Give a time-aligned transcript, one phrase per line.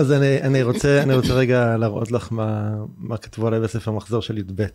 [0.00, 4.22] אז אני, אני, רוצה, אני רוצה רגע להראות לך מה, מה כתבו עליי בספר מחזור
[4.22, 4.66] של י"ב.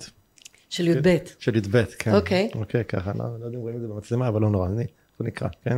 [0.69, 1.17] של י"ב.
[1.39, 2.15] של י"ב, כן.
[2.15, 2.49] אוקיי.
[2.55, 4.85] אוקיי, ככה, לא, לא יודע אם רואים את זה במצלמה, אבל לא נורא, אני,
[5.19, 5.77] בוא נקרא, כן?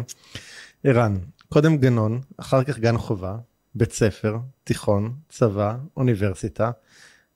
[0.83, 1.17] ערן,
[1.49, 3.37] קודם גנון, אחר כך גן חובה,
[3.75, 6.71] בית ספר, תיכון, צבא, אוניברסיטה,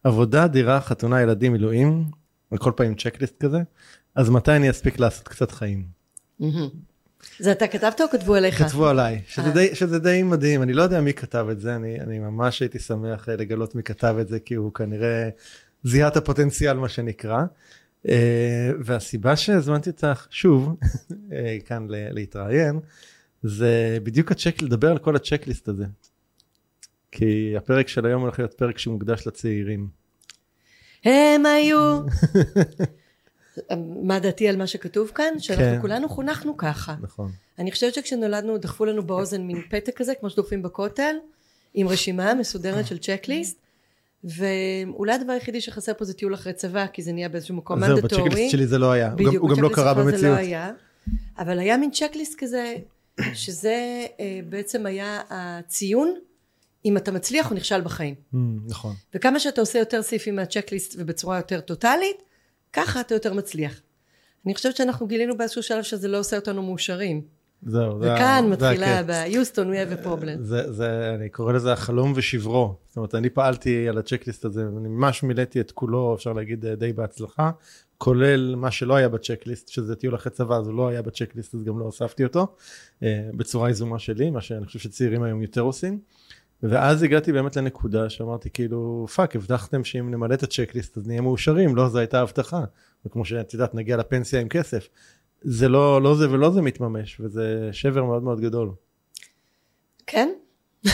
[0.03, 2.05] עבודה, דירה, חתונה, ילדים, מילואים,
[2.51, 3.59] וכל פעם צ'קליסט כזה,
[4.15, 5.85] אז מתי אני אספיק לעשות קצת חיים?
[7.39, 8.63] זה אתה כתבת או כתבו עליך?
[8.63, 9.53] כתבו עליי, שזה אה.
[9.53, 12.79] די, שזה די מדהים, אני לא יודע מי כתב את זה, אני, אני ממש הייתי
[12.79, 15.29] שמח אה, לגלות מי כתב את זה, כי הוא כנראה
[15.83, 17.43] זיהה את הפוטנציאל, מה שנקרא.
[18.09, 20.75] אה, והסיבה שהזמנתי אותך שוב,
[21.67, 22.79] כאן להתראיין,
[23.43, 25.85] זה בדיוק הצ'ק, לדבר על כל הצ'קליסט הזה.
[27.11, 29.87] כי הפרק של היום הולך להיות פרק שמוקדש לצעירים.
[31.05, 32.01] הם היו.
[34.03, 35.39] מה דעתי על מה שכתוב כאן?
[35.39, 35.81] שאנחנו כן.
[35.81, 36.95] כולנו חונכנו ככה.
[37.01, 37.31] נכון.
[37.59, 41.15] אני חושבת שכשנולדנו דחפו לנו באוזן מין פתק כזה, כמו שדוחפים בכותל,
[41.73, 43.57] עם רשימה מסודרת של צ'קליסט,
[44.23, 47.95] ואולי הדבר היחידי שחסר פה זה טיול אחרי צבא, כי זה נהיה באיזשהו מקום זהו,
[47.95, 48.29] מנדטורי.
[48.29, 50.35] בצ'קליסט שלי זה לא היה, הוא בדיוק, הוא גם לא קרה שלך זה במציאות.
[50.35, 50.71] לא היה,
[51.37, 52.75] אבל היה מין צ'קליסט כזה,
[53.33, 56.15] שזה אה, בעצם היה הציון,
[56.85, 58.15] אם אתה מצליח או נכשל בחיים.
[58.15, 58.95] Mm, נכון.
[59.13, 62.23] וכמה שאתה עושה יותר סעיפים מהצ'קליסט ובצורה יותר טוטאלית,
[62.73, 63.81] ככה אתה יותר מצליח.
[64.45, 67.21] אני חושבת שאנחנו גילינו באיזשהו שלב שזה לא עושה אותנו מאושרים.
[67.65, 69.07] זהו, זה וכאן זה מתחילה הקץ.
[69.09, 70.41] ב-Houston we have a problem.
[70.41, 72.75] זה, זה, אני קורא לזה החלום ושברו.
[72.87, 76.75] זאת אומרת, אני פעלתי על הצ'קליסט הזה, אני ממש מילאתי את כולו, אפשר להגיד, אה,
[76.75, 77.51] די בהצלחה,
[77.97, 81.63] כולל מה שלא היה בצ'קליסט, שזה טיול אחרי צבא, אז הוא לא היה בצ'קליסט, אז
[81.63, 82.55] גם לא הוספתי אותו,
[83.03, 85.99] אה, בצורה יזומה שלי, מה שאני חושב שצעירים היום יותר עושים.
[86.63, 91.21] ואז הגעתי באמת לנקודה שאמרתי כאילו fuck הבטחתם שאם נמלא את ה checklist אז נהיה
[91.21, 92.63] מאושרים לא זו הייתה הבטחה
[93.05, 94.87] וכמו שאת יודעת נגיע לפנסיה עם כסף
[95.41, 98.71] זה לא לא זה ולא זה מתממש וזה שבר מאוד מאוד גדול
[100.07, 100.29] כן?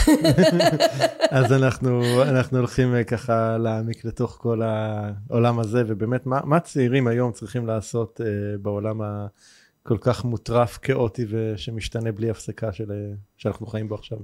[1.37, 7.07] אז אנחנו אנחנו הולכים אה, ככה להעמיק לתוך כל העולם הזה ובאמת מה, מה צעירים
[7.07, 13.67] היום צריכים לעשות uh, בעולם הכל כך מוטרף כאוטי ושמשתנה בלי הפסקה של, אה, שאנחנו
[13.67, 14.17] חיים בו עכשיו.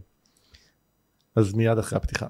[1.35, 2.25] אז מיד אחרי הפתיחה.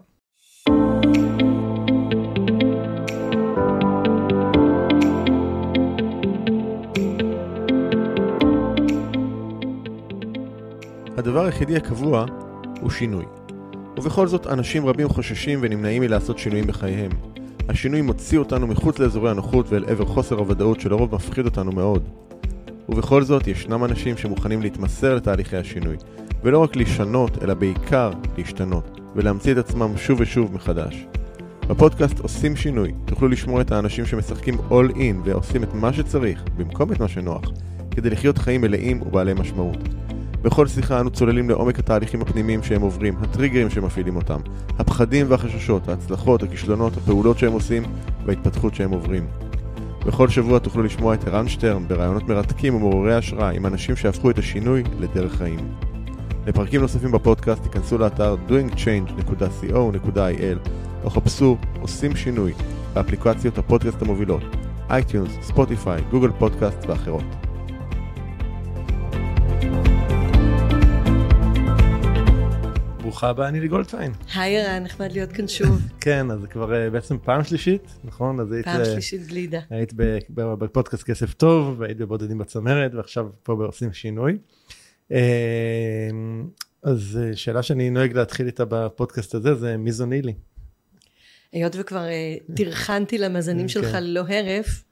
[11.18, 12.26] הדבר היחידי הקבוע
[12.82, 13.26] הוא שינוי.
[13.98, 17.12] ובכל זאת אנשים רבים חוששים ונמנעים מלעשות שינויים בחייהם.
[17.70, 22.10] השינוי מוציא אותנו מחוץ לאזורי הנוחות ואל עבר חוסר הוודאות שלרוב מפחיד אותנו מאוד.
[22.90, 25.98] ובכל זאת ישנם אנשים שמוכנים להתמסר לתהליכי השינוי,
[26.44, 31.08] ולא רק לשנות, אלא בעיקר להשתנות, ולהמציא את עצמם שוב ושוב מחדש.
[31.68, 36.92] בפודקאסט עושים שינוי, תוכלו לשמוע את האנשים שמשחקים all in ועושים את מה שצריך, במקום
[36.92, 37.42] את מה שנוח,
[37.92, 39.78] כדי לחיות חיים מלאים ובעלי משמעות.
[40.42, 44.40] בכל שיחה אנו צוללים לעומק התהליכים הפנימיים שהם עוברים, הטריגרים שמפעילים אותם,
[44.80, 47.84] הפחדים והחששות, ההצלחות, הכישלונות, הפעולות שהם עושים
[48.26, 49.28] וההתפתחות שהם עוברים.
[50.06, 54.38] בכל שבוע תוכלו לשמוע את ערן שטרן ברעיונות מרתקים ומעוררי השראה עם אנשים שהפכו את
[54.38, 55.60] השינוי לדרך חיים.
[56.48, 60.70] לפרקים נוספים בפודקאסט תיכנסו לאתר doingchange.co.il
[61.04, 62.54] או חפשו עושים שינוי
[62.94, 64.44] באפליקציות הפודקאסט המובילות
[64.90, 67.24] iTunes, Spotify, Google Podcast ואחרות.
[73.14, 74.12] ברוכה הבאה נילי גולדפיין.
[74.36, 75.82] היי ערן, נחמד להיות כאן שוב.
[76.02, 78.40] כן, אז כבר אה, בעצם פעם שלישית, נכון?
[78.40, 79.60] אז היית, פעם אה, שלישית גלידה.
[79.70, 79.94] היית
[80.30, 84.38] בפודקאסט כסף טוב, והיית בבודדים בצמרת, ועכשיו פה עושים שינוי.
[85.12, 85.20] אה,
[86.84, 90.34] אז שאלה שאני נוהג להתחיל איתה בפודקאסט הזה, זה מי זו נילי?
[91.52, 92.06] היות וכבר
[92.56, 93.74] טרחנתי למאזינים כן.
[93.74, 94.84] שלך ללא הרף,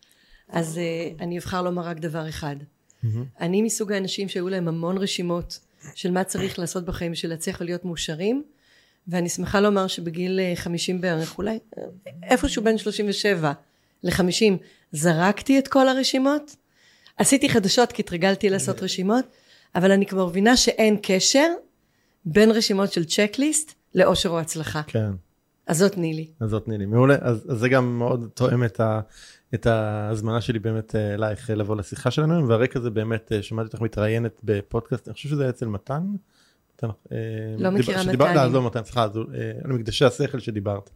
[0.49, 0.79] אז
[1.19, 2.55] אני אבחר לומר רק דבר אחד.
[3.39, 5.59] אני מסוג האנשים שהיו להם המון רשימות
[5.95, 8.43] של מה צריך לעשות בחיים בשביל להצליח ולהיות מאושרים,
[9.07, 11.83] ואני שמחה לומר שבגיל אה, 50 בערך, אולי אה,
[12.23, 13.53] איפשהו בין 37
[14.03, 14.53] ל-50,
[14.91, 16.55] זרקתי את כל הרשימות.
[17.17, 19.25] עשיתי חדשות כי התרגלתי לעשות רשימות,
[19.75, 21.47] אבל אני כבר מבינה שאין קשר
[22.25, 24.81] בין רשימות של צ'קליסט לאושר או הצלחה.
[24.87, 25.11] כן,
[25.67, 26.27] אז זאת נילי.
[26.39, 26.85] אז זאת נילי.
[26.85, 28.99] מעולה, אז, אז זה גם מאוד תואם את, ה,
[29.53, 33.43] את ההזמנה שלי באמת אה, אלייך אה, לבוא לשיחה שלנו, היום, והרקע זה באמת, אה,
[33.43, 36.03] שמעתי אותך מתראיינת בפודקאסט, אני חושב שזה היה אצל מתן.
[36.75, 36.87] מתן,
[37.57, 38.43] לא מכירה שדיבר- מתנים.
[38.43, 39.03] לא, לא מתן, סליחה,
[39.63, 40.89] על מקדשי השכל שדיברת.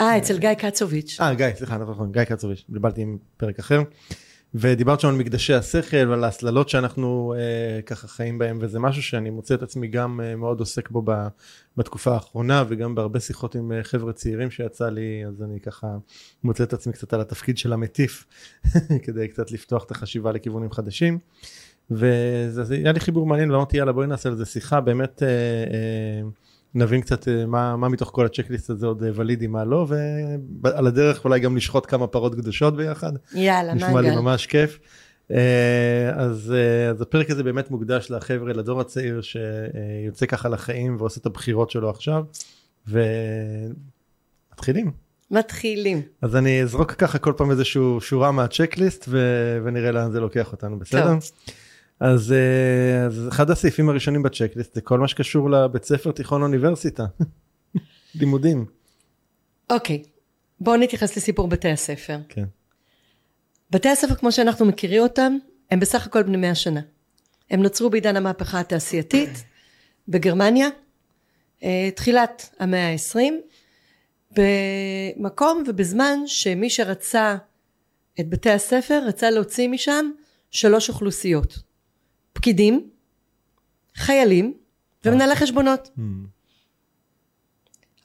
[0.00, 1.16] אה, אצל גיא קצוביץ'.
[1.20, 3.82] אה, גיא, סליחה, נכון, נכון, גיא קצוביץ', בלבלתי עם פרק אחר.
[4.58, 9.30] ודיברת שם על מקדשי השכל ועל ההסללות שאנחנו אה, ככה חיים בהם, וזה משהו שאני
[9.30, 11.12] מוצא את עצמי גם אה, מאוד עוסק בו ב,
[11.76, 15.86] בתקופה האחרונה, וגם בהרבה שיחות עם אה, חבר'ה צעירים שיצא לי, אז אני ככה
[16.44, 18.24] מוצא את עצמי קצת על התפקיד של המטיף,
[19.04, 21.18] כדי קצת לפתוח את החשיבה לכיוונים חדשים.
[21.90, 25.28] וזה זה היה לי חיבור מעניין ואמרתי יאללה בואי נעשה על זה שיחה באמת אה,
[25.28, 26.28] אה,
[26.76, 29.86] נבין קצת אה, מה, מה מתוך כל הצ'קליסט הזה עוד אה, ולידי מה לא
[30.62, 33.12] ועל הדרך אולי גם לשחוט כמה פרות קדושות ביחד.
[33.34, 34.10] יאללה, נשמע מנגל.
[34.10, 34.78] לי ממש כיף.
[35.30, 36.54] אה, אז,
[36.90, 41.90] אז הפרק הזה באמת מוקדש לחבר'ה לדור הצעיר שיוצא ככה לחיים ועושה את הבחירות שלו
[41.90, 42.24] עכשיו
[42.88, 44.90] ומתחילים.
[45.30, 46.02] מתחילים.
[46.22, 49.18] אז אני אזרוק ככה כל פעם איזשהו שורה מהצ'קליסט ו...
[49.64, 51.06] ונראה לאן זה לוקח אותנו בסדר?
[51.06, 51.30] טוב.
[52.00, 57.04] אז, אה, אז אחד הסעיפים הראשונים בצ'קליסט זה כל מה שקשור לבית ספר תיכון אוניברסיטה.
[58.20, 58.66] לימודים.
[59.70, 60.02] אוקיי,
[60.60, 62.18] בואו נתייחס לסיפור בתי הספר.
[62.28, 62.44] כן.
[63.70, 65.36] בתי הספר כמו שאנחנו מכירים אותם,
[65.70, 66.80] הם בסך הכל בני מאה שנה.
[67.50, 69.44] הם נוצרו בעידן המהפכה התעשייתית
[70.08, 70.68] בגרמניה,
[71.62, 73.40] אה, תחילת המאה העשרים,
[74.30, 77.36] במקום ובזמן שמי שרצה
[78.20, 80.10] את בתי הספר רצה להוציא משם
[80.50, 81.65] שלוש אוכלוסיות.
[82.36, 82.90] פקידים,
[83.94, 84.54] חיילים
[85.04, 85.90] ומנהלי חשבונות.
[85.96, 86.00] Hmm.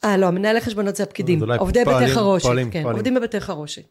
[0.03, 2.83] אה לא, מנהלי חשבונות זה הפקידים, עובדי בתי חרושת, כן.
[2.83, 3.83] עובדים בבתי חרושת.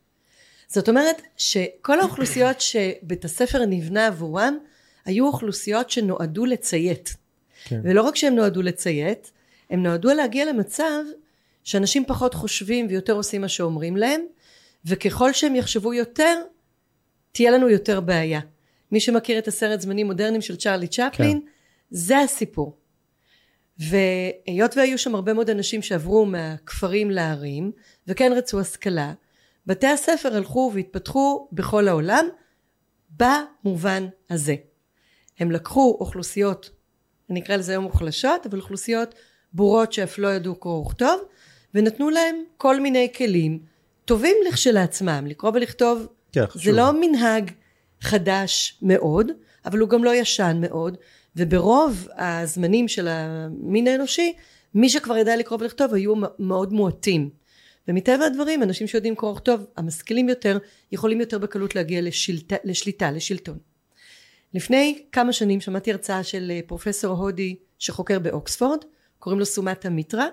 [0.68, 4.58] זאת אומרת שכל האוכלוסיות שבית הספר נבנה עבורם
[5.04, 7.16] היו אוכלוסיות שנועדו לציית.
[7.64, 7.80] כן.
[7.84, 9.32] ולא רק שהם נועדו לציית,
[9.70, 11.00] הם נועדו להגיע למצב
[11.64, 14.20] שאנשים פחות חושבים ויותר עושים מה שאומרים להם,
[14.84, 16.42] וככל שהם יחשבו יותר,
[17.32, 18.40] תהיה לנו יותר בעיה.
[18.92, 21.46] מי שמכיר את הסרט זמנים מודרניים של צ'רלי צ'פלין, כן.
[21.90, 22.76] זה הסיפור.
[23.78, 27.72] והיות והיו שם הרבה מאוד אנשים שעברו מהכפרים לערים,
[28.06, 29.12] וכן רצו השכלה,
[29.66, 32.26] בתי הספר הלכו והתפתחו בכל העולם
[33.16, 34.54] במובן הזה.
[35.38, 36.70] הם לקחו אוכלוסיות,
[37.30, 39.14] אני אקרא לזה היום מוחלשות, אבל אוכלוסיות
[39.52, 41.20] בורות שאף לא ידעו קרוא וכתוב,
[41.74, 43.58] ונתנו להם כל מיני כלים
[44.04, 46.72] טובים לכשלעצמם, לקרוא ולכתוב כן, זה.
[46.72, 47.50] לא מנהג
[48.00, 49.32] חדש מאוד,
[49.64, 50.96] אבל הוא גם לא ישן מאוד,
[51.36, 54.32] וברוב הזמנים של המין האנושי,
[54.74, 57.30] מי שכבר ידע לקרוא ולכתוב היו מאוד מועטים.
[57.88, 60.58] ומטבע הדברים, אנשים שיודעים קרוא וכתוב, המשכילים יותר,
[60.92, 63.58] יכולים יותר בקלות להגיע לשלטה, לשליטה, לשלטון.
[64.54, 68.78] לפני כמה שנים שמעתי הרצאה של אה, פרופסור הודי שחוקר באוקספורד,
[69.18, 70.26] קוראים לו סוגטה מיטרה,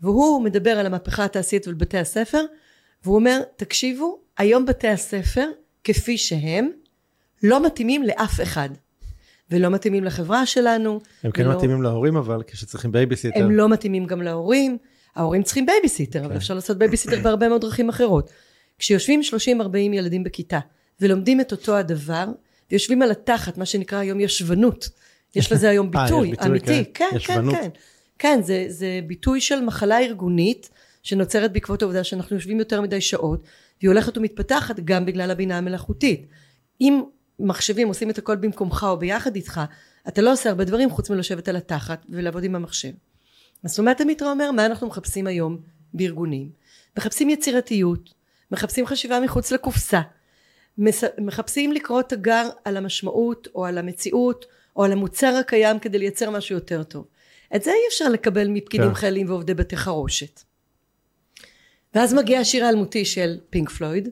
[0.00, 2.44] והוא מדבר על המהפכה התעשייתית ובתי הספר,
[3.04, 5.50] והוא אומר, תקשיבו, היום בתי הספר,
[5.84, 6.70] כפי שהם,
[7.44, 8.68] לא מתאימים לאף אחד.
[9.50, 11.00] ולא מתאימים לחברה שלנו.
[11.22, 13.40] הם כן ולא- מתאימים להורים אבל כשצריכים בייביסיטר.
[13.44, 14.78] הם לא מתאימים גם להורים.
[15.16, 16.24] ההורים צריכים בייביסיטר, כן.
[16.24, 18.30] אבל אפשר לעשות בייביסיטר בהרבה מאוד דרכים אחרות.
[18.78, 20.58] כשיושבים 30-40 ילדים בכיתה,
[21.00, 22.24] ולומדים את אותו הדבר,
[22.70, 24.88] ויושבים על התחת, מה שנקרא היום ישבנות.
[25.36, 26.66] יש לזה היום אה, ביטוי, ביטוי, אמיתי.
[26.66, 26.82] כן?
[26.94, 27.54] כן, כן, ישבנות.
[27.54, 27.68] כן.
[28.18, 30.70] כן, זה, זה ביטוי של מחלה ארגונית,
[31.02, 33.42] שנוצרת בעקבות העובדה שאנחנו יושבים יותר מדי שעות,
[33.80, 36.26] והיא הולכת ומתפתחת גם בגלל הבינה המלאכותית.
[36.80, 37.02] אם
[37.38, 39.60] מחשבים עושים את הכל במקומך או ביחד איתך,
[40.08, 42.92] אתה לא עושה הרבה דברים חוץ מלשבת על התחת ולעבוד עם המחשב.
[43.64, 45.58] אז סומת המיטרה אומר מה אנחנו מחפשים היום
[45.94, 46.50] בארגונים.
[46.98, 48.14] מחפשים יצירתיות,
[48.50, 50.00] מחפשים חשיבה מחוץ לקופסה,
[51.18, 54.46] מחפשים לקרוא תגר על המשמעות או על המציאות
[54.76, 57.06] או על המוצר הקיים כדי לייצר משהו יותר טוב.
[57.56, 58.94] את זה אי אפשר לקבל מפקידים כן.
[58.94, 60.40] חיילים ועובדי בתי חרושת.
[61.94, 64.08] ואז מגיע השיר האלמותי של פינק פלויד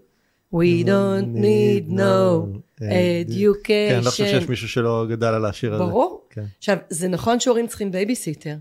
[0.55, 2.47] We don't need no
[2.91, 3.59] education.
[3.65, 5.85] כן, אני לא חושב שיש מישהו שלא גדל על השיר הזה.
[5.85, 6.27] ברור.
[6.31, 6.45] כן.
[6.59, 8.57] עכשיו, זה נכון שהורים צריכים בייביסיטר,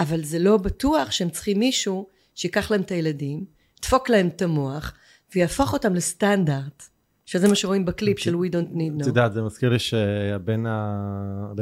[0.00, 3.44] אבל זה לא בטוח שהם צריכים מישהו שיקח להם את הילדים,
[3.78, 4.92] ידפוק להם את המוח,
[5.34, 6.82] ויהפוך אותם לסטנדרט,
[7.26, 9.06] שזה מה שרואים בקליפ של We don't need את no.
[9.06, 10.66] יודעת, זה מזכיר לי שהבן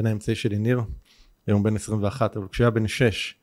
[0.07, 0.81] האמצעי שלי, ניר,
[1.47, 3.35] היום הוא בן 21, אבל כשהוא היה בן 6,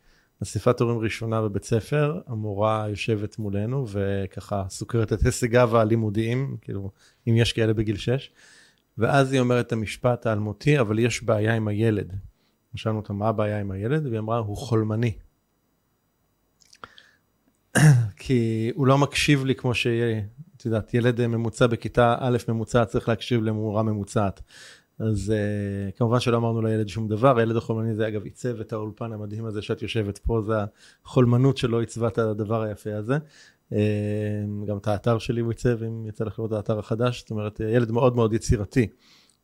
[0.43, 6.91] אספת הורים ראשונה בבית ספר, המורה יושבת מולנו, וככה סוקרת את הישגיו הלימודיים, כאילו,
[7.29, 8.31] אם יש כאלה בגיל 6,
[8.98, 12.13] ואז היא אומרת את המשפט האלמותי, אבל יש בעיה עם הילד.
[12.75, 14.05] שאלנו אותה, מה הבעיה עם הילד?
[14.07, 15.12] והיא אמרה, הוא חולמני.
[18.21, 20.21] כי הוא לא מקשיב לי כמו שיהיה,
[20.57, 24.41] את יודעת, ילד ממוצע בכיתה א' ממוצע צריך להקשיב למורה ממוצעת.
[25.00, 29.13] אז uh, כמובן שלא אמרנו לילד שום דבר, הילד החולמני זה אגב עיצב את האולפן
[29.13, 30.53] המדהים הזה שאת יושבת פה, זה
[31.05, 33.17] החולמנות שלו עיצבה את הדבר היפה הזה.
[33.73, 33.75] Uh,
[34.67, 37.59] גם את האתר שלי הוא עיצב, אם יצא לך לראות את האתר החדש, זאת אומרת,
[37.59, 38.88] ילד מאוד מאוד יצירתי.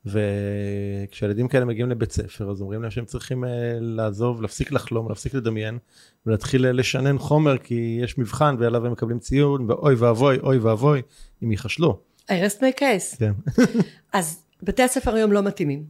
[0.05, 3.47] וכשילדים כאלה מגיעים לבית ספר, אז אומרים להם שהם צריכים uh,
[3.81, 5.77] לעזוב, להפסיק לחלום, להפסיק לדמיין,
[6.25, 11.01] ולהתחיל לשנן חומר, כי יש מבחן ועליו הם מקבלים ציון, ואוי ואבוי, אוי ואבוי,
[11.43, 11.99] אם ייחשלו.
[12.25, 13.17] I rest my case.
[13.17, 13.31] כן.
[14.13, 15.85] אז בתי הספר היום לא מתאימים.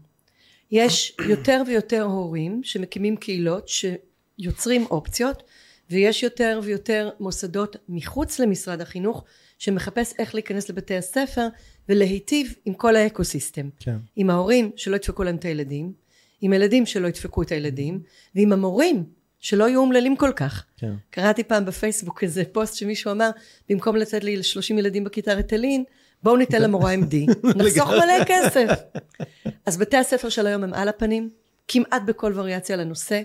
[0.71, 5.43] יש יותר ויותר הורים שמקימים קהילות שיוצרים אופציות
[5.89, 9.23] ויש יותר ויותר מוסדות מחוץ למשרד החינוך
[9.59, 11.47] שמחפש איך להיכנס לבתי הספר
[11.89, 13.69] ולהיטיב עם כל האקוסיסטם.
[13.79, 13.97] כן.
[14.15, 15.93] עם ההורים שלא ידפקו להם את הילדים,
[16.41, 17.99] עם הילדים שלא ידפקו את הילדים
[18.35, 19.03] ועם המורים
[19.39, 20.65] שלא יהיו אומללים כל כך.
[20.77, 20.93] כן.
[21.09, 23.29] קראתי פעם בפייסבוק איזה פוסט שמישהו אמר,
[23.69, 25.83] במקום לתת לי ל-30 ילדים בכיתה ריטלין,
[26.23, 27.15] בואו ניתן למורה MD,
[27.57, 28.67] נחסוך מלא כסף.
[29.65, 31.29] אז בתי הספר של היום הם על הפנים,
[31.67, 33.21] כמעט בכל וריאציה לנושא.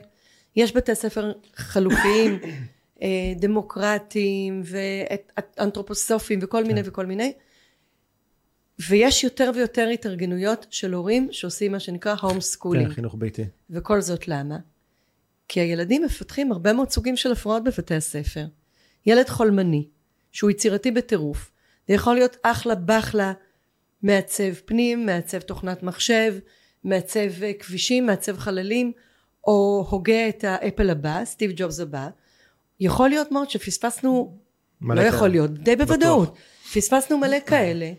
[0.57, 2.39] יש בתי ספר חלופיים,
[3.03, 7.33] אה, דמוקרטיים ואנתרופוסופיים וכל מיני וכל מיני.
[8.89, 12.93] ויש יותר ויותר התארגנויות של הורים שעושים מה שנקרא home כן, schooling.
[12.93, 13.45] חינוך ביתי.
[13.71, 14.57] וכל זאת למה?
[15.49, 18.47] כי הילדים מפתחים הרבה מאוד סוגים של הפרעות בבתי הספר.
[19.07, 19.89] ילד חולמני,
[20.33, 21.53] שהוא יצירתי בטירוף,
[21.89, 23.33] זה יכול להיות אחלה בחלה,
[24.03, 26.35] מעצב פנים, מעצב תוכנת מחשב,
[26.85, 28.93] מעצב אה, כבישים, מעצב חללים,
[29.47, 32.09] או הוגה את האפל הבא, סטיב ג'ובס הבא.
[32.81, 34.39] יכול להיות מאוד שפספסנו,
[34.81, 35.09] לא כאלה.
[35.09, 35.89] יכול להיות, די בטוח.
[35.89, 36.37] בוודאות,
[36.75, 37.93] פספסנו מלא כאלה,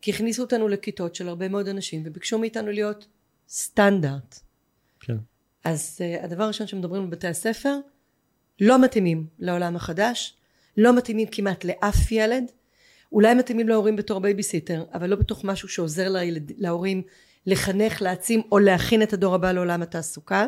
[0.00, 3.06] כי הכניסו אותנו לכיתות של הרבה מאוד אנשים וביקשו מאיתנו להיות
[3.48, 4.40] סטנדרט.
[5.00, 5.16] כן.
[5.64, 7.76] אז uh, הדבר הראשון שמדברים בבתי הספר,
[8.60, 10.36] לא מתאימים לעולם החדש,
[10.76, 12.44] לא מתאימים כמעט לאף ילד,
[13.12, 17.02] אולי מתאימים להורים בתור בייביסיטר, אבל לא בתוך משהו שעוזר לילד, להורים
[17.46, 20.46] לחנך, להעצים או להכין את הדור הבא לעולם התעסוקה.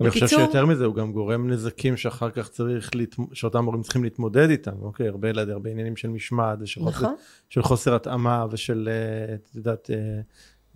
[0.00, 3.14] אני חושב בקיצור- שיותר מזה, הוא גם גורם נזקים שאחר כך צריך, להת...
[3.32, 5.08] שאותם הורים צריכים להתמודד איתם, אוקיי?
[5.08, 7.14] הרבה ילדים, הרבה עניינים של משמעת, ושל חוסר, נכון.
[7.48, 10.20] של חוסר התאמה, ושל, אה, את יודעת, אה,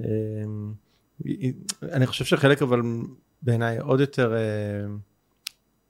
[0.00, 0.06] אה,
[1.26, 1.50] אה,
[1.92, 2.80] אני חושב שחלק, אבל
[3.42, 4.40] בעיניי עוד יותר אה,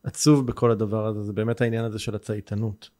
[0.04, 2.90] עצוב בכל הדבר הזה, זה באמת העניין הזה של הצייתנות.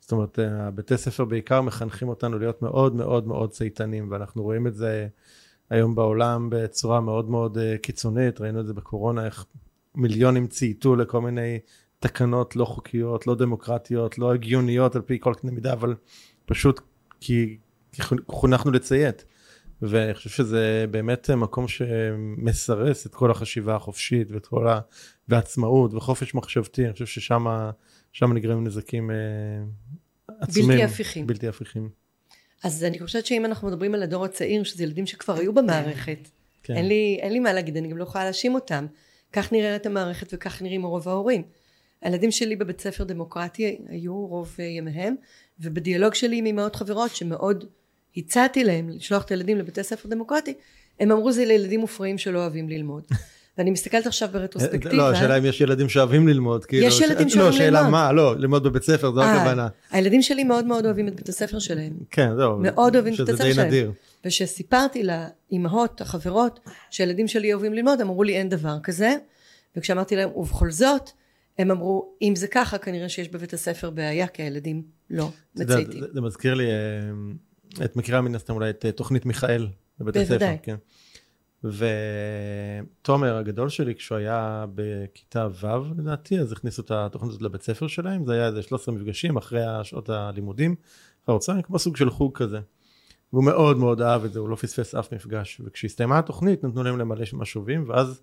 [0.00, 4.66] זאת אומרת, אה, הבתי ספר בעיקר מחנכים אותנו להיות מאוד מאוד מאוד צייתנים, ואנחנו רואים
[4.66, 5.08] את זה
[5.70, 9.46] היום בעולם בצורה מאוד מאוד קיצונית, ראינו את זה בקורונה, איך
[9.96, 11.58] מיליונים צייתו לכל מיני
[11.98, 15.94] תקנות לא חוקיות, לא דמוקרטיות, לא הגיוניות על פי כל קנה מידה, אבל
[16.46, 16.80] פשוט
[17.20, 17.58] כי,
[17.92, 19.24] כי חונכנו לציית.
[19.82, 24.80] ואני חושב שזה באמת מקום שמסרס את כל החשיבה החופשית ואת כל ה...
[25.28, 27.46] ועצמאות וחופש מחשבתי, אני חושב ששם
[28.12, 29.16] שם נגרמים נזקים אה,
[30.40, 30.68] עצומים.
[30.68, 31.26] בלתי הפיכים.
[31.26, 31.88] בלתי הפיכים.
[32.64, 36.28] אז אני חושבת שאם אנחנו מדברים על הדור הצעיר, שזה ילדים שכבר היו במערכת,
[36.62, 36.76] כן.
[36.76, 38.86] אין, לי, אין לי מה להגיד, אני גם לא יכולה להאשים אותם.
[39.32, 41.42] כך נראית המערכת וכך נראים רוב ההורים.
[42.02, 45.14] הילדים שלי בבית ספר דמוקרטי היו רוב אה, ימיהם,
[45.60, 47.64] ובדיאלוג שלי עם אמהות חברות שמאוד
[48.16, 50.54] הצעתי להם לשלוח את הילדים לבתי ספר דמוקרטי,
[51.00, 53.02] הם אמרו זה לילדים מופרעים שלא אוהבים ללמוד.
[53.58, 54.94] ואני מסתכלת עכשיו ברטרוספקטיבה.
[54.94, 56.64] לא, השאלה אם יש ילדים שאוהבים ללמוד.
[56.64, 57.92] כאילו, יש ילדים ש- שאוהבים לא, שאלה ללמוד.
[57.92, 59.68] מה, לא, ללמוד בבית ספר, זו אה, הכוונה.
[59.90, 61.92] הילדים שלי מאוד מאוד אוהבים את בית הספר שלהם.
[62.10, 62.58] כן, זהו.
[62.58, 63.66] מאוד אוהבים את שזה הספר די שלהם.
[63.66, 63.92] נדיר.
[64.26, 69.16] וכשסיפרתי לאימהות, החברות, שהילדים שלי אוהבים ללמוד, אמרו לי אין דבר כזה.
[69.76, 71.10] וכשאמרתי להם, ובכל זאת,
[71.58, 76.00] הם אמרו, אם זה ככה, כנראה שיש בבית הספר בעיה, כי הילדים לא מצייתים.
[76.00, 76.74] זה- זה מזכיר לי, אה,
[77.84, 79.66] את מכירה מן הסתם אולי את אה, תוכנית מיכאל
[80.00, 80.28] בבית הספר.
[80.38, 80.56] בוודאי.
[80.62, 80.76] כן.
[83.02, 85.66] ותומר הגדול שלי, כשהוא היה בכיתה ו'
[85.98, 89.60] לדעתי, אז הכניסו את התוכנית הזאת לבית ספר שלהם, זה היה איזה 13 מפגשים אחרי
[89.82, 90.74] שעות הלימודים,
[91.28, 92.58] הרצאה, כמו סוג של חוג כזה.
[93.36, 95.60] והוא מאוד מאוד אהב את זה, הוא לא פספס אף מפגש.
[95.64, 98.22] וכשהסתיימה התוכנית נתנו להם למלא משובים, ואז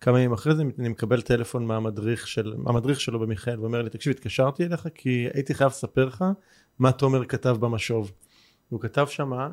[0.00, 4.10] כמה ימים אחרי זה אני מקבל טלפון מהמדריך, של, מהמדריך שלו במיכאל, ואומר לי, תקשיב,
[4.10, 6.24] התקשרתי אליך כי הייתי חייב לספר לך
[6.78, 8.12] מה תומר כתב במשוב.
[8.68, 9.48] הוא כתב שמה,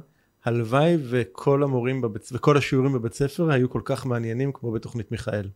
[0.46, 5.50] הלוואי וכל המורים בבית, וכל השיעורים בבית ספר היו כל כך מעניינים כמו בתוכנית מיכאל.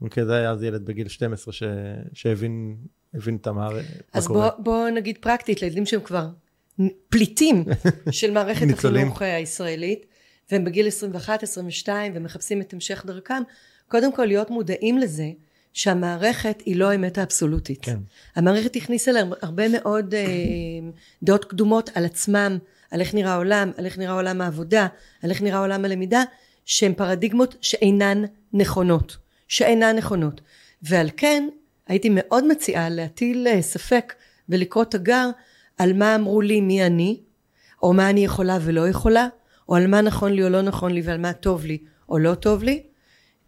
[0.00, 1.62] אוקיי, זה היה אז ילד בגיל 12 ש...
[2.12, 2.76] שהבין
[3.14, 4.50] הבין את המערכת, אז קורה.
[4.50, 6.28] בוא, בוא נגיד פרקטית, לילדים שהם כבר
[7.08, 7.64] פליטים
[8.10, 8.66] של מערכת.
[8.72, 10.06] החינוך אה, הישראלית,
[10.50, 10.86] והם בגיל
[11.86, 13.42] 21-22 ומחפשים את המשך דרכם,
[13.88, 15.30] קודם כל להיות מודעים לזה
[15.72, 17.78] שהמערכת היא לא האמת האבסולוטית.
[17.82, 17.96] כן.
[18.36, 20.26] המערכת הכניסה להם הרבה מאוד אה,
[21.22, 22.58] דעות קדומות על עצמם,
[22.90, 24.86] על איך נראה העולם, על איך נראה עולם העבודה,
[25.22, 26.22] על איך נראה עולם הלמידה,
[26.64, 29.16] שהן פרדיגמות שאינן נכונות,
[29.48, 30.40] שאינן נכונות.
[30.82, 31.48] ועל כן
[31.86, 34.14] הייתי מאוד מציעה להטיל אה, ספק
[34.48, 35.30] ולקרוא תגר
[35.80, 37.20] על מה אמרו לי מי אני,
[37.82, 39.28] או מה אני יכולה ולא יכולה,
[39.68, 42.34] או על מה נכון לי או לא נכון לי ועל מה טוב לי או לא
[42.34, 42.82] טוב לי.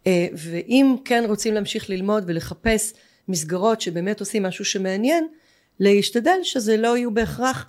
[0.07, 2.93] אה, ואם כן רוצים להמשיך ללמוד ולחפש
[3.27, 5.27] מסגרות שבאמת עושים משהו שמעניין,
[5.79, 7.65] להשתדל שזה לא יהיו בהכרח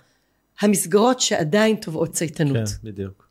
[0.59, 2.57] המסגרות שעדיין תובעות צייתנות.
[2.57, 3.27] כן, בדיוק.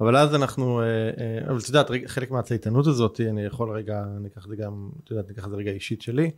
[0.00, 4.28] אבל אז אנחנו, אה, אה, אבל את יודעת, חלק מהצייתנות הזאת, אני יכול רגע, אני
[4.28, 6.30] אקח את זה גם, את יודעת, אני אקח את זה רגע אישית שלי,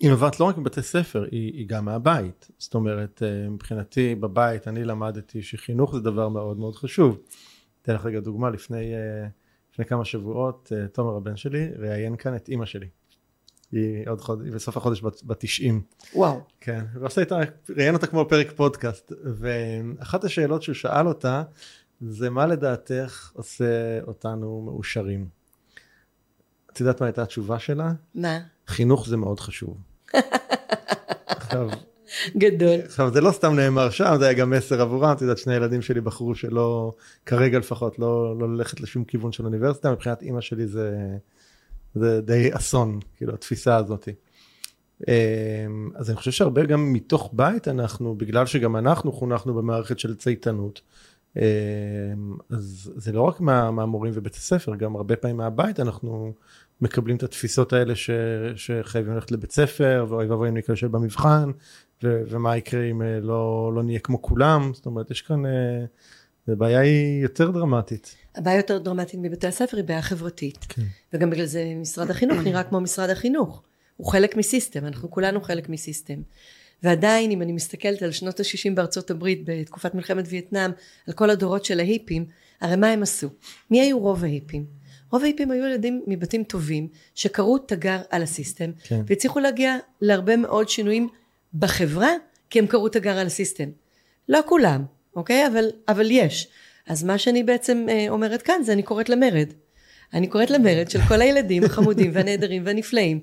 [0.00, 2.50] היא נובעת לא רק מבתי ספר, היא, היא גם מהבית.
[2.58, 7.18] זאת אומרת, אה, מבחינתי בבית אני למדתי שחינוך זה דבר מאוד מאוד חשוב.
[7.82, 9.28] אתן לך רגע דוגמה, לפני, אה,
[9.72, 12.88] לפני כמה שבועות, אה, תומר הבן שלי ראיין כאן את אימא שלי.
[13.72, 15.82] היא עוד חודש, היא בסוף החודש בת, בת 90.
[16.14, 16.40] וואו.
[16.60, 17.38] כן, ועושה איתה,
[17.76, 21.42] ראיין אותה כמו פרק פודקאסט, ואחת השאלות שהוא שאל אותה,
[22.00, 25.28] זה מה לדעתך עושה אותנו מאושרים?
[26.72, 27.92] את יודעת מה הייתה התשובה שלה?
[28.14, 28.38] מה?
[28.66, 29.89] חינוך זה מאוד חשוב.
[31.26, 31.68] עכשיו,
[32.36, 32.80] גדול.
[32.84, 35.82] עכשיו זה לא סתם נאמר שם זה היה גם מסר עבורם את יודעת שני ילדים
[35.82, 36.92] שלי בחרו שלא
[37.26, 40.96] כרגע לפחות לא לא ללכת לשום כיוון של אוניברסיטה מבחינת אימא שלי זה
[41.94, 44.12] זה די אסון כאילו התפיסה הזאתי.
[45.08, 50.14] אמ, אז אני חושב שהרבה גם מתוך בית אנחנו בגלל שגם אנחנו חונכנו במערכת של
[50.16, 50.80] צייתנות.
[51.36, 51.42] אמ,
[52.50, 56.32] אז זה לא רק מה, מהמורים ובית הספר גם הרבה פעמים מהבית אנחנו
[56.82, 58.10] מקבלים את התפיסות האלה ש,
[58.56, 61.50] שחייבים ללכת לבית ספר ואוי ואבוי אם ניכשל במבחן
[62.02, 65.84] ו- ומה יקרה אם אה, לא, לא נהיה כמו כולם זאת אומרת יש כאן אה,
[66.48, 68.14] הבעיה היא יותר דרמטית.
[68.36, 70.82] הבעיה יותר דרמטית מבתי הספר היא בעיה חברתית כן.
[71.12, 73.62] וגם בגלל זה משרד החינוך נראה כמו משרד החינוך
[73.96, 76.22] הוא חלק מסיסטם אנחנו כולנו חלק מסיסטם
[76.82, 80.70] ועדיין אם אני מסתכלת על שנות ה-60 בארצות הברית בתקופת מלחמת וייטנאם
[81.06, 82.24] על כל הדורות של ההיפים
[82.60, 83.28] הרי מה הם עשו?
[83.70, 84.79] מי היו רוב ההיפים?
[85.12, 89.00] רוב ההיפים היו ילדים מבתים טובים שקראו תגר על הסיסטם כן.
[89.06, 91.08] והצליחו להגיע להרבה מאוד שינויים
[91.54, 92.10] בחברה
[92.50, 93.68] כי הם קראו תגר על הסיסטם.
[94.28, 94.84] לא כולם
[95.16, 95.46] אוקיי?
[95.46, 96.48] אבל, אבל יש.
[96.86, 99.48] אז מה שאני בעצם אה, אומרת כאן זה אני קוראת למרד.
[100.14, 103.20] אני קוראת למרד של כל הילדים החמודים והנהדרים והנפלאים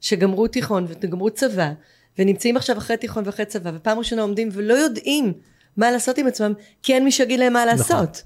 [0.00, 1.72] שגמרו תיכון וגמרו צבא
[2.18, 5.32] ונמצאים עכשיו אחרי תיכון ואחרי צבא ופעם ראשונה עומדים ולא יודעים
[5.76, 8.22] מה לעשות עם עצמם כי אין מי שיגיד להם מה לעשות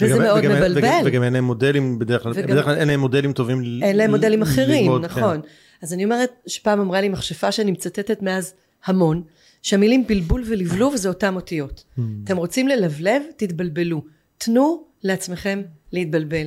[0.00, 2.88] וזה וגם- מאוד וגם- מבלבל וגם, וגם אין להם מודלים בדרך כלל, בדרך כלל אין
[2.88, 5.40] להם מודלים טובים ל- אין להם מודלים אחרים, ללמוד, נכון.
[5.82, 8.54] אז אני אומרת שפעם אמרה לי מכשפה שאני מצטטת מאז
[8.84, 9.22] המון,
[9.62, 11.84] שהמילים בלבול ולבלוב זה אותם אותיות.
[11.98, 12.00] Hmm.
[12.24, 13.22] אתם רוצים ללבלב?
[13.36, 14.02] תתבלבלו.
[14.38, 16.46] תנו לעצמכם להתבלבל.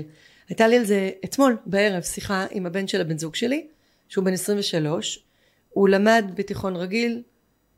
[0.49, 3.67] הייתה לי על זה אתמול בערב שיחה עם הבן של הבן זוג שלי,
[4.09, 5.19] שהוא בן 23,
[5.69, 7.21] הוא למד בתיכון רגיל,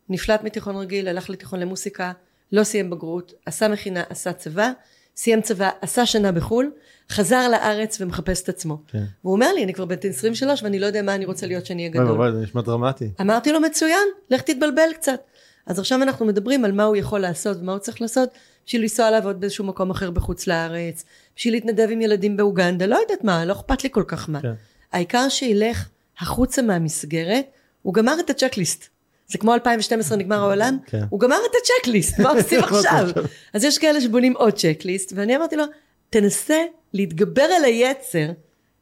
[0.09, 2.11] נפלט מתיכון רגיל, הלך לתיכון למוסיקה,
[2.51, 4.71] לא סיים בגרות, עשה מכינה, עשה צבא,
[5.15, 6.71] סיים צבא, עשה שנה בחו"ל,
[7.09, 8.77] חזר לארץ ומחפש את עצמו.
[8.87, 9.03] כן.
[9.23, 11.81] והוא אומר לי, אני כבר בן 23 ואני לא יודע מה אני רוצה להיות כשאני
[11.81, 12.21] אהיה אוי גדול.
[12.21, 13.09] ואבוי, זה נשמע דרמטי.
[13.21, 15.19] אמרתי לו, מצוין, לך תתבלבל קצת.
[15.65, 18.29] אז עכשיו אנחנו מדברים על מה הוא יכול לעשות ומה הוא צריך לעשות
[18.65, 21.03] בשביל לנסוע לעבוד באיזשהו מקום אחר בחוץ לארץ,
[21.35, 24.41] בשביל להתנדב עם ילדים באוגנדה, לא יודעת מה, לא אכפת לי כל כך מה.
[24.41, 24.53] כן.
[24.91, 27.45] העיקר שילך החוצה מהמסגרת,
[27.81, 28.89] הוא גמר את הצ'קליסט.
[29.27, 31.03] זה כמו 2012 נגמר העולם, כן.
[31.09, 33.09] הוא גמר את הצ'קליסט, מה עושים עכשיו?
[33.53, 35.63] אז יש כאלה שבונים עוד צ'קליסט, ואני אמרתי לו,
[36.09, 36.57] תנסה
[36.93, 38.31] להתגבר על היצר,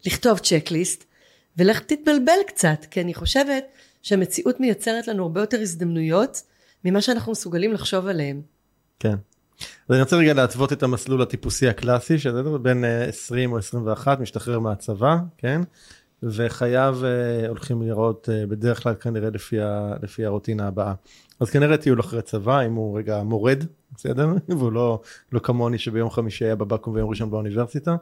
[0.06, 1.04] לכתוב צ'קליסט,
[1.58, 3.64] ולך תתבלבל קצת, כי אני חושבת
[4.02, 6.42] שהמציאות מייצרת לנו הרבה יותר הזדמנויות
[6.86, 8.42] ממה שאנחנו מסוגלים לחשוב עליהם.
[9.00, 9.16] כן.
[9.60, 14.20] אז אני רוצה רגע להתוות את המסלול הטיפוסי הקלאסי שזה בין אה, 20 או 21
[14.20, 15.62] משתחרר מהצבא כן
[16.24, 20.94] וחייו אה, הולכים לראות אה, בדרך כלל כנראה לפי, ה, לפי הרוטינה הבאה.
[21.40, 23.64] אז כנראה טיול אחרי צבא אם הוא רגע מורד
[23.96, 27.96] בסדר והוא לא לא כמוני שביום חמישי היה בבקו"ם ויום ראשון באוניברסיטה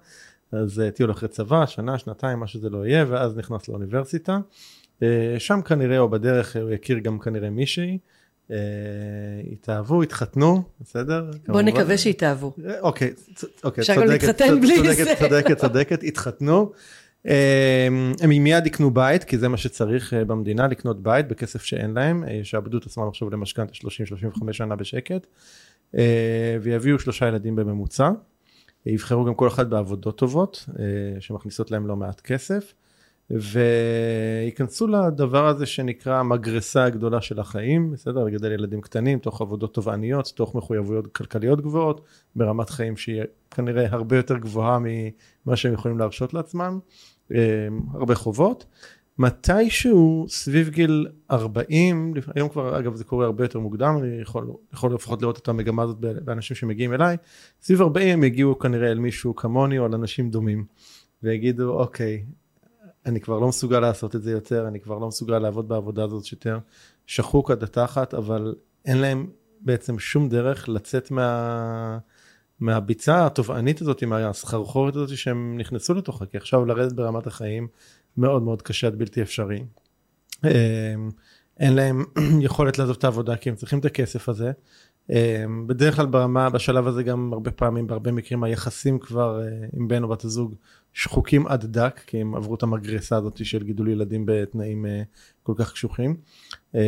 [0.51, 4.39] אז אה, טיול אחרי צבא שנה שנתיים מה שזה לא יהיה ואז נכנס לאוניברסיטה.
[5.03, 7.97] אה, שם כנראה או בדרך אה, הוא יכיר גם כנראה מישהי.
[8.51, 8.58] אה,
[9.51, 11.62] התאהבו התחתנו בסדר בוא.
[11.62, 12.55] נקווה שיתאהבו.
[12.82, 13.13] אוקיי,
[13.63, 15.19] אוקיי, צודקת, צודקת.
[15.19, 16.71] צודקת, צודקת, התחתנו.
[17.25, 17.32] אמ,
[18.21, 22.23] הם מיד יקנו בית, כי זה מה שצריך אה, במדינה, לקנות בית בכסף שאין להם,
[22.23, 25.27] אה, שיעבדו את עצמם עכשיו למשכנתה 30-35 שנה בשקט,
[25.97, 28.12] אה, ויביאו שלושה ילדים בממוצע.
[28.86, 30.65] יבחרו גם כל אחד בעבודות טובות,
[31.19, 32.73] שמכניסות להם לא מעט כסף,
[33.31, 38.23] וייכנסו לדבר הזה שנקרא המגרסה הגדולה של החיים, בסדר?
[38.23, 42.01] לגדל ילדים קטנים, תוך עבודות תובעניות, תוך מחויבויות כלכליות גבוהות,
[42.35, 46.79] ברמת חיים שהיא כנראה הרבה יותר גבוהה ממה שהם יכולים להרשות לעצמם,
[47.33, 48.65] אה, הרבה חובות.
[49.19, 54.93] מתישהו סביב גיל 40, היום כבר אגב זה קורה הרבה יותר מוקדם, אני יכול, יכול
[54.93, 57.17] לפחות לראות את המגמה הזאת באנשים שמגיעים אליי,
[57.61, 60.65] סביב 40 הם יגיעו כנראה אל מישהו כמוני או על אנשים דומים,
[61.23, 62.23] ויגידו אוקיי,
[63.09, 66.31] אני כבר לא מסוגל לעשות את זה יותר, אני כבר לא מסוגל לעבוד בעבודה הזאת
[66.31, 66.59] יותר,
[67.05, 69.27] שחוק עד התחת, אבל אין להם
[69.61, 71.97] בעצם שום דרך לצאת מה...
[72.59, 77.67] מהביצה התובענית הזאת, מהסחרחורת הזאת שהם נכנסו לתוכה, כי עכשיו לרדת ברמת החיים
[78.17, 79.63] מאוד מאוד קשה עד בלתי אפשרי.
[80.43, 80.49] אמ,
[81.59, 82.05] אין להם
[82.41, 84.51] יכולת לעזוב את העבודה כי הם צריכים את הכסף הזה.
[85.09, 89.87] אמ, בדרך כלל ברמה, בשלב הזה גם הרבה פעמים, בהרבה מקרים היחסים כבר אה, עם
[89.87, 90.55] בן או בת הזוג
[90.93, 95.01] שחוקים עד דק, כי הם עברו את המגרסה הזאת של גידול ילדים בתנאים אה,
[95.43, 96.15] כל כך קשוחים.
[96.75, 96.79] אמ,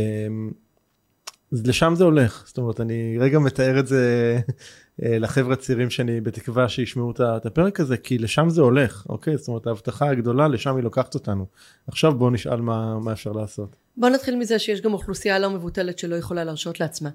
[1.51, 4.37] אז לשם זה הולך, זאת אומרת אני רגע מתאר את זה
[5.03, 9.37] אה, לחבר'ה צעירים שאני בתקווה שישמעו את הפרק הזה, כי לשם זה הולך, אוקיי?
[9.37, 11.45] זאת אומרת ההבטחה הגדולה לשם היא לוקחת אותנו.
[11.87, 13.75] עכשיו בואו נשאל מה, מה אפשר לעשות.
[13.97, 17.09] בוא נתחיל מזה שיש גם אוכלוסייה לא מבוטלת שלא יכולה להרשות לעצמה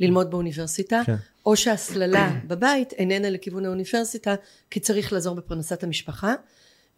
[0.00, 1.14] ללמוד באוניברסיטה, כן.
[1.46, 4.34] או שההסללה בבית איננה לכיוון האוניברסיטה,
[4.70, 6.34] כי צריך לעזור בפרנסת המשפחה.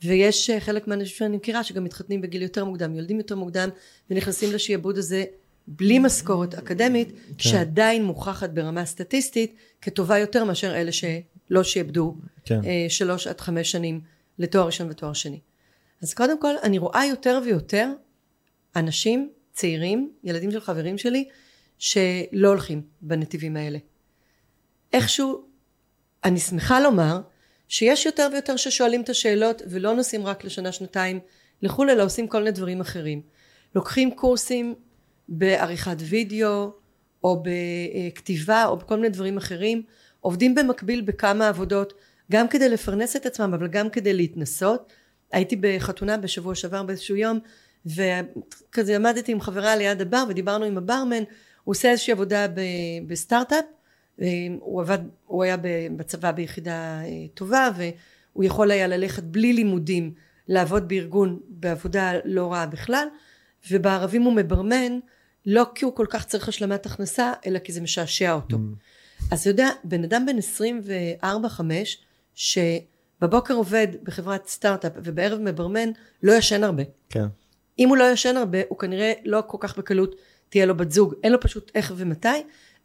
[0.04, 3.68] ויש אה, חלק מהאנשים שאני מכירה שגם מתחתנים בגיל יותר מוקדם, יולדים יותר מוקדם
[4.10, 5.24] ונכנסים לשיעבוד הזה
[5.66, 7.14] בלי משכורת אקדמית, כן.
[7.38, 12.60] שעדיין מוכחת ברמה סטטיסטית כטובה יותר מאשר אלה שלא שיעבדו כן.
[12.64, 14.00] אה, שלוש עד חמש שנים
[14.38, 15.38] לתואר ראשון ותואר שני.
[16.02, 17.88] אז קודם כל אני רואה יותר ויותר
[18.76, 21.28] אנשים צעירים, ילדים של חברים שלי,
[21.82, 23.78] שלא הולכים בנתיבים האלה.
[24.92, 25.44] איכשהו,
[26.24, 27.20] אני שמחה לומר
[27.68, 31.20] שיש יותר ויותר ששואלים את השאלות ולא נוסעים רק לשנה שנתיים
[31.62, 33.22] לחו"ל אלא עושים כל מיני דברים אחרים.
[33.74, 34.74] לוקחים קורסים
[35.28, 36.72] בעריכת וידאו
[37.24, 39.82] או בכתיבה או בכל מיני דברים אחרים,
[40.20, 41.92] עובדים במקביל בכמה עבודות
[42.32, 44.92] גם כדי לפרנס את עצמם אבל גם כדי להתנסות.
[45.32, 47.38] הייתי בחתונה בשבוע שעבר באיזשהו יום
[47.86, 51.22] וכזה עמדתי עם חברה ליד הבר ודיברנו עם הברמן
[51.64, 52.46] הוא עושה איזושהי עבודה
[53.06, 53.64] בסטארט-אפ
[54.60, 55.56] הוא עבד, הוא היה
[55.96, 60.14] בצבא ביחידה אה, טובה והוא יכול היה ללכת בלי לימודים
[60.48, 63.08] לעבוד בארגון בעבודה לא רעה בכלל
[63.70, 64.98] ובערבים הוא מברמן
[65.46, 68.56] לא כי הוא כל כך צריך השלמת הכנסה אלא כי זה משעשע אותו.
[68.56, 69.30] Mm.
[69.32, 70.36] אז אתה יודע בן אדם בן
[71.22, 71.60] 24-5
[72.34, 75.88] שבבוקר עובד בחברת סטארט-אפ ובערב מברמן
[76.22, 76.82] לא ישן הרבה.
[77.08, 77.26] כן.
[77.78, 80.14] אם הוא לא ישן הרבה הוא כנראה לא כל כך בקלות
[80.52, 82.28] תהיה לו בת זוג אין לו פשוט איך ומתי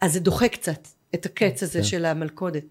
[0.02, 1.86] אז זה דוחה קצת את הקץ הזה כן.
[1.86, 2.64] של המלכודת.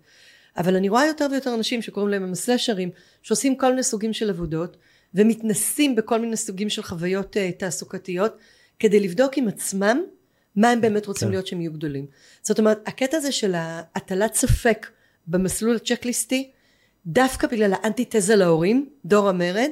[0.57, 2.91] אבל אני רואה יותר ויותר אנשים שקוראים להם המסלשרים,
[3.23, 4.77] שעושים כל מיני סוגים של עבודות,
[5.15, 8.37] ומתנסים בכל מיני סוגים של חוויות uh, תעסוקתיות,
[8.79, 10.03] כדי לבדוק עם עצמם
[10.57, 11.33] מה הם באמת רוצים כן.
[11.33, 12.07] להיות שהם יהיו גדולים.
[12.43, 13.55] זאת אומרת, הקטע הזה של
[13.95, 14.87] הטלת ספק
[15.27, 16.51] במסלול הצ'קליסטי,
[17.07, 19.71] דווקא בגלל האנטיתזה להורים, דור המרד,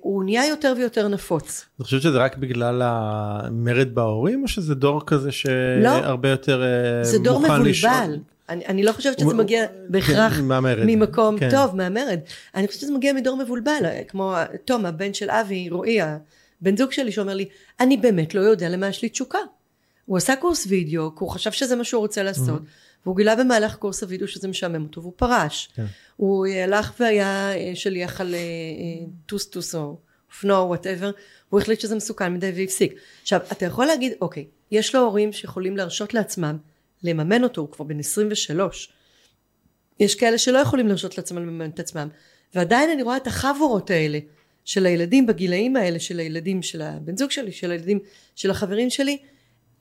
[0.00, 1.66] הוא נהיה יותר ויותר נפוץ.
[1.78, 7.04] אני חושבת שזה רק בגלל המרד בהורים או שזה דור כזה שהרבה לא, יותר אה,
[7.04, 7.68] זה דור מבולבל.
[7.68, 7.84] לש...
[8.48, 10.42] אני, אני לא חושבת שזה מגיע בהכרח כן,
[10.86, 11.50] ממקום כן.
[11.50, 12.20] טוב מהמרד
[12.54, 17.12] אני חושבת שזה מגיע מדור מבולבל כמו תום הבן של אבי רועי הבן זוג שלי
[17.12, 17.48] שאומר לי
[17.80, 19.38] אני באמת לא יודע למה יש לי תשוקה
[20.06, 23.06] הוא עשה קורס וידאו כי הוא חשב שזה מה שהוא רוצה לעשות mm-hmm.
[23.06, 25.68] והוא גילה במהלך קורס הווידאו שזה משעמם אותו והוא פרש.
[25.74, 25.84] כן.
[26.16, 31.10] הוא הלך והיה אה, שליח על אה, אה, טוסטוס או אופנוע או whatever,
[31.48, 32.94] הוא החליט שזה מסוכן מדי והפסיק.
[33.22, 36.56] עכשיו, אתה יכול להגיד, אוקיי, יש לו הורים שיכולים להרשות לעצמם
[37.02, 38.92] לממן אותו, הוא כבר בן 23.
[40.00, 42.08] יש כאלה שלא יכולים להרשות לעצמם לממן את עצמם.
[42.54, 44.18] ועדיין אני רואה את החבורות האלה
[44.64, 47.98] של הילדים בגילאים האלה, של הילדים של הבן זוג שלי, של הילדים
[48.36, 49.18] של החברים שלי,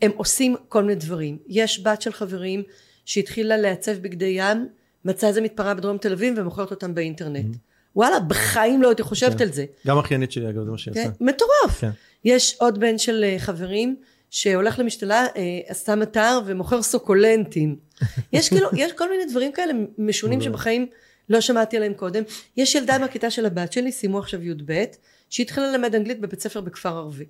[0.01, 1.37] הם עושים כל מיני דברים.
[1.47, 2.63] יש בת של חברים
[3.05, 4.67] שהתחילה לעצב בגדי ים,
[5.05, 7.55] מצאה איזה מתפרה בדרום תל אביב ומוכרת אותם באינטרנט.
[7.55, 7.57] Mm-hmm.
[7.95, 9.43] וואלה, בחיים לא הייתי חושבת כן.
[9.43, 9.65] על זה.
[9.87, 10.99] גם אחיינית שלי אגב, זה מה שהיא כן?
[10.99, 11.11] עושה.
[11.23, 11.79] מטורף.
[11.79, 11.89] כן.
[12.25, 13.95] יש עוד בן של אה, חברים
[14.29, 17.75] שהולך למשתלה, אה, עשה מטר ומוכר סוקולנטים.
[18.33, 20.87] יש כאילו, יש כל מיני דברים כאלה משונים שבחיים
[21.29, 22.23] לא שמעתי עליהם קודם.
[22.57, 24.83] יש ילדה מהכיתה של הבת שלי, סיימו עכשיו י"ב,
[25.29, 27.25] שהתחילה ללמד אנגלית בבית ספר בכפר ערבי.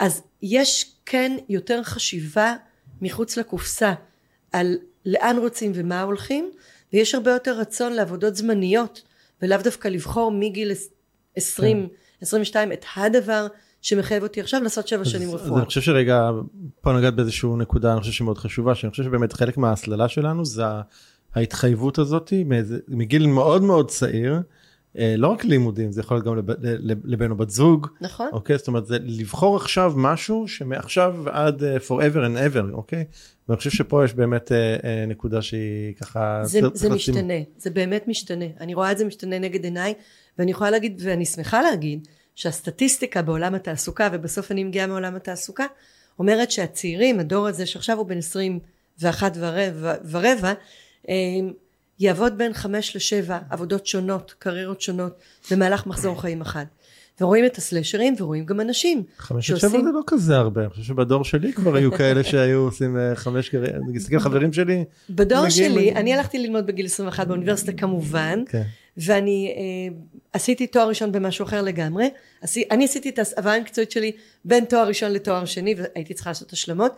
[0.00, 2.54] אז יש כן יותר חשיבה
[3.02, 3.94] מחוץ לקופסה
[4.52, 6.50] על לאן רוצים ומה הולכים
[6.92, 9.02] ויש הרבה יותר רצון לעבודות זמניות
[9.42, 10.72] ולאו דווקא לבחור מגיל
[11.36, 11.94] 20 כן.
[12.22, 13.46] 22 את הדבר
[13.82, 15.58] שמחייב אותי עכשיו לעשות שבע שנים רפואה.
[15.58, 16.30] אני חושב שרגע
[16.80, 20.62] פה נגעת באיזושהי נקודה אני חושב שמאוד חשובה שאני חושב שבאמת חלק מההסללה שלנו זה
[21.34, 22.32] ההתחייבות הזאת
[22.88, 24.40] מגיל מאוד מאוד צעיר.
[24.98, 27.86] אה, לא רק לימודים זה יכול להיות גם לב, לבן או בת זוג.
[28.00, 28.28] נכון.
[28.32, 28.58] אוקיי?
[28.58, 33.04] זאת אומרת זה לבחור עכשיו משהו שמעכשיו עד uh, forever and ever אוקיי?
[33.48, 37.44] ואני חושב שפה יש באמת uh, נקודה שהיא ככה זה, זה משתנה לשים...
[37.58, 38.44] זה באמת משתנה.
[38.60, 39.94] אני רואה את זה משתנה נגד עיניי
[40.38, 45.64] ואני יכולה להגיד ואני שמחה להגיד שהסטטיסטיקה בעולם התעסוקה ובסוף אני מגיעה מעולם התעסוקה
[46.18, 50.52] אומרת שהצעירים הדור הזה שעכשיו הוא בן 21 ורבע, ורבע
[52.00, 55.12] יעבוד בין חמש לשבע עבודות שונות, קריירות שונות,
[55.50, 56.64] במהלך מחזור חיים אחד.
[57.20, 59.70] ורואים את הסלשרים ורואים גם אנשים חמש שעושים...
[59.70, 63.16] שבע זה לא כזה הרבה, אני חושב שבדור שלי כבר היו כאלה שהיו עושים אה,
[63.16, 64.84] חמש קריירות, אני מסתכל חברים שלי.
[65.10, 68.62] בדור שלי, אני הלכתי ללמוד בגיל 21 באוניברסיטה כמובן, כן.
[68.96, 69.96] ואני אה,
[70.32, 72.10] עשיתי תואר ראשון במשהו אחר לגמרי,
[72.70, 74.12] אני עשיתי את ההסבה המקצועית שלי
[74.44, 76.92] בין תואר ראשון לתואר שני והייתי צריכה לעשות השלמות,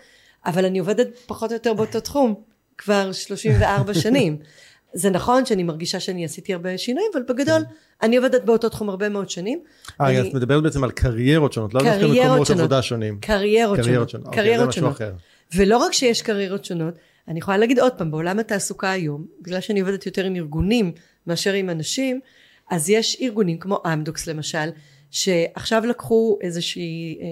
[0.47, 2.35] אבל אני עובדת פחות או יותר באותו תחום
[2.79, 4.37] כבר 34 שנים.
[4.95, 7.75] זה נכון שאני מרגישה שאני עשיתי הרבה שינויים, אבל בגדול כן.
[8.03, 9.61] אני עובדת באותו תחום הרבה מאוד שנים.
[10.01, 10.29] אה, אני...
[10.29, 13.19] את מדברת בעצם על קריירות שונות, לא דווקא מקומות עבודה שונים.
[13.21, 14.25] קריירות, קריירות שונות.
[14.25, 14.35] שונות.
[14.35, 14.97] קריירות אוקיי, שונות.
[14.97, 15.13] אחר.
[15.55, 16.95] ולא רק שיש קריירות שונות,
[17.29, 20.93] אני יכולה להגיד עוד פעם, בעולם התעסוקה היום, בגלל שאני עובדת יותר עם ארגונים
[21.27, 22.21] מאשר עם אנשים,
[22.71, 24.69] אז יש ארגונים כמו אמדוקס למשל,
[25.11, 27.27] שעכשיו לקחו איזושהי אה,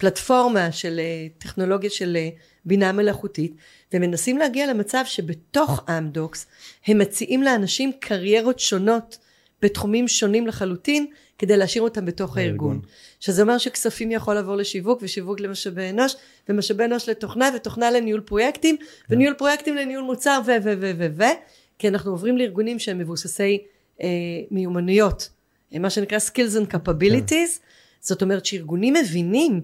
[0.00, 2.28] פלטפורמה של אה, טכנולוגיה של אה,
[2.64, 3.52] בינה מלאכותית
[3.94, 6.46] ומנסים להגיע למצב שבתוך אמדוקס
[6.86, 9.18] הם מציעים לאנשים קריירות שונות
[9.62, 11.06] בתחומים שונים לחלוטין
[11.38, 12.70] כדי להשאיר אותם בתוך הארגון.
[12.70, 12.88] הארגון.
[13.20, 16.16] שזה אומר שכספים יכול לעבור לשיווק ושיווק למשאבי אנוש
[16.48, 19.14] ומשאבי אנוש לתוכנה ותוכנה לניהול פרויקטים כן.
[19.14, 21.22] וניהול פרויקטים לניהול מוצר ו ו ו ו ו
[21.78, 23.58] כי אנחנו עוברים לארגונים שהם מבוססי
[24.02, 24.08] אה,
[24.50, 25.28] מיומנויות
[25.72, 27.64] מה שנקרא skills and capabilities כן.
[28.00, 29.60] זאת אומרת שארגונים מבינים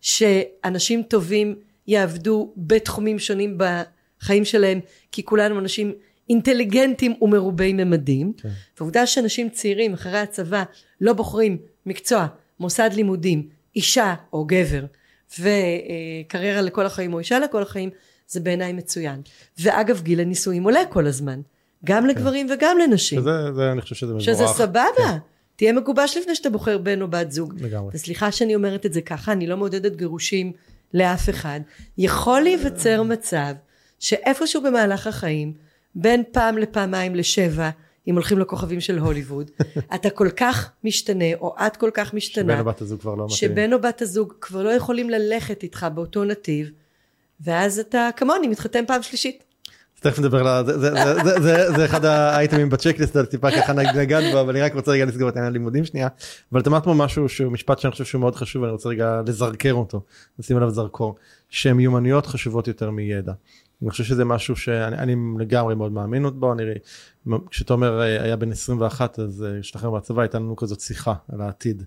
[0.00, 1.54] שאנשים טובים
[1.86, 4.80] יעבדו בתחומים שונים בחיים שלהם
[5.12, 5.92] כי כולנו אנשים
[6.30, 8.48] אינטליגנטים ומרובי ממדים כן.
[8.78, 10.62] ועובדה שאנשים צעירים אחרי הצבא
[11.00, 12.26] לא בוחרים מקצוע
[12.60, 14.84] מוסד לימודים אישה או גבר
[15.40, 17.90] וקריירה לכל החיים או אישה לכל החיים
[18.28, 19.20] זה בעיניי מצוין
[19.58, 21.40] ואגב גיל הנישואים עולה כל הזמן
[21.84, 22.08] גם כן.
[22.08, 25.18] לגברים וגם לנשים שזה זה, אני חושב שזה מבורך שזה סבבה כן.
[25.58, 27.54] תהיה מגובש לפני שאתה בוחר בן או בת זוג.
[27.60, 27.90] לגמרי.
[27.94, 30.52] וסליחה שאני אומרת את זה ככה אני לא מעודדת גירושים
[30.94, 31.60] לאף אחד.
[31.98, 33.54] יכול להיווצר מצב
[33.98, 35.52] שאיפשהו במהלך החיים
[35.94, 37.70] בין פעם לפעמיים לשבע
[38.08, 39.50] אם הולכים לכוכבים של הוליווד
[39.94, 43.24] אתה כל כך משתנה או את כל כך משתנה שבן או בת הזוג כבר לא
[43.24, 43.36] מתאים.
[43.36, 46.70] שבן או בת הזוג כבר לא יכולים ללכת איתך באותו נתיב
[47.40, 49.44] ואז אתה כמוני מתחתן פעם שלישית
[50.00, 50.90] תכף נדבר על זה,
[51.76, 55.36] זה, אחד האייטמים בצ'קליסט, טיפה ככה נגעת בו, אבל אני רק רוצה רגע לסגור את
[55.36, 56.08] העניין הלימודים שנייה.
[56.52, 59.22] אבל את אמרת פה משהו שהוא משפט שאני חושב שהוא מאוד חשוב, ואני רוצה רגע
[59.26, 60.00] לזרקר אותו,
[60.38, 61.14] לשים עליו זרקור,
[61.48, 63.32] שמיומנויות חשובות יותר מידע.
[63.82, 66.62] אני חושב שזה משהו שאני לגמרי מאוד מאמין בו, אני,
[67.50, 71.40] כשאתה אומר אה, היה בן 21 אז השתחרר אה, מהצבא הייתה לנו כזאת שיחה על
[71.40, 71.82] העתיד.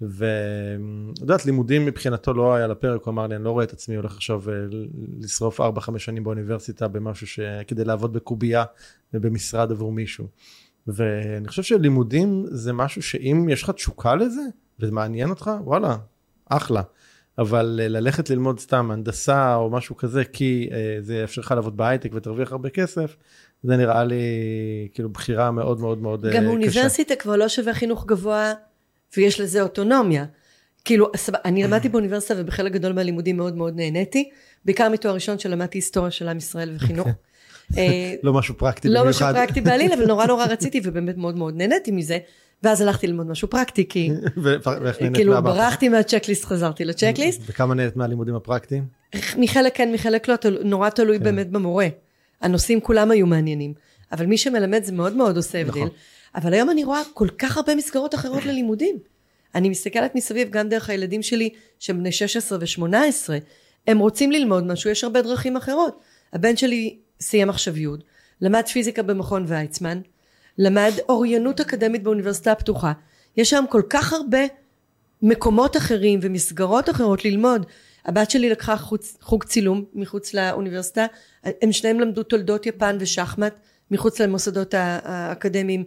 [0.00, 3.96] ואת יודעת לימודים מבחינתו לא היה לפרק הוא אמר לי אני לא רואה את עצמי
[3.96, 4.54] הולך עכשיו אה,
[5.20, 8.64] לשרוף 4-5 שנים באוניברסיטה במשהו שכדי לעבוד בקובייה
[9.14, 10.26] ובמשרד עבור מישהו.
[10.86, 14.42] ואני חושב שלימודים זה משהו שאם יש לך תשוקה לזה
[14.80, 15.96] וזה מעניין אותך וואלה
[16.46, 16.82] אחלה.
[17.38, 21.76] אבל אה, ללכת ללמוד סתם הנדסה או משהו כזה כי אה, זה יאפשר לך לעבוד
[21.76, 23.16] בהייטק ותרוויח הרבה כסף
[23.62, 24.22] זה נראה לי
[24.94, 26.40] כאילו בחירה מאוד מאוד מאוד גם קשה.
[26.40, 28.52] גם אוניברסיטה כבר לא שווה חינוך גבוה
[29.16, 30.24] ויש לזה אוטונומיה.
[30.84, 31.10] כאילו,
[31.44, 34.30] אני למדתי באוניברסיטה ובחלק גדול מהלימודים מאוד מאוד נהניתי,
[34.64, 37.08] בעיקר מתואר ראשון שלמדתי היסטוריה של עם ישראל וחינוך.
[37.78, 39.04] אה, לא משהו פרקטי במיוחד.
[39.04, 42.18] לא משהו פרקטי בעליל, אבל נורא נורא רציתי ובאמת מאוד מאוד נהניתי מזה.
[42.62, 44.10] ואז הלכתי ללמוד משהו פרקטי, כי
[45.14, 47.42] כאילו ברחתי מהצ'קליסט, חזרתי לצ'קליסט.
[47.46, 48.84] וכמה נהנית מהלימודים הפרקטיים?
[49.36, 51.24] מחלק כן, מחלק לא, נורא תלוי כן.
[51.24, 51.86] באמת במורה.
[52.40, 53.74] הנושאים כולם היו מעניינים,
[54.12, 55.86] אבל מי שמלמד זה מאוד מאוד עושה הבדל.
[56.34, 58.96] אבל היום אני רואה כל כך הרבה מסגרות אחרות ללימודים.
[59.54, 62.94] אני מסתכלת מסביב גם דרך הילדים שלי שהם בני 16 ו-18,
[63.86, 66.00] הם רוצים ללמוד משהו, יש הרבה דרכים אחרות.
[66.32, 67.86] הבן שלי סיים עכשיו י',
[68.40, 70.00] למד פיזיקה במכון ויצמן,
[70.58, 72.92] למד אוריינות אקדמית באוניברסיטה הפתוחה.
[73.36, 74.38] יש שם כל כך הרבה
[75.22, 77.66] מקומות אחרים ומסגרות אחרות ללמוד.
[78.04, 81.06] הבת שלי לקחה חוץ, חוג צילום מחוץ לאוניברסיטה,
[81.44, 83.54] הם שניהם למדו תולדות יפן ושחמט
[83.90, 85.84] מחוץ למוסדות האקדמיים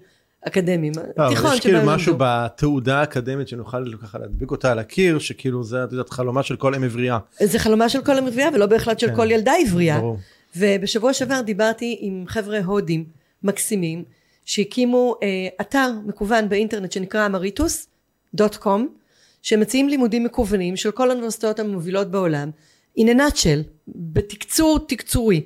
[0.47, 5.63] אקדמיים, לא, תיכון יש כאילו משהו בתעודה האקדמית שנוכל ככה להדביק אותה על הקיר, שכאילו
[5.63, 7.19] זה, את יודעת, חלומה של כל אם עברייה.
[7.39, 9.15] זה חלומה של כל אם עברייה ולא בהחלט של כן.
[9.15, 10.01] כל ילדה עברייה.
[10.56, 13.06] ובשבוע שעבר דיברתי עם חבר'ה הודים
[13.43, 14.04] מקסימים,
[14.45, 15.27] שהקימו אה,
[15.62, 17.88] אתר מקוון באינטרנט שנקרא אמריטוס
[18.34, 18.88] דוט קום,
[19.41, 22.49] שמציעים לימודים מקוונים של כל האוניברסיטאות המובילות בעולם,
[22.99, 25.41] in a nutshell, בתקצור תקצורי.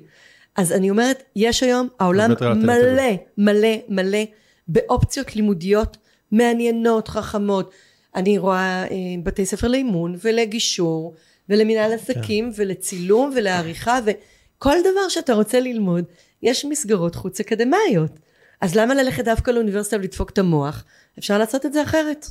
[0.55, 4.23] אז אני אומרת, יש היום, העולם מלא, מלא, מלא.
[4.67, 5.97] באופציות לימודיות
[6.31, 7.71] מעניינות, חכמות.
[8.15, 11.13] אני רואה אה, בתי ספר לאימון ולגישור
[11.49, 11.95] ולמנהל כן.
[11.95, 12.61] עסקים כן.
[12.61, 16.05] ולצילום ולעריכה וכל דבר שאתה רוצה ללמוד,
[16.43, 18.11] יש מסגרות חוץ אקדמאיות.
[18.61, 20.83] אז למה ללכת דווקא לאוניברסיטה ולדפוק את המוח?
[21.19, 22.25] אפשר לעשות את זה אחרת.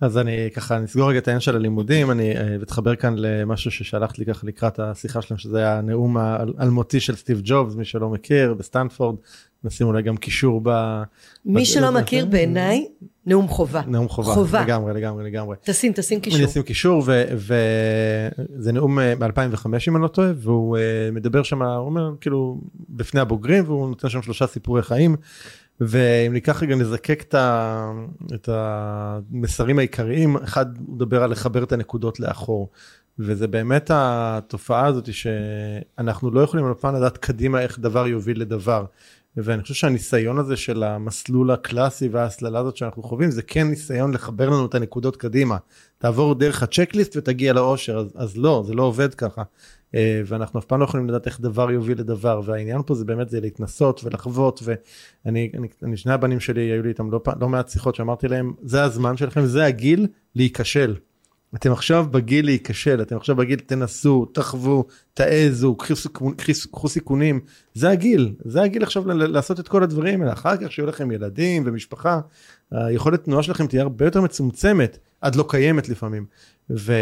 [0.00, 4.18] אז אני ככה נסגור רגע את העניין של הלימודים אני אתחבר אה, כאן למשהו ששלחת
[4.18, 8.54] לי ככה לקראת השיחה שלנו שזה היה הנאום האלמותי של סטיב ג'ובס מי שלא מכיר
[8.54, 9.16] בסטנפורד
[9.64, 11.02] נשים אולי גם קישור ב...
[11.44, 12.86] מי שלא מכיר בעיניי,
[13.26, 13.82] נאום חובה.
[13.86, 14.34] נאום חובה.
[14.34, 14.62] חובה.
[14.62, 15.56] לגמרי, לגמרי, לגמרי.
[15.64, 16.38] תשים, תשים קישור.
[16.38, 17.02] אני אשים קישור,
[17.36, 22.60] וזה נאום אה, מ-2005 אם אני לא טועה, והוא אה, מדבר שם, הוא אומר כאילו
[22.88, 25.16] בפני הבוגרים, והוא נותן שם שלושה סיפורי חיים.
[25.80, 27.92] ואם ניקח רגע נזקק את, ה,
[28.34, 32.68] את המסרים העיקריים, אחד מדבר על לחבר את הנקודות לאחור.
[33.18, 38.84] וזה באמת התופעה הזאת שאנחנו לא יכולים אף פעם לדעת קדימה איך דבר יוביל לדבר.
[39.36, 44.48] ואני חושב שהניסיון הזה של המסלול הקלאסי וההסללה הזאת שאנחנו חווים זה כן ניסיון לחבר
[44.48, 45.56] לנו את הנקודות קדימה.
[45.98, 49.42] תעבור דרך הצ'קליסט ותגיע לאושר אז, אז לא זה לא עובד ככה.
[49.94, 53.28] אה, ואנחנו אף פעם לא יכולים לדעת איך דבר יוביל לדבר והעניין פה זה באמת
[53.28, 57.68] זה להתנסות ולחוות ואני אני, אני, שני הבנים שלי היו לי איתם לא, לא מעט
[57.68, 60.94] שיחות שאמרתי להם זה הזמן שלכם זה הגיל להיכשל.
[61.54, 64.84] אתם עכשיו בגיל להיכשל, אתם עכשיו בגיל תנסו, תחוו,
[65.14, 65.76] תעזו,
[66.70, 67.40] קחו סיכונים,
[67.74, 71.62] זה הגיל, זה הגיל עכשיו לעשות את כל הדברים האלה, אחר כך שיהיו לכם ילדים
[71.66, 72.20] ומשפחה,
[72.70, 76.26] היכולת תנועה שלכם תהיה הרבה יותר מצומצמת, עד לא קיימת לפעמים,
[76.70, 76.92] ו...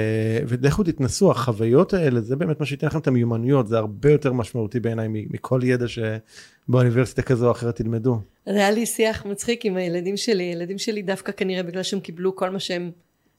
[0.48, 4.80] ולכו תתנסו, החוויות האלה, זה באמת מה שייתן לכם את המיומנויות, זה הרבה יותר משמעותי
[4.80, 8.20] בעיניי מכל ידע שבאוניברסיטה כזו או אחרת תלמדו.
[8.46, 12.50] היה לי שיח מצחיק עם הילדים שלי, הילדים שלי דווקא כנראה בגלל שהם קיבלו כל
[12.50, 12.90] מה שהם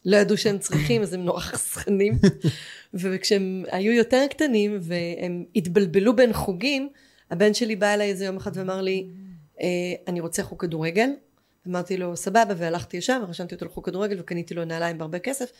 [0.06, 2.14] לא ידעו שהם צריכים, אז הם נורא חסכנים.
[2.94, 6.90] וכשהם היו יותר קטנים והם התבלבלו בין חוגים,
[7.32, 9.08] הבן שלי בא אליי איזה יום אחד ואמר לי,
[9.62, 9.68] אה,
[10.08, 11.10] אני רוצה חוג כדורגל.
[11.68, 15.52] אמרתי לו, סבבה, והלכתי ישר ורשמתי אותו לחוג כדורגל וקניתי לו נעליים בהרבה כסף.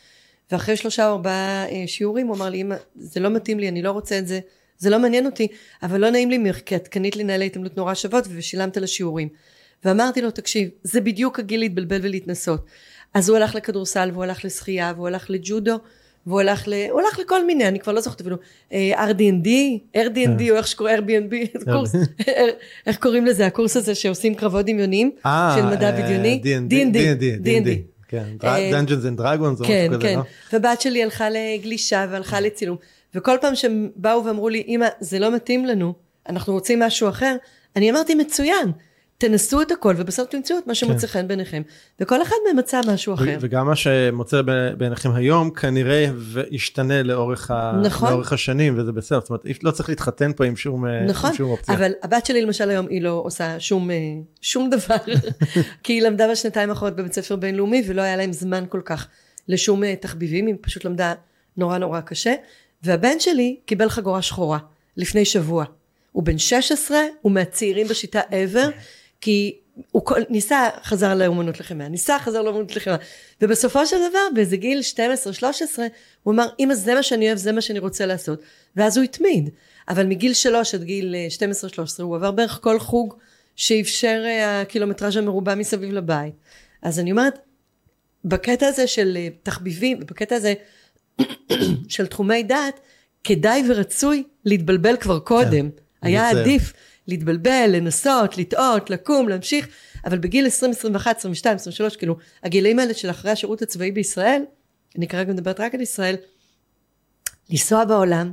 [0.52, 3.82] ואחרי שלושה או ארבעה אה, שיעורים הוא אמר לי, אמא, זה לא מתאים לי, אני
[3.82, 4.40] לא רוצה את זה,
[4.78, 5.48] זה לא מעניין אותי,
[5.82, 9.28] אבל לא נעים לי ממך, כי את קנית לי נעלי התעמלות נורא שוות ושילמת לשיעורים.
[9.84, 12.66] ואמרתי לו, תקשיב, זה בדיוק הגיל להתבלבל ולהתנסות.
[13.14, 15.78] אז הוא הלך לכדורסל והוא הלך לשחייה והוא הלך לג'ודו
[16.26, 16.74] והוא הלך, ל...
[16.90, 18.36] הוא הלך לכל מיני, אני כבר לא זוכרת אפילו,
[18.72, 19.48] אה, RD&D,
[19.96, 21.34] RD&D או איך שקוראים, Airbnb,
[21.72, 21.94] קורס,
[22.86, 26.40] איך קוראים לזה, הקורס הזה שעושים קרבות דמיוניים אה, של מדע בדיוני?
[26.44, 26.72] D&D,
[27.44, 27.68] D&D,
[28.08, 30.18] כן, Dungeons and Dragons, כן, כן,
[30.52, 32.76] ובת שלי הלכה לגלישה והלכה לצילום,
[33.14, 35.94] וכל פעם שהם באו ואמרו לי, אמא, זה לא מתאים לנו,
[36.28, 37.36] אנחנו רוצים משהו אחר,
[37.76, 38.72] אני אמרתי, מצוין,
[39.20, 41.12] תנסו את הכל ובסוף תמצאו את מה שמוצא כן.
[41.12, 41.62] חן ביניכם
[42.00, 43.38] וכל אחד מהם מצא משהו אחר.
[43.40, 44.42] וגם מה שמוצא
[44.78, 46.06] בעיניכם היום כנראה
[46.50, 47.50] ישתנה לאורך,
[47.82, 48.08] נכון.
[48.08, 48.10] ה...
[48.10, 51.50] לאורך השנים וזה בסדר זאת אומרת לא צריך להתחתן פה עם שום, נכון, עם שום
[51.50, 51.74] אופציה.
[51.74, 53.90] אבל הבת שלי למשל היום היא לא עושה שום,
[54.40, 54.96] שום דבר
[55.82, 59.08] כי היא למדה בשנתיים האחרונות בבית ספר בינלאומי ולא היה להם זמן כל כך
[59.48, 61.14] לשום תחביבים היא פשוט למדה
[61.56, 62.34] נורא נורא קשה
[62.82, 64.58] והבן שלי קיבל חגורה שחורה
[64.96, 65.64] לפני שבוע.
[66.12, 68.70] הוא בן 16 הוא מהצעירים בשיטה ever
[69.20, 69.58] כי
[69.92, 72.96] הוא כל, ניסה, חזר לאומנות לחימה, ניסה, חזר לאומנות לחימה,
[73.40, 75.78] ובסופו של דבר, באיזה גיל 12-13,
[76.22, 78.40] הוא אמר, אמא, זה מה שאני אוהב, זה מה שאני רוצה לעשות,
[78.76, 79.50] ואז הוא התמיד.
[79.88, 81.40] אבל מגיל 3 עד גיל 12-13,
[81.78, 83.14] אה, הוא עבר בערך כל חוג
[83.56, 86.34] שאפשר אה, הקילומטראז' המרובע מסביב לבית.
[86.82, 87.38] אז אני אומרת,
[88.24, 90.54] בקטע הזה של אה, תחביבים, בקטע הזה
[91.88, 92.80] של תחומי דעת,
[93.24, 95.70] כדאי ורצוי להתבלבל כבר קודם.
[95.70, 96.72] כן, היה עדיף.
[97.10, 99.68] להתבלבל, לנסות, לטעות, לקום, להמשיך,
[100.04, 104.42] אבל בגיל 20, 21, 22, 23, כאילו, הגילאים האלה של אחרי השירות הצבאי בישראל,
[104.98, 106.16] אני כרגע מדברת רק על ישראל,
[107.50, 108.32] לנסוע בעולם,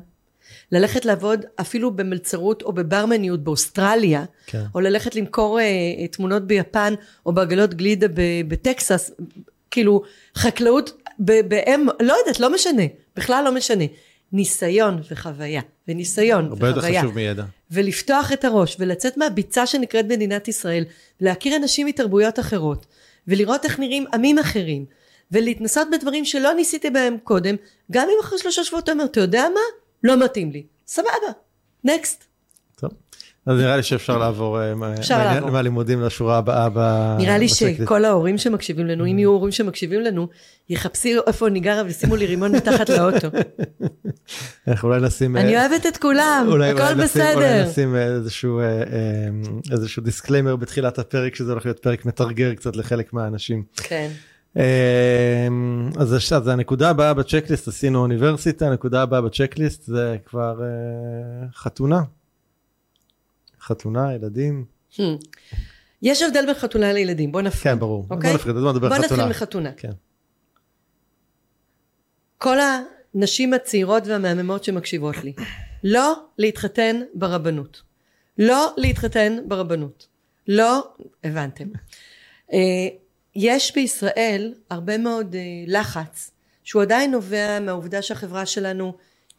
[0.71, 4.63] ללכת לעבוד אפילו במלצרות או בברמניות באוסטרליה, כן.
[4.75, 6.93] או ללכת למכור uh, תמונות ביפן
[7.25, 8.07] או בעגלות גלידה
[8.47, 9.11] בטקסס,
[9.71, 10.01] כאילו
[10.35, 12.83] חקלאות, באם, לא יודעת, לא משנה,
[13.15, 13.83] בכלל לא משנה.
[14.33, 16.69] ניסיון וחוויה, וניסיון הרבה וחוויה.
[16.69, 17.43] הרבה יותר חשוב מידע.
[17.71, 20.83] ולפתוח את הראש, ולצאת מהביצה שנקראת מדינת ישראל,
[21.21, 22.85] להכיר אנשים מתרבויות אחרות,
[23.27, 24.85] ולראות איך נראים עמים אחרים,
[25.31, 27.55] ולהתנסות בדברים שלא ניסיתי בהם קודם,
[27.91, 29.59] גם אם אחרי שלושה שבועות אתה אומר, אתה יודע מה?
[30.03, 30.63] לא מתאים לי.
[30.87, 31.09] סבבה,
[31.83, 32.26] נקסט.
[33.47, 34.73] אז נראה לי שאפשר לעבור אה,
[35.51, 37.21] מהלימודים לשורה הבאה ב checklist.
[37.21, 40.27] נראה לי שכל ההורים שמקשיבים לנו, אם יהיו הורים שמקשיבים לנו,
[40.69, 43.27] יחפשו איפה אני גרה וישימו לי רימון מתחת לאוטו.
[44.67, 45.37] אנחנו אולי נשים...
[45.37, 47.33] אני אה, אוהבת את כולם, הכל בסדר.
[47.35, 47.63] אולי
[48.25, 48.83] נשים אה,
[49.71, 53.63] איזשהו disclaimer בתחילת הפרק, שזה הולך להיות פרק מטרגר קצת לחלק מהאנשים.
[53.75, 54.09] כן.
[55.97, 60.61] אז אז הנקודה הבאה ב checklist עשינו אוניברסיטה, הנקודה הבאה ב checklist זה כבר
[61.55, 62.01] חתונה.
[63.67, 64.65] חתונה, ילדים.
[64.93, 65.01] Hmm.
[66.01, 67.63] יש הבדל בין חתונה לילדים, בוא נפריד.
[67.63, 68.05] כן, ברור.
[68.09, 68.29] אוקיי?
[68.29, 69.07] בוא נפריד, בוא נדבר חתונה.
[69.07, 69.71] בוא נתחיל מחתונה.
[69.77, 69.91] כן.
[72.37, 72.57] כל
[73.13, 75.33] הנשים הצעירות והמהממות שמקשיבות לי,
[75.83, 77.81] לא להתחתן ברבנות.
[78.37, 80.07] לא להתחתן ברבנות.
[80.47, 81.67] לא, הבנתם.
[82.53, 82.59] אה,
[83.35, 86.31] יש בישראל הרבה מאוד אה, לחץ
[86.63, 88.93] שהוא עדיין נובע מהעובדה שהחברה שלנו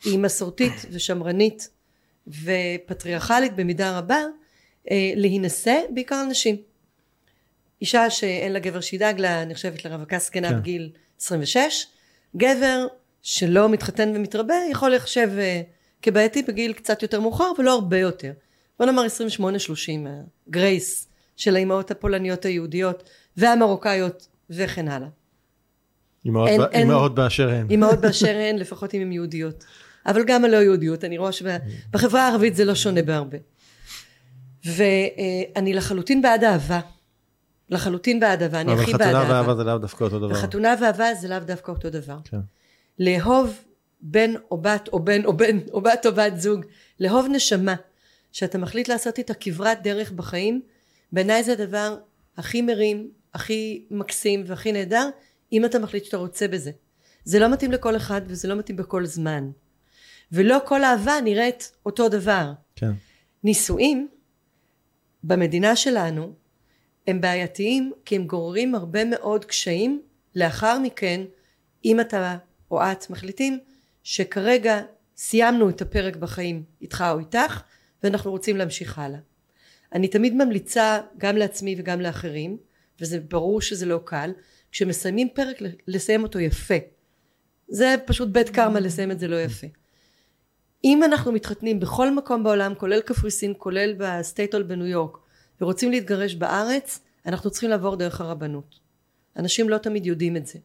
[0.05, 1.69] היא מסורתית ושמרנית
[2.29, 4.21] ופטריארכלית במידה רבה
[4.91, 6.57] אה, להינשא בעיקר על נשים.
[7.81, 10.61] אישה שאין לה גבר שידאג לה נחשבת לרווקה זקנה כן.
[10.61, 11.87] בגיל 26
[12.37, 12.87] גבר
[13.23, 15.63] שלא מתחתן ומתרבה יכול לחשב אה,
[16.03, 18.33] כבעייתי בגיל קצת יותר מאוחר ולא הרבה יותר
[18.79, 19.07] בוא נאמר
[19.41, 19.45] 28-30
[20.49, 25.09] הגרייס של האימהות הפולניות היהודיות והמרוקאיות וכן הלאה.
[26.75, 27.67] אימהות באשר הן.
[27.71, 29.65] אימהות באשר הן לפחות אם הן יהודיות.
[30.07, 33.39] אבל גם הלא יהודיות, אני רואה שבחברה הערבית זה לא שונה בהרבה.
[34.65, 36.81] ואני לחלוטין בעד אהבה.
[37.71, 39.41] לחלוטין בעד אהבה, אני הכי בעד אהבה.
[39.41, 40.35] אבל חתונה ואהבה זה לאו דווקא אותו דבר.
[40.35, 42.19] חתונה ואהבה זה לאו דווקא אותו דבר.
[42.25, 42.39] כן.
[42.99, 43.59] לאהוב
[44.01, 46.65] בן או בת או בן או בן או בת או בת זוג,
[47.01, 47.75] לאהוב נשמה,
[48.33, 50.63] שאתה מחליט לעשות איתה כברת דרך בחיים,
[51.13, 51.97] בעיניי זה הדבר
[52.37, 55.09] הכי מרים, הכי מקסים והכי נהדר,
[55.53, 56.71] אם אתה מחליט שאתה רוצה בזה.
[57.25, 59.51] זה לא מתאים לכל אחד וזה לא מתאים בכל זמן.
[60.33, 62.53] ולא כל אהבה נראית אותו דבר.
[62.77, 62.91] כן.
[63.45, 64.09] נישואים
[65.23, 66.33] במדינה שלנו
[67.07, 70.03] הם בעייתיים כי הם גוררים הרבה מאוד קשיים
[70.35, 71.21] לאחר מכן
[71.85, 72.37] אם אתה
[72.71, 73.59] או את מחליטים
[74.03, 74.81] שכרגע
[75.17, 77.63] סיימנו את הפרק בחיים איתך או איתך
[78.03, 79.19] ואנחנו רוצים להמשיך הלאה.
[79.93, 82.57] אני תמיד ממליצה גם לעצמי וגם לאחרים
[83.01, 84.33] וזה ברור שזה לא קל
[84.73, 85.57] כשמסיימים פרק
[85.87, 86.75] לסיים אותו יפה
[87.69, 89.67] זה פשוט bad קרמה לסיים את זה לא יפה
[90.85, 95.19] אם אנחנו מתחתנים בכל מקום בעולם כולל קפריסין כולל ב City Hall בניו יורק
[95.61, 98.79] ורוצים להתגרש בארץ אנחנו צריכים לעבור דרך הרבנות.
[99.37, 100.59] אנשים לא תמיד יודעים את זה.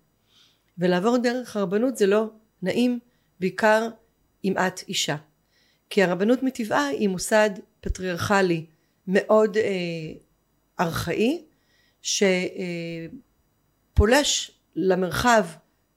[0.78, 2.30] ולעבור דרך הרבנות זה לא
[2.62, 3.00] נעים
[3.40, 3.90] בעיקר
[4.46, 5.16] אם את אישה.
[5.90, 7.50] כי הרבנות מטבעה היא מוסד
[7.82, 8.66] פטריארכלי
[9.08, 9.64] מאוד אה,
[10.80, 11.44] ארכאי
[13.92, 15.46] שפולש למרחב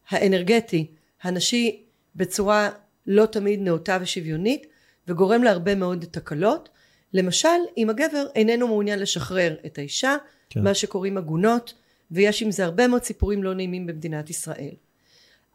[0.08, 0.86] האנרגטי
[1.22, 1.84] הנשי
[2.16, 2.70] בצורה
[3.06, 4.66] לא תמיד נאותה ושוויונית
[5.08, 6.68] וגורם להרבה מאוד תקלות.
[7.12, 10.16] למשל אם הגבר איננו מעוניין לשחרר את האישה
[10.50, 10.62] כן.
[10.62, 11.74] מה שקוראים עגונות
[12.10, 14.74] ויש עם זה הרבה מאוד סיפורים לא נעימים במדינת ישראל.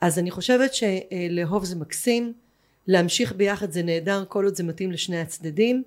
[0.02, 2.34] אז אני חושבת שלאהוב זה מקסים
[2.88, 5.84] להמשיך ביחד זה נהדר כל עוד זה מתאים לשני הצדדים.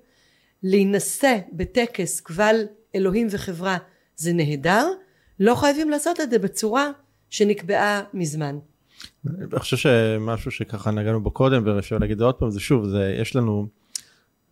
[0.63, 3.77] להינשא בטקס קבל אלוהים וחברה
[4.15, 4.87] זה נהדר.
[5.39, 6.91] לא חייבים לעשות את זה בצורה
[7.29, 8.57] שנקבעה מזמן
[9.27, 13.35] אני חושב שמשהו שככה נגענו בו קודם ואפשר להגיד עוד פעם זה שוב זה יש
[13.35, 13.67] לנו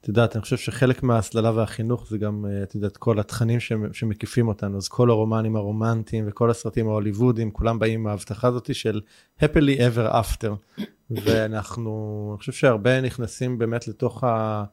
[0.04, 3.60] את יודעת אני חושב שחלק מההסללה והחינוך זה גם אה, את יודעת כל התכנים
[3.92, 4.78] שמקיפים אותנו.
[4.78, 9.02] אז כל הרומנים הרומנטיים וכל הסרטים ההוליוודים כולם באים עם ההבטחה הזאת של
[9.42, 10.78] happily ever after.
[11.12, 14.64] ואנחנו אני חושב שהרבה נכנסים באמת לתוך ה...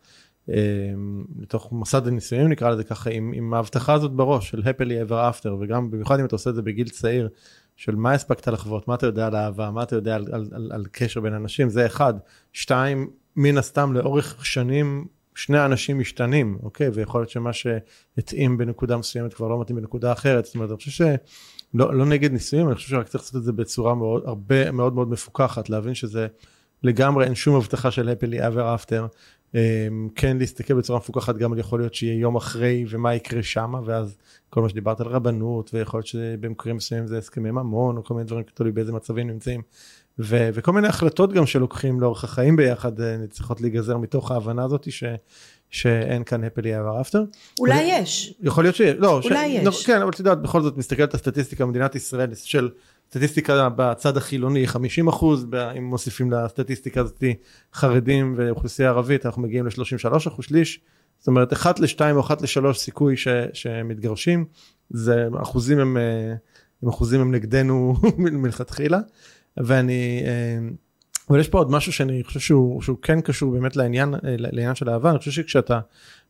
[0.48, 0.92] אה,
[1.38, 5.48] לתוך מסד הניסויים נקרא לזה ככה עם, עם ההבטחה הזאת בראש של happily ever after.
[5.60, 7.28] וגם במיוחד אם אתה עושה את זה בגיל צעיר
[7.80, 10.70] של מה הספקת לחוות מה אתה יודע על אהבה מה אתה יודע על, על, על,
[10.74, 12.14] על קשר בין אנשים זה אחד
[12.52, 16.88] שתיים מן הסתם לאורך שנים שני אנשים משתנים, אוקיי?
[16.88, 20.44] ויכול להיות שמה שהתאים בנקודה מסוימת כבר לא מתאים בנקודה אחרת.
[20.44, 23.52] זאת אומרת, אני חושב שלא לא נגד ניסויים, אני חושב שרק צריך לעשות את זה
[23.52, 26.26] בצורה מאוד, הרבה, מאוד מאוד מפוקחת, להבין שזה
[26.82, 29.16] לגמרי אין שום הבטחה של happily ever after.
[29.54, 33.80] אמ, כן להסתכל בצורה מפוקחת גם על יכול להיות שיהיה יום אחרי ומה יקרה שמה
[33.84, 34.16] ואז
[34.50, 38.26] כל מה שדיברת על רבנות ויכול להיות שבמקרים מסוימים זה הסכמי ממון או כל מיני
[38.26, 39.62] דברים תלוי באיזה מצבים נמצאים
[40.18, 44.92] ו- וכל מיני החלטות גם שלוקחים לאורך החיים ביחד אה, צריכות להיגזר מתוך ההבנה הזאת
[44.92, 45.04] ש...
[45.70, 47.18] שאין כאן happily ever after.
[47.58, 47.88] אולי ו...
[47.88, 48.34] יש.
[48.42, 48.94] יכול להיות שיש.
[48.98, 49.58] לא, אולי ש...
[49.58, 49.64] יש.
[49.64, 52.68] לא, כן, אבל את יודעת, בכל זאת מסתכלת על הסטטיסטיקה במדינת ישראל של
[53.10, 55.46] סטטיסטיקה בצד החילוני 50 אחוז,
[55.78, 57.24] אם מוסיפים לסטטיסטיקה הזאת
[57.74, 60.80] חרדים ואוכלוסייה ערבית, אנחנו מגיעים ל-33 אחוז שליש.
[61.18, 64.44] זאת אומרת, אחת לשתיים או אחת לשלוש סיכוי ש, שמתגרשים,
[64.90, 66.34] זה אחוזים הם, אה,
[66.82, 68.98] הם אחוזים הם נגדנו מלכתחילה.
[69.56, 70.68] ואני, אה,
[71.30, 74.74] אבל יש פה עוד משהו שאני חושב שהוא, שהוא כן קשור באמת לעניין, אה, לעניין
[74.74, 75.80] של אהבה, אני חושב שכשאתה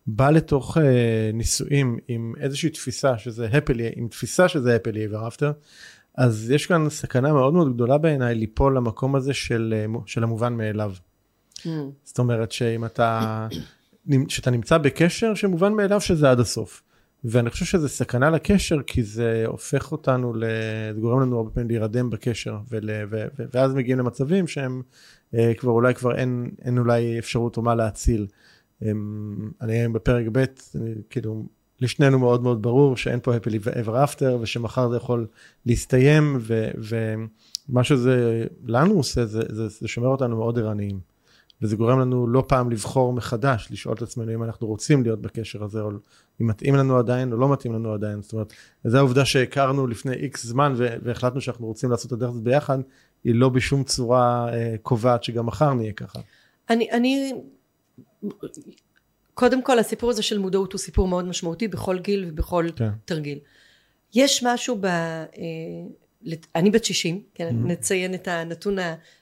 [0.07, 0.77] בא לתוך
[1.35, 5.53] נישואים עם איזושהי תפיסה שזה הפלי, עם תפיסה שזה הפלי ואהבתר,
[6.21, 10.93] אז יש כאן סכנה מאוד מאוד גדולה בעיניי ליפול למקום הזה של, של המובן מאליו.
[11.59, 11.69] Mm.
[12.05, 13.49] זאת אומרת שאם אתה,
[14.29, 16.83] שאתה נמצא בקשר שמובן מאליו שזה עד הסוף.
[17.25, 20.35] ואני חושב שזה סכנה לקשר כי זה הופך אותנו,
[20.95, 24.83] זה גורם לנו הרבה פעמים להירדם בקשר ול, ו, ו, ואז מגיעים למצבים שהם
[25.35, 28.27] אה, כבר אולי כבר אין, אין אולי אפשרות או מה להציל.
[28.81, 30.45] הם, אני היום בפרק ב',
[31.11, 31.45] כאילו
[31.81, 35.27] לשנינו מאוד מאוד ברור שאין פה happily ever after ושמחר זה יכול
[35.67, 41.11] להסתיים ו, ומה שזה לנו עושה זה, זה, זה שומר אותנו מאוד ערניים.
[41.63, 45.65] וזה גורם לנו לא פעם לבחור מחדש, לשאול את עצמנו אם אנחנו רוצים להיות בקשר
[45.65, 45.91] הזה, או
[46.41, 48.23] אם מתאים לנו עדיין או לא מתאים לנו עדיין.
[48.23, 48.53] זאת אומרת,
[48.85, 52.79] זו העובדה שהכרנו לפני איקס זמן והחלטנו שאנחנו רוצים לעשות את הדרך הזאת ביחד,
[53.25, 56.21] היא לא בשום צורה אה, קובעת שגם מחר נהיה ככה.
[56.71, 57.33] אני, אני,
[59.41, 62.89] קודם כל הסיפור הזה של מודעות הוא סיפור מאוד משמעותי בכל גיל ובכל כן.
[63.05, 63.39] תרגיל.
[64.15, 64.87] יש משהו ב...
[64.87, 67.69] אה, אני בת 60, כן, mm-hmm.
[67.69, 68.77] נציין את הנתון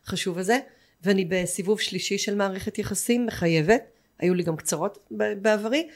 [0.05, 0.59] החשוב הזה.
[1.05, 3.83] ואני בסיבוב שלישי של מערכת יחסים מחייבת,
[4.19, 4.99] היו לי גם קצרות
[5.43, 5.89] בעברי,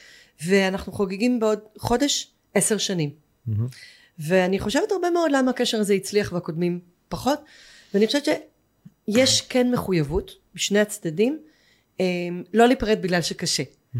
[0.46, 3.10] ואנחנו חוגגים בעוד חודש עשר שנים.
[3.10, 3.52] Mm-hmm.
[4.18, 7.40] ואני חושבת הרבה מאוד למה הקשר הזה הצליח והקודמים פחות,
[7.94, 11.38] ואני חושבת שיש כן מחויבות בשני הצדדים
[12.00, 13.62] אמ, לא להיפרד בגלל שקשה.
[13.95, 13.99] Mm-hmm.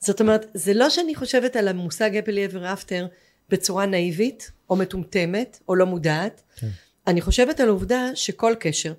[0.00, 3.04] זאת אומרת, זה לא שאני חושבת על המושג happily ever after
[3.48, 6.42] בצורה נאיבית, או מטומטמת, או לא מודעת.
[6.56, 6.68] כן.
[7.06, 8.92] אני חושבת על העובדה שכל קשר,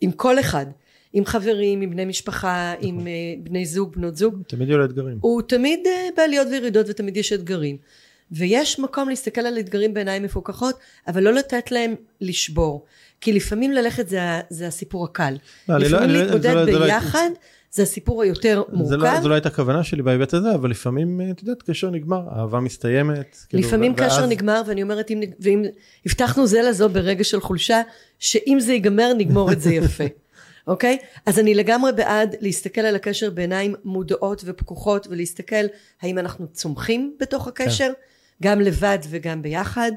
[0.00, 0.66] עם כל אחד,
[1.12, 2.88] עם חברים, עם בני משפחה, נכון.
[2.88, 4.42] עם uh, בני זוג, בנות זוג.
[4.48, 5.18] תמיד יהיו לו אתגרים.
[5.20, 7.76] הוא תמיד uh, בעליות וירידות ותמיד יש אתגרים.
[8.30, 12.84] ויש מקום להסתכל על אתגרים בעיניים מפוקחות, אבל לא לתת להם לשבור.
[13.20, 14.20] כי לפעמים ללכת זה,
[14.50, 15.36] זה הסיפור הקל.
[15.68, 17.30] לא, לפעמים לא, להתמודד זה לא, ביחד
[17.78, 18.88] זה הסיפור היותר מורכב.
[18.88, 22.22] זה לא, זו לא הייתה הכוונה שלי בהיבט הזה, אבל לפעמים, את יודעת, קשר נגמר,
[22.36, 23.36] אהבה מסתיימת.
[23.48, 24.12] כאילו, לפעמים ואז...
[24.12, 25.64] קשר נגמר, ואני אומרת, אם, ואם
[26.06, 27.80] הבטחנו זה לזו ברגע של חולשה,
[28.18, 30.04] שאם זה ייגמר, נגמור את זה יפה.
[30.66, 30.98] אוקיי?
[31.26, 35.64] אז אני לגמרי בעד להסתכל על הקשר בעיניים מודעות ופקוחות, ולהסתכל
[36.02, 38.48] האם אנחנו צומחים בתוך הקשר, כן.
[38.48, 39.92] גם לבד וגם ביחד,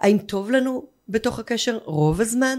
[0.00, 2.58] האם טוב לנו בתוך הקשר רוב הזמן,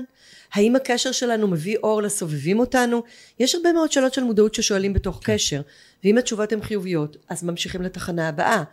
[0.54, 3.04] האם הקשר שלנו מביא אור לסובבים אותנו?
[3.40, 5.34] יש הרבה מאוד שאלות של מודעות ששואלים בתוך כן.
[5.34, 5.62] קשר,
[6.04, 8.64] ואם התשובות הן חיוביות, אז ממשיכים לתחנה הבאה,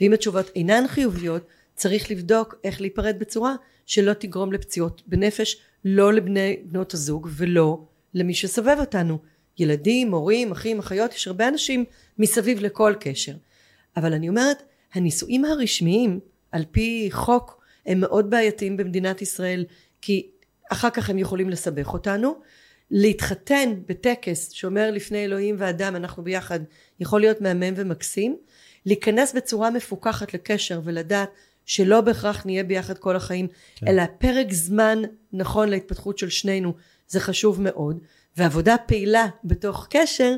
[0.00, 1.42] ואם התשובות אינן חיוביות,
[1.74, 3.54] צריך לבדוק איך להיפרד בצורה
[3.86, 7.84] שלא תגרום לפציעות בנפש, לא לבני בנות הזוג ולא
[8.14, 9.18] למי שסובב אותנו.
[9.58, 11.84] ילדים, הורים, אחים, אחיות, יש הרבה אנשים
[12.18, 13.32] מסביב לכל קשר.
[13.96, 14.62] אבל אני אומרת,
[14.94, 16.20] הנישואים הרשמיים,
[16.52, 19.64] על פי חוק, הם מאוד בעייתיים במדינת ישראל,
[20.00, 20.30] כי
[20.72, 22.34] אחר כך הם יכולים לסבך אותנו.
[22.90, 26.60] להתחתן בטקס שאומר לפני אלוהים ואדם אנחנו ביחד
[27.00, 28.36] יכול להיות מהמם ומקסים.
[28.86, 31.30] להיכנס בצורה מפוקחת לקשר ולדעת
[31.66, 33.46] שלא בהכרח נהיה ביחד כל החיים,
[33.76, 33.88] כן.
[33.88, 35.02] אלא פרק זמן
[35.32, 36.74] נכון להתפתחות של שנינו,
[37.08, 37.98] זה חשוב מאוד.
[38.36, 40.34] ועבודה פעילה בתוך קשר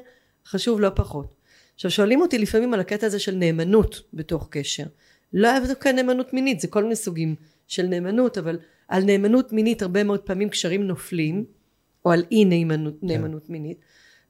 [0.46, 1.34] חשוב לא פחות.
[1.74, 4.84] עכשיו שואלים אותי לפעמים על הקטע הזה של נאמנות בתוך קשר.
[5.32, 7.34] לא היה דווקא נאמנות מינית, זה כל מיני סוגים
[7.68, 8.58] של נאמנות, אבל
[8.92, 11.44] על נאמנות מינית הרבה מאוד פעמים קשרים נופלים,
[12.04, 13.06] או על אי נאמנות, כן.
[13.06, 13.78] נאמנות מינית.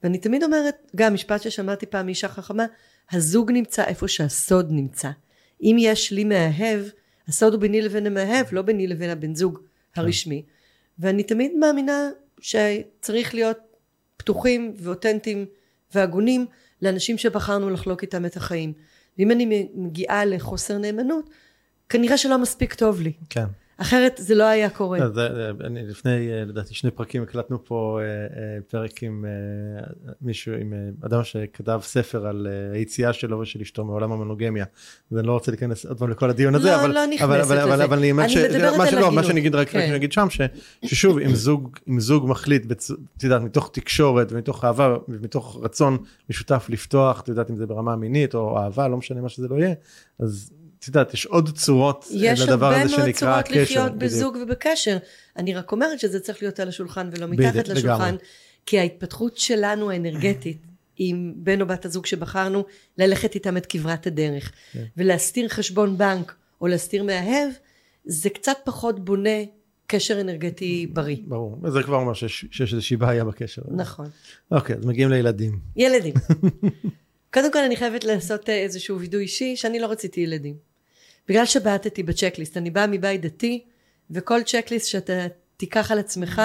[0.02, 2.66] ואני תמיד אומרת, גם משפט ששמעתי פעם מאישה חכמה,
[3.12, 5.10] הזוג נמצא איפה שהסוד נמצא.
[5.62, 6.84] אם יש לי מאהב,
[7.28, 9.58] הסוד הוא ביני לבין המאהב, לא ביני לבין הבן זוג
[9.96, 10.42] הרשמי.
[10.98, 12.10] ואני תמיד מאמינה
[12.40, 13.58] שצריך להיות
[14.16, 15.46] פתוחים ואותנטיים
[15.94, 16.46] והגונים
[16.82, 18.72] לאנשים שבחרנו לחלוק איתם את החיים.
[19.18, 21.30] ואם אני מגיעה לחוסר נאמנות,
[21.88, 23.12] כנראה שלא מספיק טוב לי.
[23.30, 23.46] כן.
[23.82, 24.98] אחרת זה לא היה קורה.
[24.98, 29.24] לא, זה, אני לפני אה, לדעתי שני פרקים הקלטנו פה אה, אה, פרק עם
[30.22, 30.74] מישהו עם
[31.06, 34.64] אדם שכתב ספר על היציאה שלו ושל אשתו מעולם המונוגמיה.
[35.12, 37.74] ואני לא רוצה להיכנס עוד פעם לכל הדיון הזה לא, אבל לא נכנסת אבל, אבל,
[37.74, 37.84] לזה.
[37.84, 38.36] אבל אני אומר ש...
[38.78, 39.78] מה שלא מה שאני אגיד רק, כן.
[39.78, 40.40] רק נגיד שם ש,
[40.84, 42.72] ששוב אם זוג אם זוג מחליט
[43.16, 45.98] את יודעת מתוך תקשורת ומתוך אהבה ומתוך רצון
[46.30, 49.54] משותף לפתוח את יודעת אם זה ברמה מינית או אהבה לא משנה מה שזה לא
[49.56, 49.74] יהיה
[50.18, 50.50] אז
[50.82, 53.56] את יודעת, יש עוד צורות לדבר הזה שנקרא קשר.
[53.56, 54.96] יש הרבה מאוד צורות לחיות בזוג ובקשר.
[55.36, 58.18] אני רק אומרת שזה צריך להיות על השולחן ולא מתחת בדיוק, לשולחן, לגמרי.
[58.66, 60.66] כי ההתפתחות שלנו האנרגטית
[60.96, 62.64] עם בן או בת הזוג שבחרנו,
[62.98, 64.52] ללכת איתם את כברת הדרך.
[64.72, 64.84] כן.
[64.96, 67.50] ולהסתיר חשבון בנק או להסתיר מאהב,
[68.04, 69.38] זה קצת פחות בונה
[69.86, 71.16] קשר אנרגטי בריא.
[71.26, 73.62] ברור, וזה כבר אומר שיש, שיש איזושהי בעיה בקשר.
[73.76, 74.06] נכון.
[74.50, 75.58] אוקיי, אז מגיעים לילדים.
[75.76, 76.14] ילדים.
[77.34, 80.71] קודם כל אני חייבת לעשות אה, איזשהו וידוי אישי שאני לא רציתי ילדים.
[81.28, 83.64] בגלל שבעטתי בצ'קליסט, אני באה מבית דתי,
[84.10, 86.42] וכל צ'קליסט שאתה תיקח על עצמך,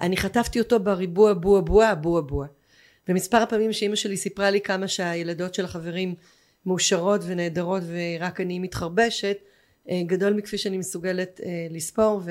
[0.00, 2.46] אני חטפתי אותו בריבוע בוע בוע בוע בוע.
[3.08, 6.14] ומספר הפעמים שאימא שלי סיפרה לי כמה שהילדות של החברים
[6.66, 9.36] מאושרות ונהדרות ורק אני מתחרבשת,
[9.90, 12.22] אה, גדול מכפי שאני מסוגלת אה, לספור,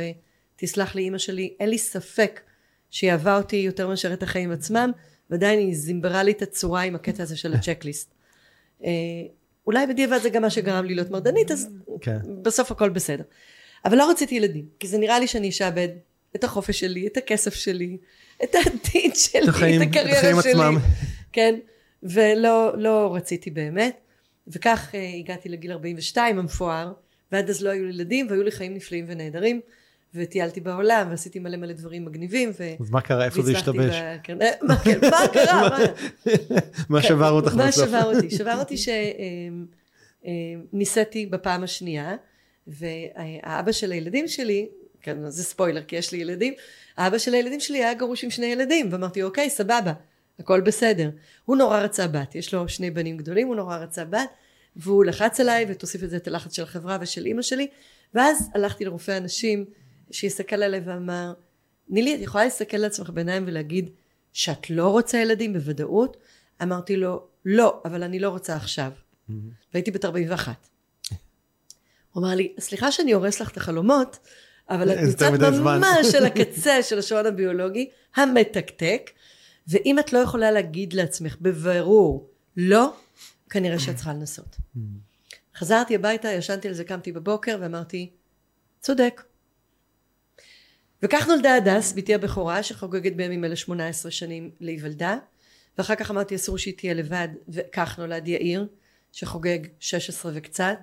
[0.56, 2.42] ותסלח לי אימא שלי, אין לי ספק
[2.90, 4.92] שהיא אהבה אותי יותר מאשר את החיים עצמם,
[5.30, 8.14] ועדיין היא זימברה לי את הצורה עם הקטע הזה של הצ'קליסט.
[9.68, 11.70] אה, אולי בדיעבד זה גם מה שגרם לי להיות מרדנית, אז
[12.02, 12.18] כן.
[12.42, 13.24] בסוף הכל בסדר.
[13.86, 15.90] אבל לא רציתי ילדים, כי זה נראה לי שאני אשאבד
[16.36, 17.98] את החופש שלי, את הכסף שלי,
[18.44, 20.52] את העתיד שלי, את, החיים, את הקריירה את שלי.
[20.52, 20.78] עצמם.
[21.34, 21.56] כן,
[22.04, 23.98] ולא לא רציתי באמת.
[24.48, 26.94] וכך uh, הגעתי לגיל 42 המפואר,
[27.32, 29.62] ועד אז לא היו לי ילדים, והיו לי חיים נפלאים ונהדרים.
[30.16, 32.52] וטיילתי בעולם, ועשיתי מלא מלא דברים מגניבים.
[32.60, 32.64] ו...
[32.80, 33.26] אז מה קרה?
[33.26, 33.96] איפה זה השתבש?
[34.24, 34.78] כן, אה, מה
[35.34, 35.78] קרה?
[36.90, 37.62] מה שבר אותך בסוף?
[37.62, 38.30] מה שבר אותי?
[38.30, 38.76] שבר אותי
[40.24, 42.16] שניסיתי אה, אה, בפעם השנייה,
[42.68, 44.68] והאבא של הילדים שלי,
[45.02, 46.54] כן, זה ספוילר כי יש לי ילדים,
[46.98, 49.94] האבא של הילדים שלי היה גרוש עם שני ילדים, ואמרתי, אוקיי, סבבה,
[50.40, 51.10] הכל בסדר.
[51.46, 54.30] הוא נורא רצה בת, יש לו שני בנים גדולים, הוא נורא רצה בת,
[54.76, 57.68] והוא לחץ עליי, ותוסיף את זה את הלחץ של החברה ושל אימא שלי,
[58.14, 59.66] ואז הלכתי לרופא הנשים,
[60.12, 61.34] שיסתכל עליי ואמר,
[61.90, 63.90] נילי, את יכולה להסתכל לעצמך בעיניים ולהגיד
[64.34, 66.18] שאת לא רוצה ילדים בוודאות?
[66.64, 68.92] אמרתי לו, לא, אבל אני לא רוצה עכשיו.
[68.92, 69.34] Mm-hmm.
[69.74, 70.68] והייתי בת 41.
[72.12, 74.20] הוא אמר לי, סליחה שאני הורס לך את החלומות,
[74.70, 75.32] אבל את נמצאת
[75.64, 79.12] ממש על הקצה של השעון הביולוגי, המתקתק,
[79.68, 82.94] ואם את לא יכולה להגיד לעצמך בבירור לא,
[83.50, 84.56] כנראה שאת צריכה לנסות.
[84.56, 84.80] Mm-hmm.
[85.58, 88.10] חזרתי הביתה, ישנתי על זה, קמתי בבוקר ואמרתי,
[88.80, 89.24] צודק.
[91.04, 95.18] וכך נולדה הדס, בתי הבכורה, שחוגגת בימים אלה 18 שנים להיוולדה,
[95.78, 98.68] ואחר כך אמרתי אסור שהיא תהיה לבד, וכך נולד יאיר,
[99.12, 100.78] שחוגג 16 וקצת,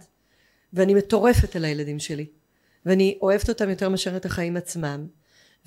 [0.72, 2.26] ואני מטורפת על הילדים שלי.
[2.86, 5.06] ואני אוהבת אותם יותר מאשר את החיים עצמם.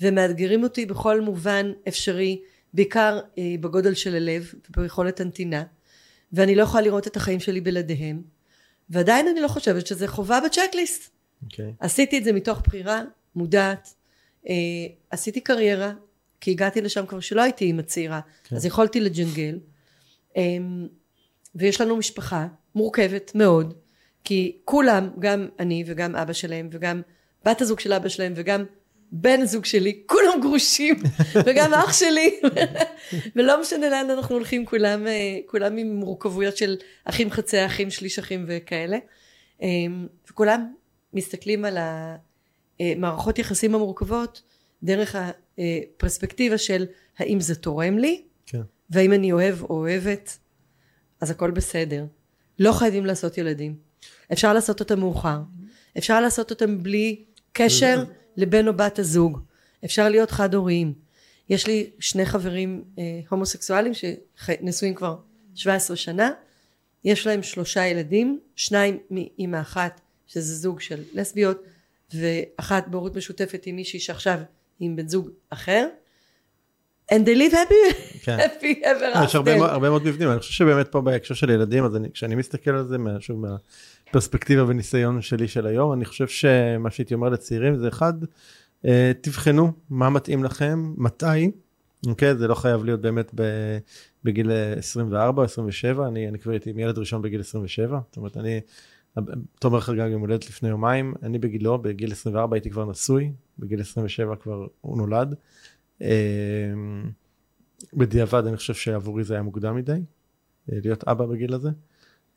[0.00, 2.40] ומאתגרים אותי בכל מובן אפשרי
[2.72, 5.64] בעיקר אה, בגודל של הלב וביכולת הנתינה.
[6.32, 8.22] ואני לא יכולה לראות את החיים שלי בלעדיהם.
[8.90, 11.02] ועדיין אני לא חושבת שזה חובה בצ'קליסט.
[11.04, 11.44] Okay.
[11.44, 11.72] אוקיי.
[11.80, 13.02] עשיתי את זה מתוך בחירה
[13.34, 13.94] מודעת
[15.10, 15.92] עשיתי קריירה
[16.40, 18.56] כי הגעתי לשם כבר שלא הייתי אימא צעירה כן.
[18.56, 19.58] אז יכולתי לג'נגל.
[20.36, 20.42] אה,
[21.54, 23.74] ויש לנו משפחה מורכבת מאוד
[24.24, 27.02] כי כולם גם אני וגם אבא שלהם וגם
[27.44, 28.64] בת הזוג של אבא שלהם וגם
[29.12, 30.96] בן הזוג שלי כולם גרושים
[31.46, 32.40] וגם אח שלי.
[33.36, 38.18] ולא משנה לאן אנחנו הולכים כולם אה, כולם עם מורכבויות של אחים חצי אחים שליש
[38.18, 38.98] אחים וכאלה.
[39.62, 39.68] אה,
[40.30, 40.72] וכולם
[41.12, 41.78] מסתכלים על
[42.80, 44.42] המערכות יחסים המורכבות
[44.82, 45.16] דרך
[45.58, 46.86] הפרספקטיבה של
[47.18, 48.60] האם זה תורם לי כן.
[48.90, 50.38] והאם אני אוהב או אוהבת
[51.20, 52.04] אז הכל בסדר.
[52.58, 53.76] לא חייבים לעשות ילדים.
[54.32, 55.40] אפשר לעשות אותם מאוחר.
[55.98, 58.04] אפשר לעשות אותם בלי קשר
[58.36, 59.38] לבן או בת הזוג.
[59.84, 60.94] אפשר להיות חד הוריים
[61.48, 65.16] יש לי שני חברים אה, הומוסקסואלים שנשואים כבר
[65.54, 66.30] 17 שנה.
[67.04, 71.62] יש להם שלושה ילדים שניים מאימא אחת שזה זוג של לסביות
[72.14, 74.38] ואחת בהורות משותפת עם מישהי שעכשיו
[74.78, 75.88] היא עם בן זוג אחר
[77.12, 78.38] and they live happy, כן.
[78.60, 79.62] happy ever יש הרבה, after.
[79.62, 82.86] הרבה מאוד מבנים, אני חושב שבאמת פה בהקשר של ילדים, אז אני, כשאני מסתכל על
[82.88, 87.88] זה, מה- שוב מהפרספקטיבה וניסיון שלי של היום, אני חושב שמה שהייתי אומר לצעירים זה
[87.88, 88.12] אחד,
[88.86, 91.50] אה, תבחנו מה מתאים לכם, מתי,
[92.06, 92.36] אוקיי?
[92.36, 93.34] זה לא חייב להיות באמת
[94.24, 98.16] בגיל אה, 24 או 27, אני, אני כבר הייתי עם ילד ראשון בגיל 27, זאת
[98.16, 98.60] אומרת אני,
[99.58, 104.36] תומר חגג יום הולדת לפני יומיים, אני בגילו, בגיל 24 הייתי כבר נשוי, בגיל 27
[104.36, 105.34] כבר הוא נולד.
[106.02, 106.08] אה,
[107.94, 109.92] בדיעבד אני חושב שעבורי זה היה מוקדם מדי,
[110.72, 111.70] אה, להיות אבא בגיל הזה.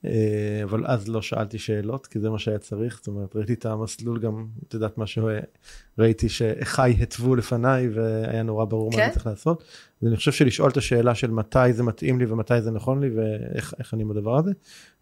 [0.04, 3.66] אה, אבל אז לא שאלתי שאלות, כי זה מה שהיה צריך, זאת אומרת, ראיתי את
[3.66, 9.02] המסלול גם, את יודעת מה שראיתי שאחיי התוו לפניי, והיה נורא ברור מה כן.
[9.02, 9.64] אני צריך לעשות.
[10.02, 13.10] אז אני חושב שלשאול את השאלה של מתי זה מתאים לי ומתי זה נכון לי,
[13.10, 14.50] ואיך איך אני עם הדבר הזה.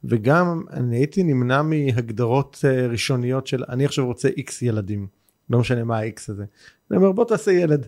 [0.04, 5.06] וגם אני הייתי נמנע מהגדרות אה, ראשוניות של אני עכשיו רוצה איקס ילדים,
[5.50, 6.44] לא משנה מה האיקס הזה.
[6.90, 7.86] אני אומר בוא תעשה ילד.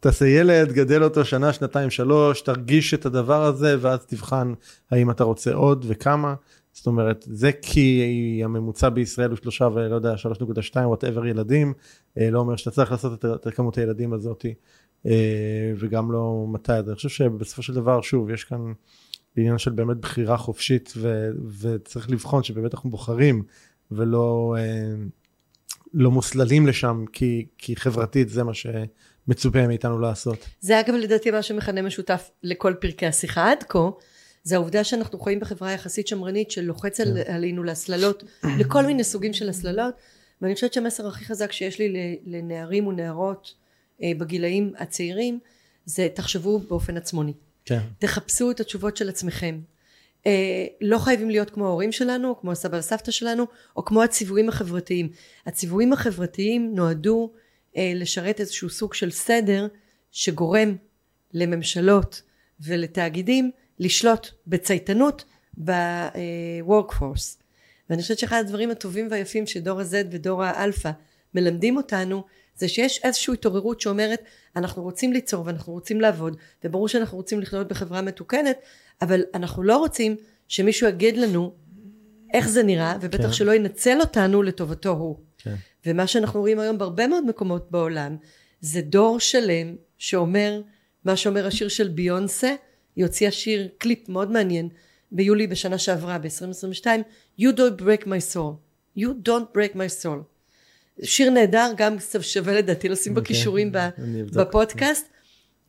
[0.00, 4.52] תעשה ילד, גדל אותו שנה, שנתיים, שלוש, תרגיש את הדבר הזה, ואז תבחן
[4.90, 6.34] האם אתה רוצה עוד וכמה.
[6.72, 11.72] זאת אומרת, זה כי הממוצע בישראל הוא שלושה ולא יודע, 3.2 whatever ילדים,
[12.18, 14.54] אה, לא אומר שאתה צריך לעשות את- כמות הילדים הזאתי,
[15.06, 16.72] אה, וגם לא מתי.
[16.72, 18.72] אז אני חושב שבסופו של דבר, שוב, יש כאן
[19.36, 21.30] עניין של באמת בחירה חופשית, ו,
[21.60, 23.42] וצריך לבחון שבאמת אנחנו בוחרים,
[23.90, 24.94] ולא אה,
[25.94, 28.52] לא מוסללים לשם, כי, כי חברתית זה מה
[29.26, 30.46] שמצופה מאיתנו לעשות.
[30.60, 33.88] זה אגב לדעתי מה שמכנה משותף לכל פרקי השיחה עד כה
[34.42, 38.24] זה העובדה שאנחנו חיים בחברה יחסית שמרנית שלוחץ על, עלינו להסללות
[38.58, 39.94] לכל מיני סוגים של הסללות
[40.42, 43.54] ואני חושבת שהמסר הכי חזק שיש לי לנערים ונערות
[44.02, 45.38] אה, בגילאים הצעירים
[45.84, 47.32] זה תחשבו באופן עצמוני
[47.64, 47.80] כן.
[47.98, 49.60] תחפשו את התשובות של עצמכם
[50.26, 53.46] אה, לא חייבים להיות כמו ההורים שלנו, כמו הסבא וסבתא שלנו,
[53.76, 55.08] או כמו הציוויים החברתיים.
[55.46, 57.32] הציוויים החברתיים נועדו
[57.76, 59.66] לשרת איזשהו סוג של סדר
[60.10, 60.76] שגורם
[61.34, 62.22] לממשלות
[62.60, 65.24] ולתאגידים לשלוט בצייתנות
[65.64, 67.40] ב-workforce.
[67.90, 70.90] ואני חושבת שאחד הדברים הטובים והיפים שדור ה-Z ודור האלפא
[71.34, 72.24] מלמדים אותנו
[72.56, 74.22] זה שיש איזושהי התעוררות שאומרת
[74.56, 78.58] אנחנו רוצים ליצור ואנחנו רוצים לעבוד וברור שאנחנו רוצים לחיות בחברה מתוקנת
[79.02, 80.16] אבל אנחנו לא רוצים
[80.48, 81.54] שמישהו יגיד לנו
[82.34, 83.32] איך זה נראה ובטח כן.
[83.32, 85.54] שלא ינצל אותנו לטובתו הוא כן.
[85.86, 88.16] ומה שאנחנו רואים היום בהרבה מאוד מקומות בעולם
[88.60, 90.60] זה דור שלם שאומר
[91.04, 92.54] מה שאומר השיר של ביונסה
[92.96, 94.68] היא הוציאה שיר קליפ מאוד מעניין
[95.12, 96.86] ביולי בשנה שעברה ב-2022
[97.40, 98.54] You don't break my soul.
[98.98, 100.22] You don't break my soul.
[101.02, 104.36] שיר נהדר גם שווה לדעתי לשים אוקיי, בכישורים אבדוק.
[104.36, 105.06] בפודקאסט.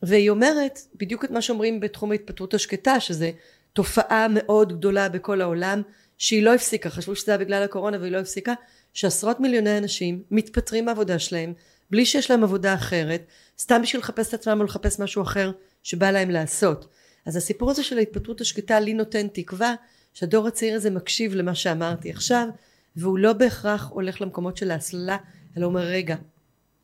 [0.02, 3.30] והיא אומרת בדיוק את מה שאומרים בתחום ההתפטרות השקטה שזה
[3.72, 5.82] תופעה מאוד גדולה בכל העולם
[6.18, 6.90] שהיא לא הפסיקה.
[6.90, 8.54] חשבו שזה היה בגלל הקורונה והיא לא הפסיקה
[8.92, 11.52] שעשרות מיליוני אנשים מתפטרים מהעבודה שלהם
[11.90, 13.22] בלי שיש להם עבודה אחרת
[13.58, 15.50] סתם בשביל לחפש את עצמם או לחפש משהו אחר
[15.82, 16.88] שבא להם לעשות
[17.26, 19.74] אז הסיפור הזה של ההתפטרות השקטה לי נותן תקווה
[20.14, 22.48] שהדור הצעיר הזה מקשיב למה שאמרתי עכשיו
[22.96, 25.16] והוא לא בהכרח הולך למקומות של ההסללה
[25.56, 26.16] אלא אומר רגע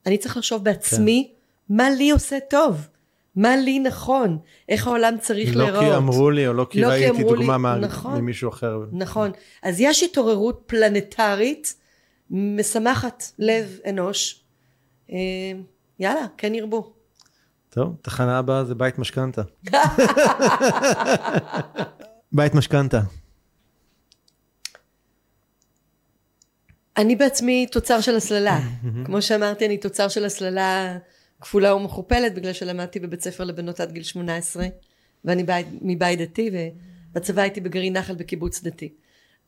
[0.07, 1.33] אני צריך לחשוב בעצמי
[1.69, 2.89] מה לי עושה טוב
[3.37, 4.39] מה לי נכון
[4.69, 7.25] איך העולם צריך לא להיראות כי אמרו לי או לא כי לא כי ראיתי לי,
[7.25, 8.21] דוגמה מה- נכון.
[8.21, 8.79] ממישהו אחר.
[8.93, 9.31] נכון
[9.63, 11.75] אז יש התעוררות פלנטרית
[12.31, 14.45] משמחת לב אנוש
[15.11, 15.17] אה,
[15.99, 16.93] יאללה כן ירבו
[17.71, 19.43] טוב, תחנה הבאה זה בית משכנתה.
[22.33, 23.01] בית משכנתה.
[26.97, 28.61] אני בעצמי תוצר של הסללה.
[29.07, 30.99] כמו שאמרתי, אני תוצר של הסללה
[31.41, 34.67] כפולה ומכופלת, בגלל שלמדתי בבית ספר לבנות עד גיל 18,
[35.25, 36.51] ואני בית, מבית דתי,
[37.13, 38.93] ובצבא הייתי בגרעין נחל בקיבוץ דתי.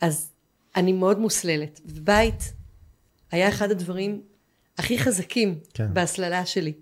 [0.00, 0.30] אז
[0.76, 1.80] אני מאוד מוסללת.
[1.86, 2.52] ובית
[3.30, 4.20] היה אחד הדברים
[4.78, 5.94] הכי חזקים כן.
[5.94, 6.72] בהסללה שלי.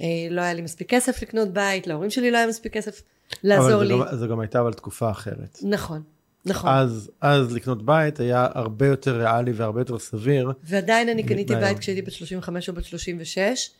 [0.00, 3.02] אה, לא היה לי מספיק כסף לקנות בית, להורים שלי לא היה מספיק כסף
[3.42, 3.94] לעזור לי.
[3.94, 5.58] אבל זו גם הייתה אבל תקופה אחרת.
[5.62, 6.02] נכון.
[6.44, 6.70] נכון.
[6.70, 10.52] אז, אז לקנות בית היה הרבה יותר ריאלי והרבה יותר סביר.
[10.62, 13.70] ועדיין אני קניתי בית כשהייתי בת 35 או בת 36,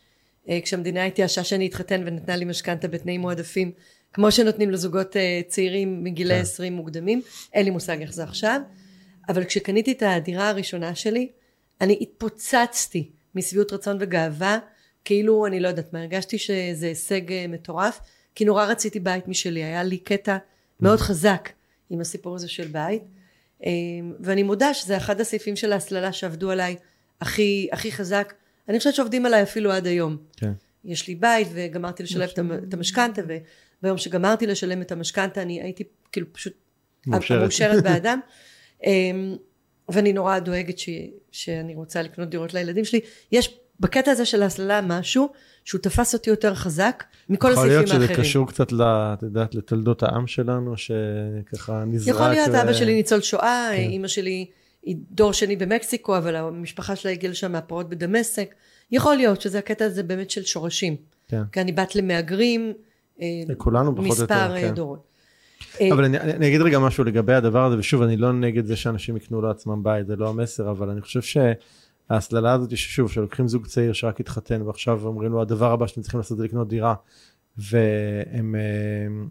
[0.49, 3.73] אה, כשהמדינה התייאשה שאני אתחתן ונתנה לי משכנתה בתנאים מועדפים,
[4.13, 6.41] כמו שנותנים לזוגות אה, צעירים מגילי כן.
[6.41, 7.23] 20 מוקדמים,
[7.53, 8.61] אין לי מושג איך זה עכשיו,
[9.29, 11.29] אבל כשקניתי את הדירה הראשונה שלי,
[11.83, 14.59] אני התפוצצתי משביעות רצון וגאווה,
[15.05, 18.01] כאילו, אני לא יודעת מה, הרגשתי שזה הישג אה, מטורף,
[18.35, 20.37] כי נורא רציתי בית משלי, היה לי קטע
[20.81, 21.03] מאוד mm.
[21.03, 21.49] חזק
[21.91, 23.03] עם הסיפור הזה של בית,
[24.21, 26.77] ואני מודה שזה אחד הסעיפים של ההסללה שעבדו עליי
[27.21, 28.35] הכי, הכי חזק,
[28.69, 30.17] אני חושבת שעובדים עליי אפילו עד היום.
[30.37, 30.53] כן.
[30.85, 32.29] יש לי בית וגמרתי לשלם
[32.69, 33.23] את המשכנתה
[33.83, 36.53] וביום שגמרתי לשלם את המשכנתה אני הייתי כאילו פשוט
[37.07, 38.21] מאושרת, מאושרת באדם
[38.87, 39.37] אמ,
[39.89, 40.89] ואני נורא דואגת ש,
[41.33, 43.01] שאני רוצה לקנות דירות לילדים שלי
[43.33, 45.29] יש בקטע הזה של ההסללה משהו
[45.65, 47.87] שהוא תפס אותי יותר חזק מכל הסעיפים האחרים.
[47.87, 52.15] יכול להיות שזה קשור קצת, את יודעת, לתולדות העם שלנו שככה נזרק.
[52.15, 52.63] יכול להיות, ו...
[52.63, 53.77] אבא שלי ניצול שואה, כן.
[53.77, 54.47] אימא שלי
[54.83, 58.55] היא דור שני במקסיקו, אבל המשפחה שלה הגיעה לשם מהפרעות בדמשק.
[58.93, 60.97] יכול להיות שזה הקטע הזה באמת של שורשים.
[61.29, 61.43] כן.
[61.53, 62.73] כי אני בת למהגרים,
[63.21, 63.27] אה,
[63.57, 64.75] כולנו פחות או יותר, מספר אה, כן.
[64.75, 65.12] דורות.
[65.93, 69.17] אבל אני, אני אגיד רגע משהו לגבי הדבר הזה, ושוב, אני לא נגד זה שאנשים
[69.17, 71.21] יקנו לעצמם בית, זה לא המסר, אבל אני חושב
[72.11, 76.21] שההסללה הזאת, ששוב, שלוקחים זוג צעיר שרק התחתן, ועכשיו אומרים לו, הדבר הבא שאתם צריכים
[76.21, 76.95] לעשות זה לקנות דירה,
[77.59, 79.27] והם אה,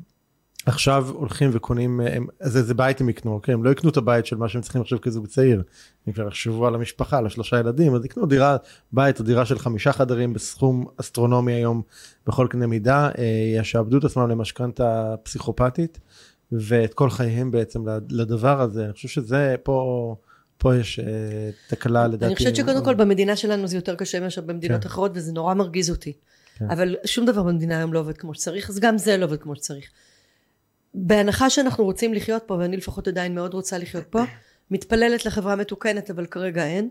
[0.65, 3.53] עכשיו הולכים וקונים, הם, אז איזה בית הם יקנו, אוקיי?
[3.53, 5.63] הם לא יקנו את הבית של מה שהם צריכים עכשיו כזוג צעיר.
[6.07, 8.57] הם כבר יחשבו על המשפחה, על השלושה ילדים, אז יקנו דירה,
[8.91, 11.81] בית או דירה של חמישה חדרים בסכום אסטרונומי היום
[12.27, 13.23] בכל קנה מידה, אה,
[13.59, 15.99] ישעבדו את עצמם למשכנתה פסיכופתית,
[16.51, 18.85] ואת כל חייהם בעצם לדבר הזה.
[18.85, 20.15] אני חושב שזה פה...
[20.57, 21.03] פה יש uh,
[21.69, 22.25] תקלה לדעתי.
[22.25, 24.87] אני חושבת שקודם כל במדינה שלנו זה יותר קשה מאשר במדינות כן.
[24.87, 26.13] אחרות וזה נורא מרגיז אותי.
[26.57, 26.71] כן.
[26.71, 29.55] אבל שום דבר במדינה היום לא עובד כמו שצריך, אז גם זה לא עובד כמו
[29.55, 29.85] שצריך.
[30.93, 34.23] בהנחה שאנחנו רוצים לחיות פה, ואני לפחות עדיין מאוד רוצה לחיות פה,
[34.71, 36.89] מתפללת לחברה מתוקנת, אבל כרגע אין.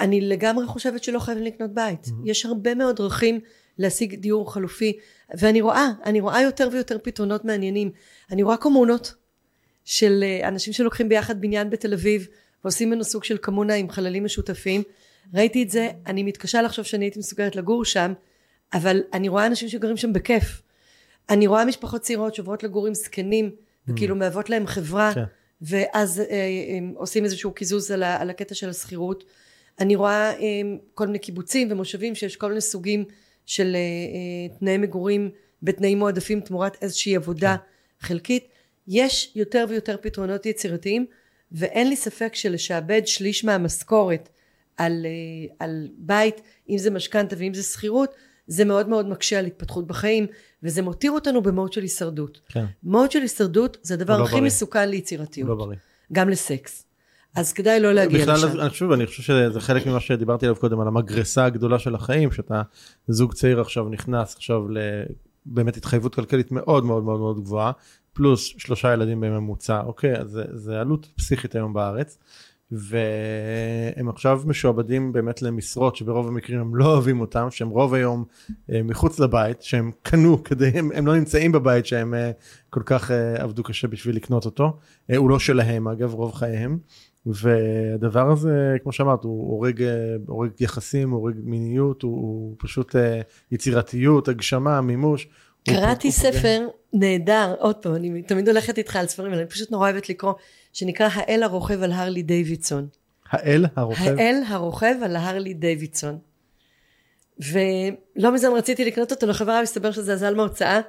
[0.00, 2.04] אני לגמרי חושבת שלא חייבים לקנות בית.
[2.06, 2.12] Mm-hmm.
[2.24, 3.40] יש הרבה מאוד דרכים
[3.78, 4.98] להשיג דיור חלופי,
[5.38, 7.90] ואני רואה, אני רואה יותר ויותר פתרונות מעניינים.
[8.30, 9.14] אני רואה קומונות
[9.84, 12.26] של אה, אנשים שלוקחים ביחד בניין בתל אביב,
[12.64, 14.82] ועושים ממנו סוג של קמונה עם חללים משותפים.
[15.34, 18.12] ראיתי את זה, אני מתקשה לחשוב שאני הייתי מסוגלת לגור שם,
[18.74, 20.62] אבל אני רואה אנשים שגרים שם בכיף.
[21.30, 23.50] אני רואה משפחות צעירות שעוברות לגור עם זקנים
[23.88, 24.18] וכאילו mm.
[24.18, 25.24] מהוות להם חברה כן.
[25.62, 29.24] ואז אה, הם עושים איזשהו קיזוז על, על הקטע של השכירות
[29.80, 30.36] אני רואה אה,
[30.94, 33.04] כל מיני קיבוצים ומושבים שיש כל מיני סוגים
[33.46, 35.30] של אה, תנאי מגורים
[35.62, 38.06] בתנאים מועדפים תמורת איזושהי עבודה כן.
[38.06, 38.48] חלקית
[38.88, 41.06] יש יותר ויותר פתרונות יצירתיים
[41.52, 44.28] ואין לי ספק שלשעבד שליש מהמשכורת
[44.76, 45.06] על,
[45.58, 48.14] על בית אם זה משכנתה ואם זה שכירות
[48.48, 50.26] זה מאוד מאוד מקשה על התפתחות בחיים
[50.62, 52.40] וזה מותיר אותנו במוד של הישרדות.
[52.48, 52.64] כן.
[52.82, 54.44] מוד של הישרדות זה הדבר לא הכי בריא.
[54.44, 55.48] מסוכן ליצירתיות.
[55.48, 55.76] לא בריא.
[56.12, 56.84] גם לסקס.
[57.36, 58.60] אז כדאי לא להגיע בכלל, לשם.
[58.60, 62.32] אני חושב, אני חושב שזה חלק ממה שדיברתי עליו קודם, על המגרסה הגדולה של החיים,
[62.32, 62.62] שאתה
[63.08, 67.72] זוג צעיר עכשיו נכנס עכשיו לבאמת התחייבות כלכלית מאוד מאוד מאוד מאוד גבוהה,
[68.12, 72.18] פלוס שלושה ילדים בממוצע, אוקיי, אז זה, זה עלות פסיכית היום בארץ.
[72.72, 78.24] והם עכשיו משועבדים באמת למשרות שברוב המקרים הם לא אוהבים אותם שהם רוב היום
[78.72, 82.30] אה, מחוץ לבית שהם קנו כדי הם, הם לא נמצאים בבית שהם אה,
[82.70, 84.76] כל כך אה, עבדו קשה בשביל לקנות אותו.
[85.16, 86.78] הוא לא שלהם אגב רוב חייהם.
[87.26, 89.84] והדבר הזה כמו שאמרת הוא הורג,
[90.26, 92.94] הורג יחסים הורג מיניות הוא, הוא פשוט
[93.50, 95.28] יצירתיות הגשמה מימוש
[95.68, 100.08] קראתי ספר נהדר, עוד פעם, אני תמיד הולכת איתך על ספרים, אני פשוט נורא אוהבת
[100.08, 100.32] לקרוא,
[100.72, 102.88] שנקרא האל הרוכב על הרלי דיווידסון.
[103.30, 104.14] האל הרוכב?
[104.18, 106.18] האל הרוכב על הרלי דיווידסון.
[107.40, 110.80] ולא מזמן רציתי לקנות אותו לחברה, מסתבר שזה אזל מההוצאה,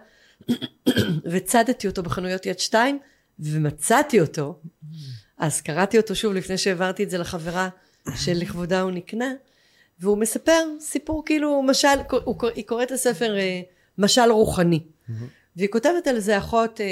[1.32, 3.00] וצדתי אותו בחנויות יד שתיים,
[3.40, 4.60] ומצאתי אותו.
[5.38, 7.70] אז קראתי אותו שוב לפני שהעברתי את זה לחברה
[8.16, 9.34] שלכבודה הוא נקנה,
[10.00, 11.88] והוא מספר סיפור כאילו, משל,
[12.56, 13.62] היא קוראת לספר אה,
[14.00, 14.80] משל רוחני.
[14.80, 15.14] Mm-hmm.
[15.56, 16.86] והיא כותבת על זה אחות אה,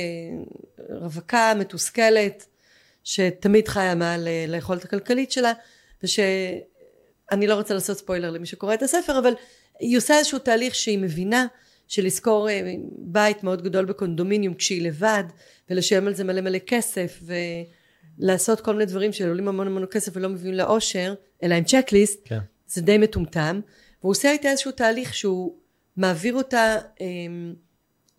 [0.89, 2.45] רווקה, מתוסכלת,
[3.03, 5.53] שתמיד חיה מעל אה, ליכולת הכלכלית שלה,
[6.03, 9.34] ושאני לא רוצה לעשות ספוילר למי שקורא את הספר, אבל
[9.80, 11.45] היא עושה איזשהו תהליך שהיא מבינה
[11.88, 15.24] שלשכור אה, בית מאוד גדול בקונדומיניום כשהיא לבד,
[15.70, 17.34] ולשלם על זה מלא מלא כסף, ו...
[18.18, 22.39] לעשות כל מיני דברים שעולים המון המון כסף ולא מביאים לאושר, אלא עם צ'קליסט, כן.
[22.68, 23.60] זה די מטומטם,
[24.01, 25.55] והוא עושה איתה איזשהו תהליך שהוא
[25.97, 27.05] מעביר אותה אה,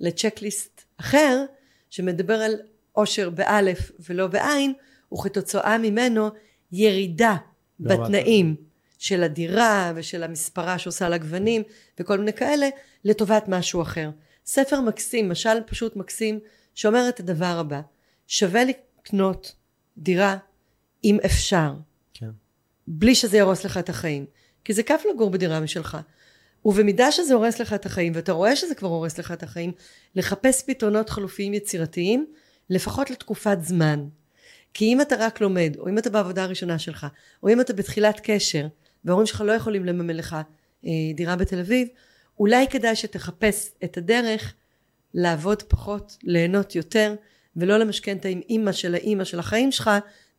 [0.01, 1.45] לצ'קליסט אחר,
[1.91, 2.55] שמדבר על
[2.97, 4.73] אושר באלף ולא בעין,
[5.13, 6.29] וכתוצאה ממנו
[6.73, 7.37] ירידה
[7.81, 8.57] בתנאים
[8.99, 11.63] של הדירה ושל המספרה שעושה על הגוונים
[12.01, 12.69] וכל מיני כאלה,
[13.05, 14.11] לטובת משהו אחר.
[14.47, 16.41] ספר מקסים, משל פשוט מקסים,
[16.75, 17.81] שאומר את הדבר הבא,
[18.27, 19.55] שווה לקנות
[19.99, 20.37] דירה
[21.05, 21.73] אם אפשר,
[22.15, 22.31] כן.
[22.87, 24.27] בלי שזה יהרוס לך את החיים.
[24.65, 25.99] כי זה כיף לגור בדירה משלך.
[26.65, 29.73] ובמידה שזה הורס לך את החיים, ואתה רואה שזה כבר הורס לך את החיים,
[30.15, 32.27] לחפש פתרונות חלופיים יצירתיים,
[32.71, 34.05] לפחות לתקופת זמן.
[34.75, 37.07] כי אם אתה רק לומד, או אם אתה בעבודה הראשונה שלך,
[37.43, 38.67] או אם אתה בתחילת קשר,
[39.05, 40.37] וההורים שלך לא יכולים לממן לך
[40.87, 41.89] אה, דירה בתל אביב,
[42.39, 44.55] אולי כדאי שתחפש את הדרך
[45.15, 47.15] לעבוד פחות, ליהנות יותר,
[47.57, 49.91] ולא למשכנתה עם אימא של האימא של החיים שלך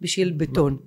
[0.01, 0.77] בשביל בטון.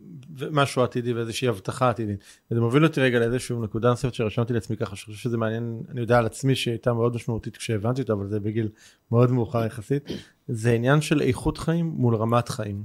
[0.51, 2.25] משהו עתידי ואיזושהי הבטחה עתידית.
[2.51, 6.01] וזה מוביל אותי רגע לאיזושהי נקודה נוספת שרשמתי לעצמי ככה, שאני חושב שזה מעניין, אני
[6.01, 8.69] יודע על עצמי שהייתה מאוד משמעותית כשהבנתי אותה, אבל זה בגיל
[9.11, 10.05] מאוד מאוחר יחסית,
[10.49, 12.85] זה עניין של איכות חיים מול רמת חיים.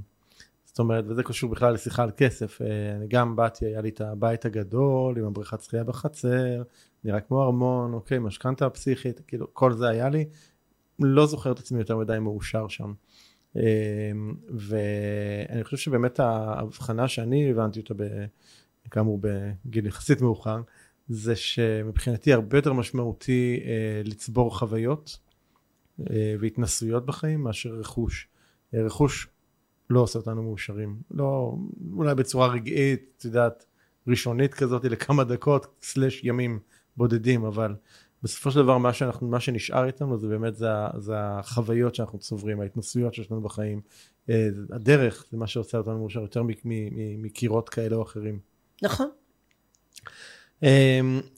[0.64, 2.62] זאת אומרת, וזה קשור בכלל לשיחה על כסף.
[2.62, 6.62] אה, אני גם באתי, היה לי את הבית הגדול עם הבריכת שחייה בחצר,
[7.04, 10.24] נראה כמו ארמון, אוקיי, משכנתה פסיכית, כאילו כל זה היה לי.
[10.98, 12.92] לא זוכר את עצמי יותר מדי מאושר שם.
[13.56, 17.94] אמ, ואני חושב שבאמת ההבחנה שאני הבנתי אותה,
[18.90, 20.60] כאמור בגיל יחסית מאוחר,
[21.08, 25.18] זה שמבחינתי הרבה יותר משמעותי אה, לצבור חוויות
[26.10, 28.28] אה, והתנסויות בחיים מאשר רכוש.
[28.74, 29.28] אה, רכוש
[29.90, 30.96] לא עושה אותנו מאושרים.
[31.10, 31.56] לא,
[31.96, 33.64] אולי בצורה רגעית, את יודעת,
[34.06, 36.58] ראשונית כזאת לכמה דקות, סלש ימים
[36.96, 37.74] בודדים, אבל
[38.22, 42.60] בסופו של דבר מה, שאנחנו, מה שנשאר איתנו זה באמת זה, זה החוויות שאנחנו צוברים,
[42.60, 43.80] ההתנסויות שיש לנו בחיים.
[44.30, 46.42] אה, הדרך זה מה שעושה אותנו מאושר יותר
[47.18, 48.38] מקירות כאלה או אחרים.
[48.82, 49.08] נכון?
[50.60, 50.64] Um,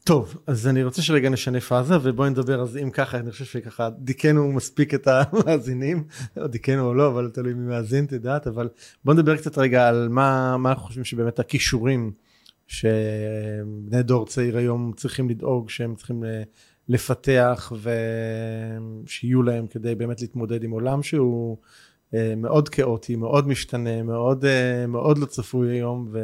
[0.04, 3.90] טוב, אז אני רוצה שרגע נשנה פאזה ובואי נדבר אז אם ככה אני חושב שככה
[3.98, 6.04] דיכאנו מספיק את המאזינים,
[6.36, 8.68] או דיכאנו או לא, אבל תלוי מי מאזין את יודעת, אבל
[9.04, 12.12] בוא נדבר קצת רגע על מה, מה אנחנו חושבים שבאמת הכישורים
[12.70, 16.24] שבני דור צעיר היום צריכים לדאוג שהם צריכים
[16.88, 17.72] לפתח
[19.06, 21.56] ושיהיו להם כדי באמת להתמודד עם עולם שהוא
[22.14, 26.18] אה, מאוד כאוטי, מאוד משתנה, מאוד, אה, מאוד לא צפוי היום ו...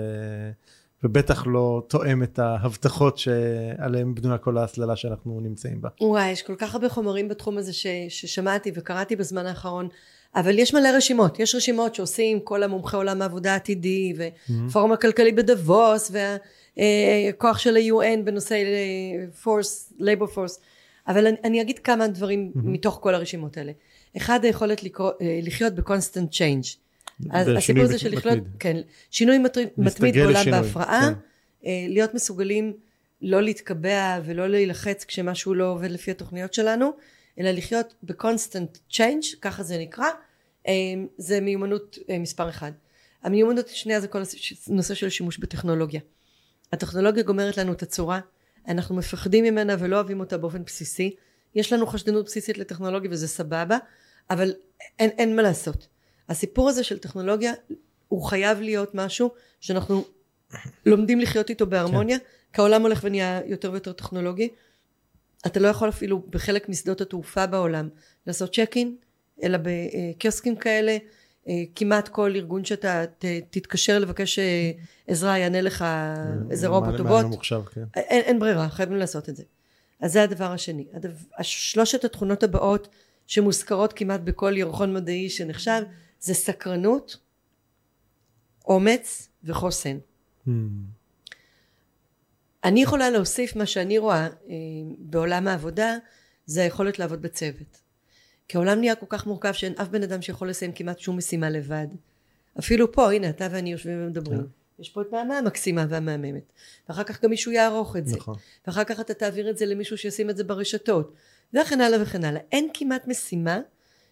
[1.03, 5.89] ובטח לא תואם את ההבטחות שעליהן בנויה כל ההסללה שאנחנו נמצאים בה.
[6.01, 9.89] וואי, יש כל כך הרבה חומרים בתחום הזה ש, ששמעתי וקראתי בזמן האחרון,
[10.37, 11.41] אבל יש מלא רשימות.
[11.41, 16.13] יש רשימות שעושים כל המומחי עולם העבודה העתידי, ופורום הכלכלי בדבוס,
[16.77, 18.63] והכוח של ה-UN בנושא
[19.43, 20.61] פורס, לייבור פורס.
[21.09, 23.73] אבל אני, אני אגיד כמה דברים מתוך כל הרשימות האלה.
[24.17, 26.77] אחד, היכולת לקרוא, אה, לחיות ב-constant change.
[27.31, 28.39] אז הסיפור הזה של לחיות.
[28.59, 28.77] כן,
[29.11, 29.39] שינוי
[29.77, 31.13] מתמיד בעולם בהפרעה, כן.
[31.67, 32.73] אה, להיות מסוגלים
[33.23, 36.93] לא להתקבע ולא להילחץ כשמשהו לא עובד לפי התוכניות שלנו,
[37.39, 40.11] אלא לחיות ב-constant change, ככה זה נקרא, אה,
[41.19, 42.73] זה מיומנות אה, מספר אחד.
[43.23, 44.23] המיומנות השנייה זה כל
[44.67, 46.01] הנושא של שימוש בטכנולוגיה.
[46.73, 48.21] הטכנולוגיה גומרת לנו את הצורה,
[48.69, 51.15] אנחנו מפחדים ממנה ולא אוהבים אותה באופן בסיסי,
[51.55, 53.79] יש לנו חשדנות בסיסית לטכנולוגיה וזה סבבה,
[54.31, 54.55] אבל
[54.99, 55.89] אין, אין מה לעשות.
[56.29, 57.53] הסיפור הזה של טכנולוגיה
[58.09, 60.05] הוא חייב להיות משהו שאנחנו
[60.87, 62.19] לומדים לחיות איתו בהרמוניה,
[62.53, 64.49] כי העולם הולך ונהיה יותר ויותר טכנולוגי.
[65.47, 67.89] אתה לא יכול אפילו בחלק משדות התעופה בעולם
[68.27, 68.97] לעשות צ'ק אין,
[69.43, 70.97] אלא בקיוסקים כאלה,
[71.49, 74.71] אה, כמעט כל ארגון שאתה ת- תתקשר לבקש אה,
[75.07, 75.85] עזרה יענה לך
[76.51, 77.25] איזה רובוט או בוט.
[77.25, 77.85] ממוחשב, כן.
[77.97, 79.43] אין, אין ברירה, חייבים לעשות את זה.
[80.01, 80.87] אז זה הדבר השני.
[80.93, 82.89] הדבר, שלושת התכונות הבאות
[83.27, 85.83] שמוזכרות כמעט בכל ירחון מדעי שנחשב,
[86.21, 87.17] זה סקרנות,
[88.69, 89.99] אומץ וחוסן.
[90.47, 90.51] Hmm.
[92.65, 94.31] אני יכולה להוסיף מה שאני רואה אה,
[94.99, 95.97] בעולם העבודה,
[96.47, 97.81] זה היכולת לעבוד בצוות.
[98.49, 101.51] כי העולם נהיה כל כך מורכב שאין אף בן אדם שיכול לסיים כמעט שום משימה
[101.51, 101.87] לבד.
[102.59, 104.41] אפילו פה, הנה, אתה ואני יושבים ומדברים.
[104.41, 104.47] כן.
[104.79, 106.53] יש פה את נעמה המקסימה והמהממת.
[106.89, 108.17] ואחר כך גם מישהו יערוך את זה.
[108.17, 108.37] נכון.
[108.67, 111.13] ואחר כך אתה תעביר את זה למישהו שישים את זה ברשתות.
[111.55, 112.41] וכן הלאה וכן הלאה.
[112.53, 113.61] אין כמעט משימה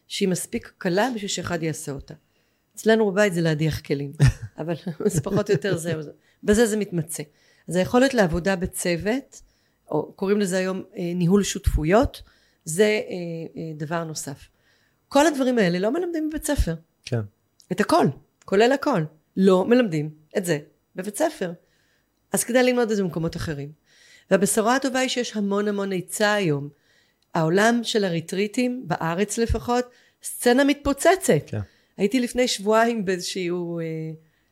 [0.07, 2.13] שהיא מספיק קלה בשביל שאחד יעשה אותה.
[2.75, 4.11] אצלנו בבית זה להדיח כלים,
[4.59, 4.75] אבל
[5.05, 6.01] זה פחות או יותר זהו.
[6.01, 6.11] זה.
[6.43, 7.23] בזה זה מתמצה.
[7.67, 9.41] אז היכולת לעבודה בצוות,
[9.91, 12.21] או קוראים לזה היום אה, ניהול שותפויות,
[12.65, 12.99] זה אה,
[13.57, 14.49] אה, דבר נוסף.
[15.07, 16.75] כל הדברים האלה לא מלמדים בבית ספר.
[17.05, 17.19] כן.
[17.71, 18.07] את הכל,
[18.45, 19.03] כולל הכל.
[19.37, 20.59] לא מלמדים את זה
[20.95, 21.51] בבית ספר.
[22.31, 23.71] אז כדאי ללמוד את זה במקומות אחרים.
[24.31, 26.69] והבשורה הטובה היא שיש המון המון היצע היום.
[27.33, 29.85] העולם של הריטריטים, בארץ לפחות,
[30.23, 31.33] סצנה מתפוצצת.
[31.45, 31.59] כן.
[31.97, 33.85] הייתי לפני שבועיים באיזשהו, אה,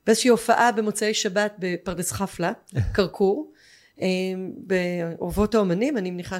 [0.05, 2.51] באיזושהי הופעה במוצאי שבת בפרדס חפלה,
[2.95, 3.53] כרכור,
[4.57, 6.37] באורבות האומנים, אני מניחה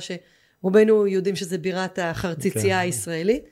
[0.64, 2.82] שרובנו יודעים שזה בירת החרציצייה okay.
[2.82, 2.86] כן.
[2.86, 3.44] הישראלית,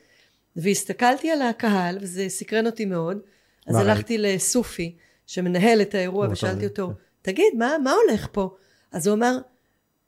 [0.56, 3.18] והסתכלתי על הקהל וזה סקרן אותי מאוד,
[3.66, 4.96] אז הלכתי לסופי
[5.26, 6.92] שמנהל את האירוע ושאלתי אותו, כן.
[7.22, 8.54] תגיד, מה, מה הולך פה?
[8.92, 9.38] אז הוא אמר,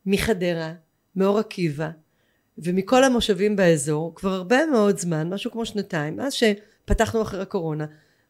[0.06, 0.72] מחדרה,
[1.16, 1.90] מאור עקיבא,
[2.58, 7.86] ומכל המושבים באזור, כבר הרבה מאוד זמן, משהו כמו שנתיים, מאז שפתחנו אחרי הקורונה,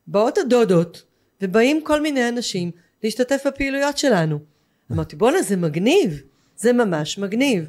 [0.06, 1.02] באות הדודות,
[1.42, 2.70] ובאים כל מיני אנשים
[3.02, 4.38] להשתתף בפעילויות שלנו.
[4.92, 6.22] אמרתי, בואנה, זה מגניב,
[6.56, 7.68] זה ממש מגניב.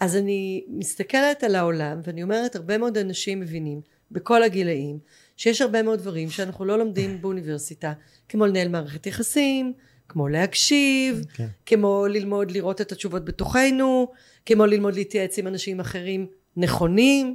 [0.00, 3.80] אז אני מסתכלת על העולם, ואני אומרת, הרבה מאוד אנשים מבינים,
[4.10, 4.98] בכל הגילאים,
[5.36, 7.92] שיש הרבה מאוד דברים שאנחנו לא לומדים באוניברסיטה,
[8.28, 9.72] כמו לנהל מערכת יחסים,
[10.08, 11.36] כמו להקשיב, okay.
[11.36, 11.46] כן.
[11.66, 14.12] כמו ללמוד לראות את התשובות בתוכנו,
[14.46, 16.26] כמו ללמוד להתייעץ עם אנשים אחרים
[16.56, 17.34] נכונים.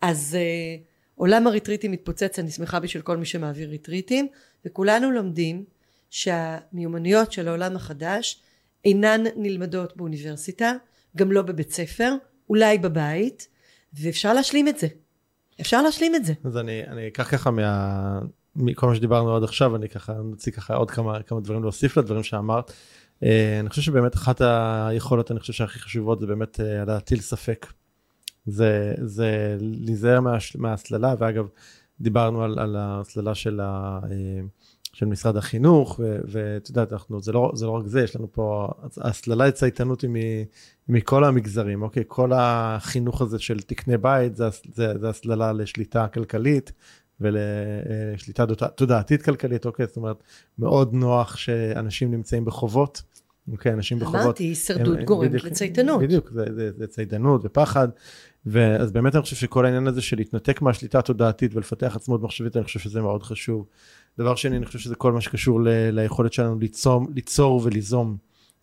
[0.00, 0.84] אז uh,
[1.14, 4.28] עולם הריטריטים מתפוצץ, אני שמחה בשביל כל מי שמעביר ריטריטים,
[4.64, 5.64] וכולנו לומדים
[6.10, 8.42] שהמיומנויות של העולם החדש
[8.84, 10.72] אינן נלמדות באוניברסיטה,
[11.16, 12.14] גם לא בבית ספר,
[12.50, 13.48] אולי בבית,
[14.00, 14.86] ואפשר להשלים את זה.
[15.60, 16.32] אפשר להשלים את זה.
[16.44, 18.18] אז אני, אני אקח ככה מה...
[18.56, 22.22] מכל מה שדיברנו עד עכשיו, אני ככה נוציא ככה עוד כמה, כמה דברים להוסיף לדברים
[22.22, 22.70] שאמרת.
[22.70, 23.24] Uh,
[23.60, 27.66] אני חושב שבאמת אחת היכולות, אני חושב שהכי חשובות זה באמת uh, להטיל ספק.
[28.46, 31.46] זה, זה להיזהר מה, מההסללה, ואגב,
[32.00, 34.08] דיברנו על, על ההסללה של, ה, uh,
[34.94, 38.68] של משרד החינוך, ואת יודעת, אנחנו, זה לא, זה לא רק זה, יש לנו פה,
[39.00, 40.10] ההסללה לצייתנות היא
[40.88, 42.02] מכל המגזרים, אוקיי?
[42.06, 46.72] כל החינוך הזה של תקני בית, זה, זה, זה הסללה לשליטה כלכלית,
[47.20, 49.86] ולשליטה תודעתית כלכלית, אוקיי?
[49.86, 50.22] זאת אומרת,
[50.58, 53.02] מאוד נוח שאנשים נמצאים בחובות,
[53.52, 53.72] אוקיי?
[53.72, 54.20] אנשים בחובות.
[54.20, 56.02] אמרתי, הישרדות גורמת לצייתנות.
[56.02, 57.88] בדיוק, זה, זה, זה צייתנות ופחד.
[58.46, 62.64] ואז באמת אני חושב שכל העניין הזה של להתנתק מהשליטה התודעתית ולפתח עצמאות מחשבית, אני
[62.64, 63.66] חושב שזה מאוד חשוב.
[64.18, 68.16] דבר שני, אני חושב שזה כל מה שקשור ל, ליכולת שלנו ליצור, ליצור וליזום.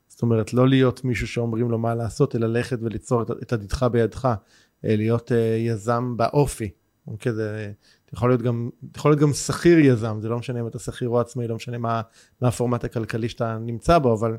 [0.07, 3.83] זאת אומרת, לא להיות מישהו שאומרים לו מה לעשות, אלא ללכת וליצור את, את עתידך
[3.83, 4.35] בידך.
[4.85, 6.69] אה, להיות uh, יזם באופי.
[7.07, 7.71] אוקיי, זה
[8.13, 11.19] יכול להיות גם, יכול להיות גם שכיר יזם, זה לא משנה אם אתה שכיר או
[11.19, 12.01] עצמאי, לא משנה מה,
[12.41, 14.37] מה הפורמט הכלכלי שאתה נמצא בו, אבל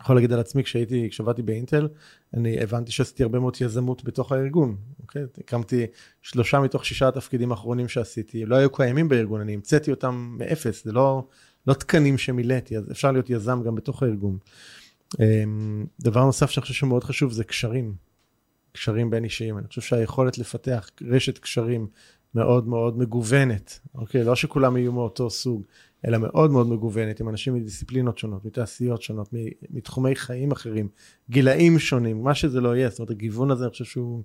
[0.00, 1.88] יכול להגיד על עצמי, כשהייתי, כשעבדתי באינטל,
[2.34, 5.22] אני הבנתי שעשיתי הרבה מאוד יזמות בתוך הארגון, אוקיי?
[5.38, 5.86] הקמתי
[6.22, 10.92] שלושה מתוך שישה התפקידים האחרונים שעשיתי, לא היו קיימים בארגון, אני המצאתי אותם מאפס, זה
[10.92, 11.24] לא,
[11.66, 14.38] לא תקנים שמילאתי, אז אפשר להיות יזם גם בתוך הארגון.
[15.20, 17.94] אמ, דבר נוסף שאני חושב שמאוד חשוב זה קשרים,
[18.72, 19.58] קשרים בין אישיים.
[19.58, 21.86] אני חושב שהיכולת לפתח רשת קשרים
[22.34, 24.24] מאוד מאוד מגוונת, אוקיי?
[24.24, 25.62] לא שכולם יהיו מאותו סוג,
[26.06, 29.28] אלא מאוד מאוד מגוונת, עם אנשים מדיסציפלינות שונות, מתעשיות שונות,
[29.70, 30.88] מתחומי חיים אחרים,
[31.30, 34.22] גילאים שונים, מה שזה לא יהיה, זאת אומרת, הגיוון הזה, אני חושב שהוא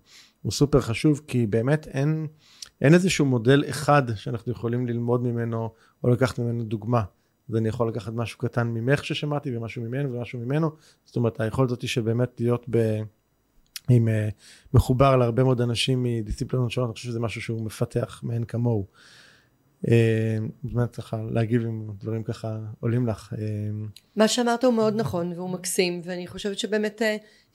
[0.49, 2.28] סופר חשוב, כי באמת אין,
[2.82, 5.69] אין איזשהו מודל אחד שאנחנו יכולים ללמוד ממנו,
[6.03, 7.03] או לקחת ממנו דוגמה.
[7.49, 10.71] אז אני יכול לקחת משהו קטן ממך ששמעתי, ומשהו ממנו ומשהו ממנו,
[11.05, 13.01] זאת אומרת, היכולת הזאת שבאמת להיות ב...
[13.89, 14.11] עם uh,
[14.73, 18.88] מחובר להרבה מאוד אנשים מדיסציפלינות שונות, אני חושב שזה משהו שהוא מפתח מאין כמוהו.
[19.86, 19.89] Uh,
[20.63, 23.34] באמת ככה להגיב עם דברים ככה עולים לך.
[23.34, 23.38] Uh,
[24.15, 27.05] מה שאמרת הוא מאוד נכון והוא מקסים ואני חושבת שבאמת uh,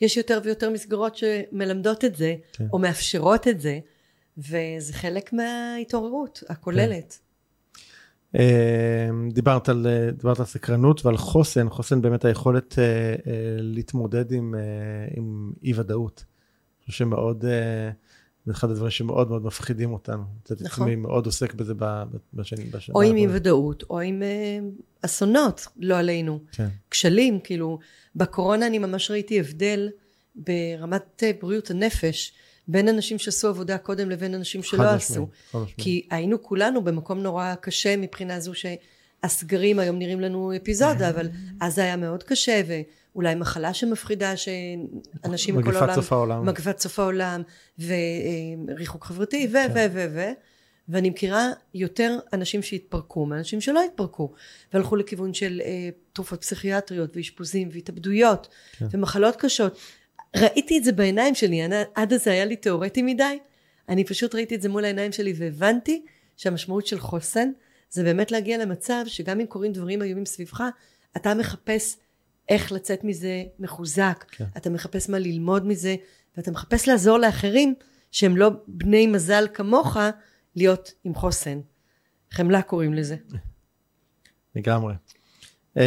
[0.01, 2.67] יש יותר ויותר מסגרות שמלמדות את זה כן.
[2.73, 3.79] או מאפשרות את זה
[4.39, 7.19] וזה חלק מההתעוררות הכוללת.
[8.33, 8.39] כן.
[9.33, 12.79] דיברת על, דיברת על סקרנות ועל חוסן, חוסן באמת היכולת
[13.59, 14.55] להתמודד עם,
[15.17, 16.25] עם אי ודאות.
[16.83, 17.91] אני חושב שמאוד, אה,
[18.47, 20.23] זה אחד הדברים שמאוד מאוד מפחידים אותנו.
[20.61, 20.87] נכון.
[20.87, 21.75] אני מאוד עוסק בזה
[22.35, 22.71] בשנים.
[22.71, 22.95] בשנה.
[22.95, 24.59] או עם אי ודאות, או עם אה,
[25.03, 26.41] אסונות, לא עלינו.
[26.53, 26.69] כן.
[26.91, 27.79] כשלים, כאילו,
[28.17, 29.89] בקורונה אני ממש ראיתי הבדל
[30.35, 32.33] ברמת אה, בריאות הנפש.
[32.69, 35.29] בין אנשים שעשו עבודה קודם לבין אנשים שלא עשו.
[35.77, 41.29] כי היינו כולנו במקום נורא קשה מבחינה זו שהסגרים היום נראים לנו אפיזודה, אבל
[41.61, 42.61] אז זה היה מאוד קשה,
[43.15, 45.85] אולי מחלה שמפחידה שאנשים מכל העולם...
[45.85, 46.47] מגפת סוף העולם.
[46.47, 47.43] מגפת סוף העולם,
[47.79, 49.57] וריחוק חברתי, ו...
[49.75, 49.79] ו...
[49.93, 50.07] ו...
[50.15, 50.31] ו...
[50.89, 54.33] ואני מכירה יותר אנשים שהתפרקו מאנשים שלא התפרקו
[54.73, 58.49] והלכו לכיוון של אה, תרופות פסיכיאטריות ואשפוזים והתאבדויות
[58.79, 58.87] כן.
[58.91, 59.79] ומחלות קשות
[60.37, 63.39] ראיתי את זה בעיניים שלי אני, עד אז היה לי תיאורטי מדי
[63.89, 66.05] אני פשוט ראיתי את זה מול העיניים שלי והבנתי
[66.37, 67.51] שהמשמעות של חוסן
[67.91, 70.65] זה באמת להגיע למצב שגם אם קורים דברים איומים סביבך
[71.17, 71.97] אתה מחפש
[72.49, 74.45] איך לצאת מזה מחוזק, כן.
[74.57, 75.97] אתה מחפש מה ללמוד מזה,
[76.37, 77.75] ואתה מחפש לעזור לאחרים
[78.11, 79.97] שהם לא בני מזל כמוך,
[80.57, 81.61] להיות עם חוסן.
[82.31, 83.17] חמלה קוראים לזה.
[84.57, 84.95] לגמרי.
[85.77, 85.83] אמ,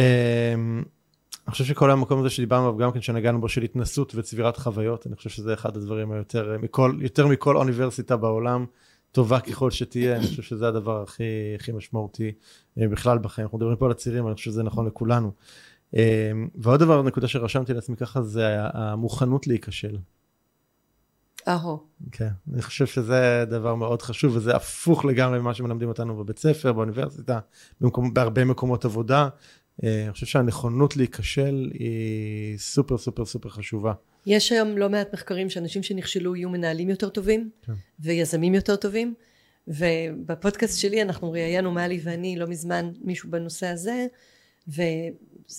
[1.46, 5.06] אני חושב שכל המקום הזה שדיברנו עליו גם כן שנגענו בו של התנסות וצבירת חוויות,
[5.06, 8.66] אני חושב שזה אחד הדברים היותר, מכל, יותר מכל אוניברסיטה בעולם,
[9.12, 12.32] טובה ככל שתהיה, אני חושב שזה הדבר הכי, הכי משמעותי
[12.78, 13.44] אה, בכלל בחיים.
[13.44, 15.32] אנחנו מדברים פה על הצעירים, אני חושב שזה נכון לכולנו.
[15.96, 19.96] אה, ועוד דבר, נקודה שרשמתי לעצמי ככה, זה המוכנות להיכשל.
[21.48, 21.78] אהו.
[22.12, 26.72] כן, אני חושב שזה דבר מאוד חשוב, וזה הפוך לגמרי ממה שמלמדים אותנו בבית ספר,
[26.72, 27.38] באוניברסיטה,
[27.80, 29.28] במקום, בהרבה מקומות עבודה.
[29.84, 33.92] אה, אני חושב שהנכונות להיכשל היא סופר סופר סופר חשובה.
[34.26, 37.72] יש היום לא מעט מחקרים שאנשים שנכשלו יהיו מנהלים יותר טובים, כן.
[38.00, 39.14] ויזמים יותר טובים,
[39.68, 44.06] ובפודקאסט שלי אנחנו ראיינו מאלי ואני לא מזמן מישהו בנושא הזה,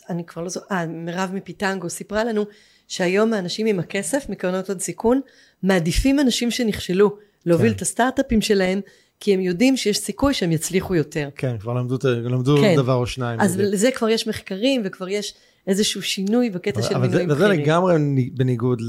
[0.10, 2.46] ואני כבר לא זוכרת, אה, מירב מפיטנגו סיפרה לנו
[2.88, 5.22] שהיום האנשים עם הכסף מקרנות עוד סיכון
[5.64, 7.76] מעדיפים אנשים שנכשלו להוביל כן.
[7.76, 8.82] את הסטארט-אפים שלהם
[9.20, 11.30] כי הם יודעים שיש סיכוי שהם יצליחו יותר.
[11.36, 12.76] כן, כבר למדו, למדו כן.
[12.76, 13.40] דבר או שניים.
[13.40, 15.34] אז לזה כבר יש מחקרים וכבר יש
[15.68, 17.32] איזשהו שינוי בקטע של מינויים בכירים.
[17.32, 17.96] וזה לגמרי
[18.34, 18.82] בניגוד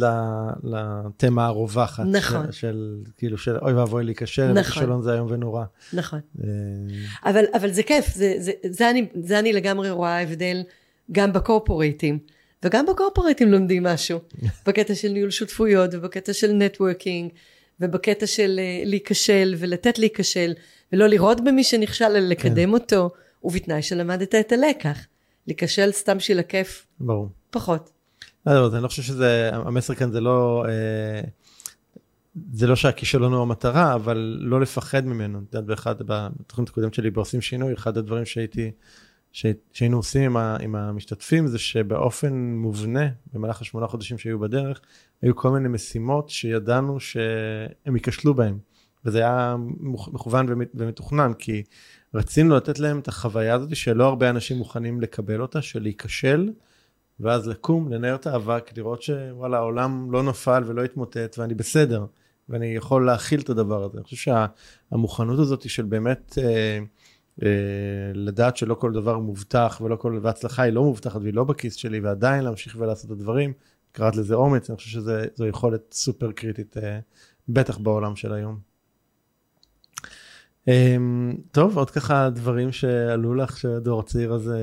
[0.62, 2.04] לתמה הרווחת.
[2.06, 2.46] נכון.
[2.46, 4.60] של, של כאילו של אוי ואבוי להיכשל, נכון.
[4.60, 5.64] וכישלון זה איום ונורא.
[5.92, 6.20] נכון.
[6.44, 6.48] אה,
[7.30, 10.62] אבל, אבל זה כיף, זה, זה, זה, אני, זה אני לגמרי רואה הבדל
[11.12, 12.18] גם בקורפורייטים.
[12.64, 14.18] וגם בקורפורטים לומדים משהו,
[14.66, 17.30] בקטע של ניהול שותפויות ובקטע של נטוורקינג
[17.80, 20.52] ובקטע של uh, להיכשל ולתת להיכשל
[20.92, 22.74] ולא לראות במי שנכשל אלא לקדם כן.
[22.74, 23.10] אותו
[23.44, 24.98] ובתנאי שלמדת את הלקח.
[25.46, 26.86] להיכשל סתם בשביל הכיף.
[27.00, 27.28] ברור.
[27.50, 27.90] פחות.
[28.46, 31.20] לא, לא, אני לא חושב שזה, המסר כאן זה לא, אה,
[32.52, 35.38] זה לא שהכישלון הוא המטרה, אבל לא לפחד ממנו.
[35.38, 38.70] את יודעת, באחד, בתוכנית הקודמת שלי בעושים שינוי, אחד הדברים שהייתי
[39.32, 44.80] שהיינו עושים עם, ה, עם המשתתפים זה שבאופן מובנה במהלך השמונה חודשים שהיו בדרך
[45.22, 48.58] היו כל מיני משימות שידענו שהם ייכשלו בהם.
[49.04, 51.62] וזה היה מכוון ומתוכנן כי
[52.14, 56.50] רצינו לתת להם את החוויה הזאת שלא הרבה אנשים מוכנים לקבל אותה של להיכשל
[57.20, 62.06] ואז לקום לנער את האבק לראות שוואלה העולם לא נפל ולא התמוטט ואני בסדר
[62.48, 63.98] ואני יכול להכיל את הדבר הזה.
[63.98, 64.32] אני חושב
[64.90, 66.78] שהמוכנות הזאת של באמת אה,
[68.14, 72.00] לדעת שלא כל דבר מובטח ולא כל, והצלחה היא לא מובטחת והיא לא בכיס שלי
[72.00, 73.52] ועדיין להמשיך ולעשות את הדברים,
[73.92, 76.98] קראת לזה אומץ, אני חושב שזו יכולת סופר קריטית, אה,
[77.48, 78.58] בטח בעולם של היום.
[80.68, 84.58] אמ, טוב, עוד ככה דברים שעלו לך שהדור הצעיר הזה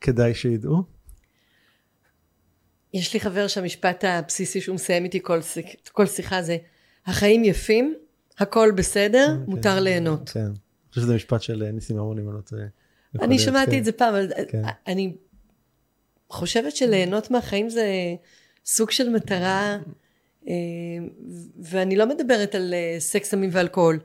[0.00, 0.82] כדאי שידעו?
[2.94, 5.38] יש לי חבר שהמשפט הבסיסי שהוא מסיים איתי כל,
[5.92, 6.56] כל שיחה זה,
[7.06, 7.94] החיים יפים,
[8.38, 9.40] הכל בסדר, okay.
[9.40, 9.54] אוקיי.
[9.54, 10.28] מותר ליהנות.
[10.28, 10.50] כן.
[10.94, 12.62] חושב שזה משפט של אה, ניסים ממון, אם אני לא טועה.
[13.20, 13.78] אני שמעתי כן.
[13.78, 14.62] את זה פעם, אבל כן.
[14.86, 15.16] אני
[16.28, 17.86] חושבת שליהנות מהחיים זה
[18.64, 19.78] סוג של מטרה,
[20.48, 20.54] אה,
[21.62, 23.98] ואני לא מדברת על אה, סקס, סמים ואלכוהול.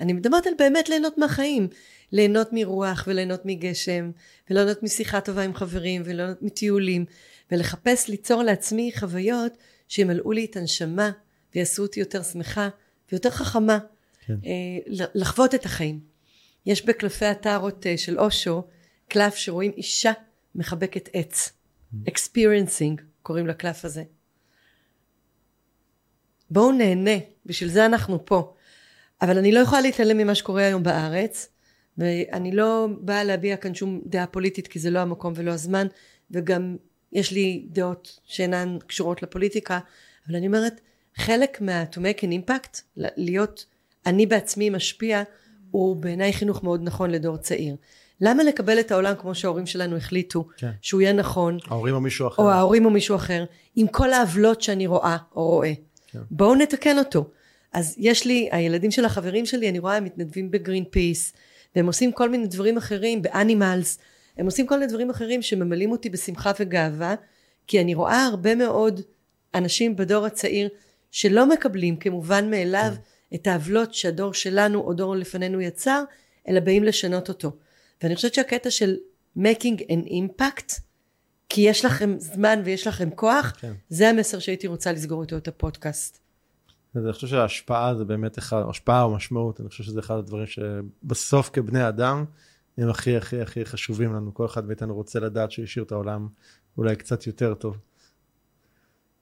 [0.00, 1.68] אני מדברת על באמת ליהנות מהחיים.
[2.12, 4.10] ליהנות מרוח וליהנות מגשם,
[4.50, 7.04] וליהנות משיחה טובה עם חברים, וליהנות מטיולים,
[7.52, 9.52] ולחפש ליצור לעצמי חוויות
[9.88, 11.10] שימלאו לי את הנשמה,
[11.54, 12.68] ויעשו אותי יותר שמחה
[13.12, 13.78] ויותר חכמה.
[14.26, 14.34] כן.
[15.14, 16.13] לחוות את החיים.
[16.66, 18.62] יש בקלפי הטארות אה, של אושו
[19.08, 20.12] קלף שרואים אישה
[20.54, 21.52] מחבקת עץ.
[22.08, 24.02] experiencing קוראים לקלף הזה.
[26.50, 27.10] בואו נהנה,
[27.46, 28.54] בשביל זה אנחנו פה.
[29.22, 31.48] אבל אני לא יכולה להתעלם ממה שקורה היום בארץ,
[31.98, 35.86] ואני לא באה להביע כאן שום דעה פוליטית כי זה לא המקום ולא הזמן,
[36.30, 36.76] וגם
[37.12, 39.78] יש לי דעות שאינן קשורות לפוליטיקה,
[40.26, 40.80] אבל אני אומרת,
[41.16, 43.66] חלק מה- to make an impact, להיות
[44.06, 45.22] אני בעצמי משפיע,
[45.74, 47.76] הוא בעיניי חינוך מאוד נכון לדור צעיר.
[48.20, 50.70] למה לקבל את העולם כמו שההורים שלנו החליטו, כן.
[50.82, 53.44] שהוא יהיה נכון, ההורים או מישהו אחר, או ההורים או מישהו אחר,
[53.76, 55.72] עם כל העוולות שאני רואה או רואה.
[56.12, 56.18] כן.
[56.30, 57.30] בואו נתקן אותו.
[57.72, 61.32] אז יש לי, הילדים של החברים שלי, אני רואה הם מתנדבים בגרין פיס,
[61.76, 63.98] והם עושים כל מיני דברים אחרים, באנימלס,
[64.38, 67.14] הם עושים כל מיני דברים אחרים שממלאים אותי בשמחה וגאווה,
[67.66, 69.00] כי אני רואה הרבה מאוד
[69.54, 70.68] אנשים בדור הצעיר
[71.10, 73.00] שלא מקבלים כמובן מאליו כן.
[73.34, 76.04] את העוולות שהדור שלנו או דור לפנינו יצר,
[76.48, 77.56] אלא באים לשנות אותו.
[78.02, 78.96] ואני חושבת שהקטע של
[79.38, 80.80] making an impact,
[81.48, 83.72] כי יש לכם זמן ויש לכם כוח, כן.
[83.88, 86.18] זה המסר שהייתי רוצה לסגור איתו את הפודקאסט.
[86.96, 91.50] אני חושב שההשפעה זה באמת אחד, השפעה או משמעות, אני חושב שזה אחד הדברים שבסוף
[91.52, 92.24] כבני אדם
[92.78, 96.28] הם הכי הכי הכי חשובים לנו, כל אחד מאיתנו רוצה לדעת שהוא השאיר את העולם
[96.78, 97.76] אולי קצת יותר טוב.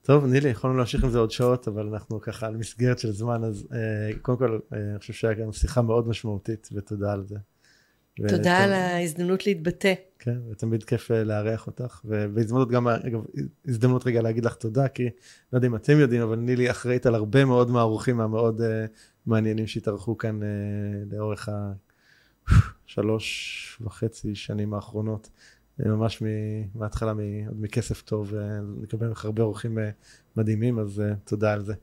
[0.02, 3.44] טוב, נילי, יכולנו להמשיך עם זה עוד שעות, אבל אנחנו ככה על מסגרת של זמן,
[3.44, 7.36] אז אה, קודם כל, אה, אני חושב שהיה גם שיחה מאוד משמעותית, ותודה על זה.
[8.28, 8.58] תודה.
[8.58, 9.94] על ההזדמנות להתבטא.
[10.18, 13.20] כן, ותמיד כיף אה, לארח אותך, ובהזדמנות גם, אגב,
[13.68, 15.04] הזדמנות רגע להגיד לך תודה, כי
[15.52, 18.64] לא יודע אם אתם יודעים, אבל נילי אחראית על הרבה מאוד מהאורחים המאוד uh,
[19.26, 21.48] מעניינים שהתארחו כאן uh, לאורך
[22.86, 25.28] השלוש וחצי שנים האחרונות.
[25.88, 26.22] ממש
[26.74, 27.12] מההתחלה,
[27.48, 28.34] עוד מכסף טוב,
[28.82, 29.90] נקבל ממך הרבה אורחים אה,
[30.36, 31.74] מדהימים, אז אה, תודה על זה.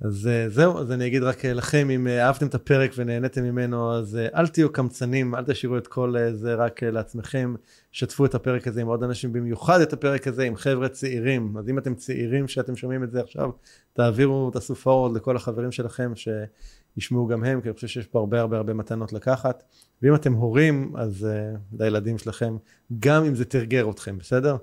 [0.00, 4.46] אז זהו, אז אני אגיד רק לכם, אם אהבתם את הפרק ונהניתם ממנו, אז אל
[4.46, 7.54] תהיו קמצנים, אל תשאירו את כל זה רק לעצמכם,
[7.92, 11.68] שתפו את הפרק הזה עם עוד אנשים, במיוחד את הפרק הזה עם חבר'ה צעירים, אז
[11.68, 13.50] אם אתם צעירים שאתם שומעים את זה עכשיו,
[13.92, 16.12] תעבירו, תעשו פורוד לכל החברים שלכם,
[16.98, 19.64] שישמעו גם הם, כי אני חושב שיש פה הרבה הרבה הרבה מתנות לקחת,
[20.02, 22.56] ואם אתם הורים, אז uh, לילדים שלכם,
[22.98, 24.56] גם אם זה תרגר אתכם, בסדר?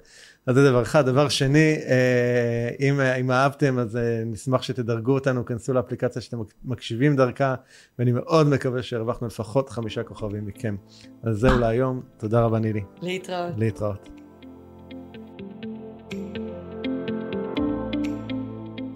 [0.45, 1.05] אז זה דבר אחד.
[1.05, 7.15] דבר שני, אה, אם, אם אהבתם, אז אה, נשמח שתדרגו אותנו, כנסו לאפליקציה שאתם מקשיבים
[7.15, 7.55] דרכה,
[7.99, 10.75] ואני מאוד מקווה שהרווחנו לפחות חמישה כוכבים מכם.
[11.23, 12.81] אז זהו להיום, תודה רבה נילי.
[13.01, 13.53] להתראות.
[13.57, 14.09] להתראות.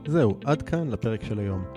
[0.07, 1.76] זהו, עד כאן לפרק של היום.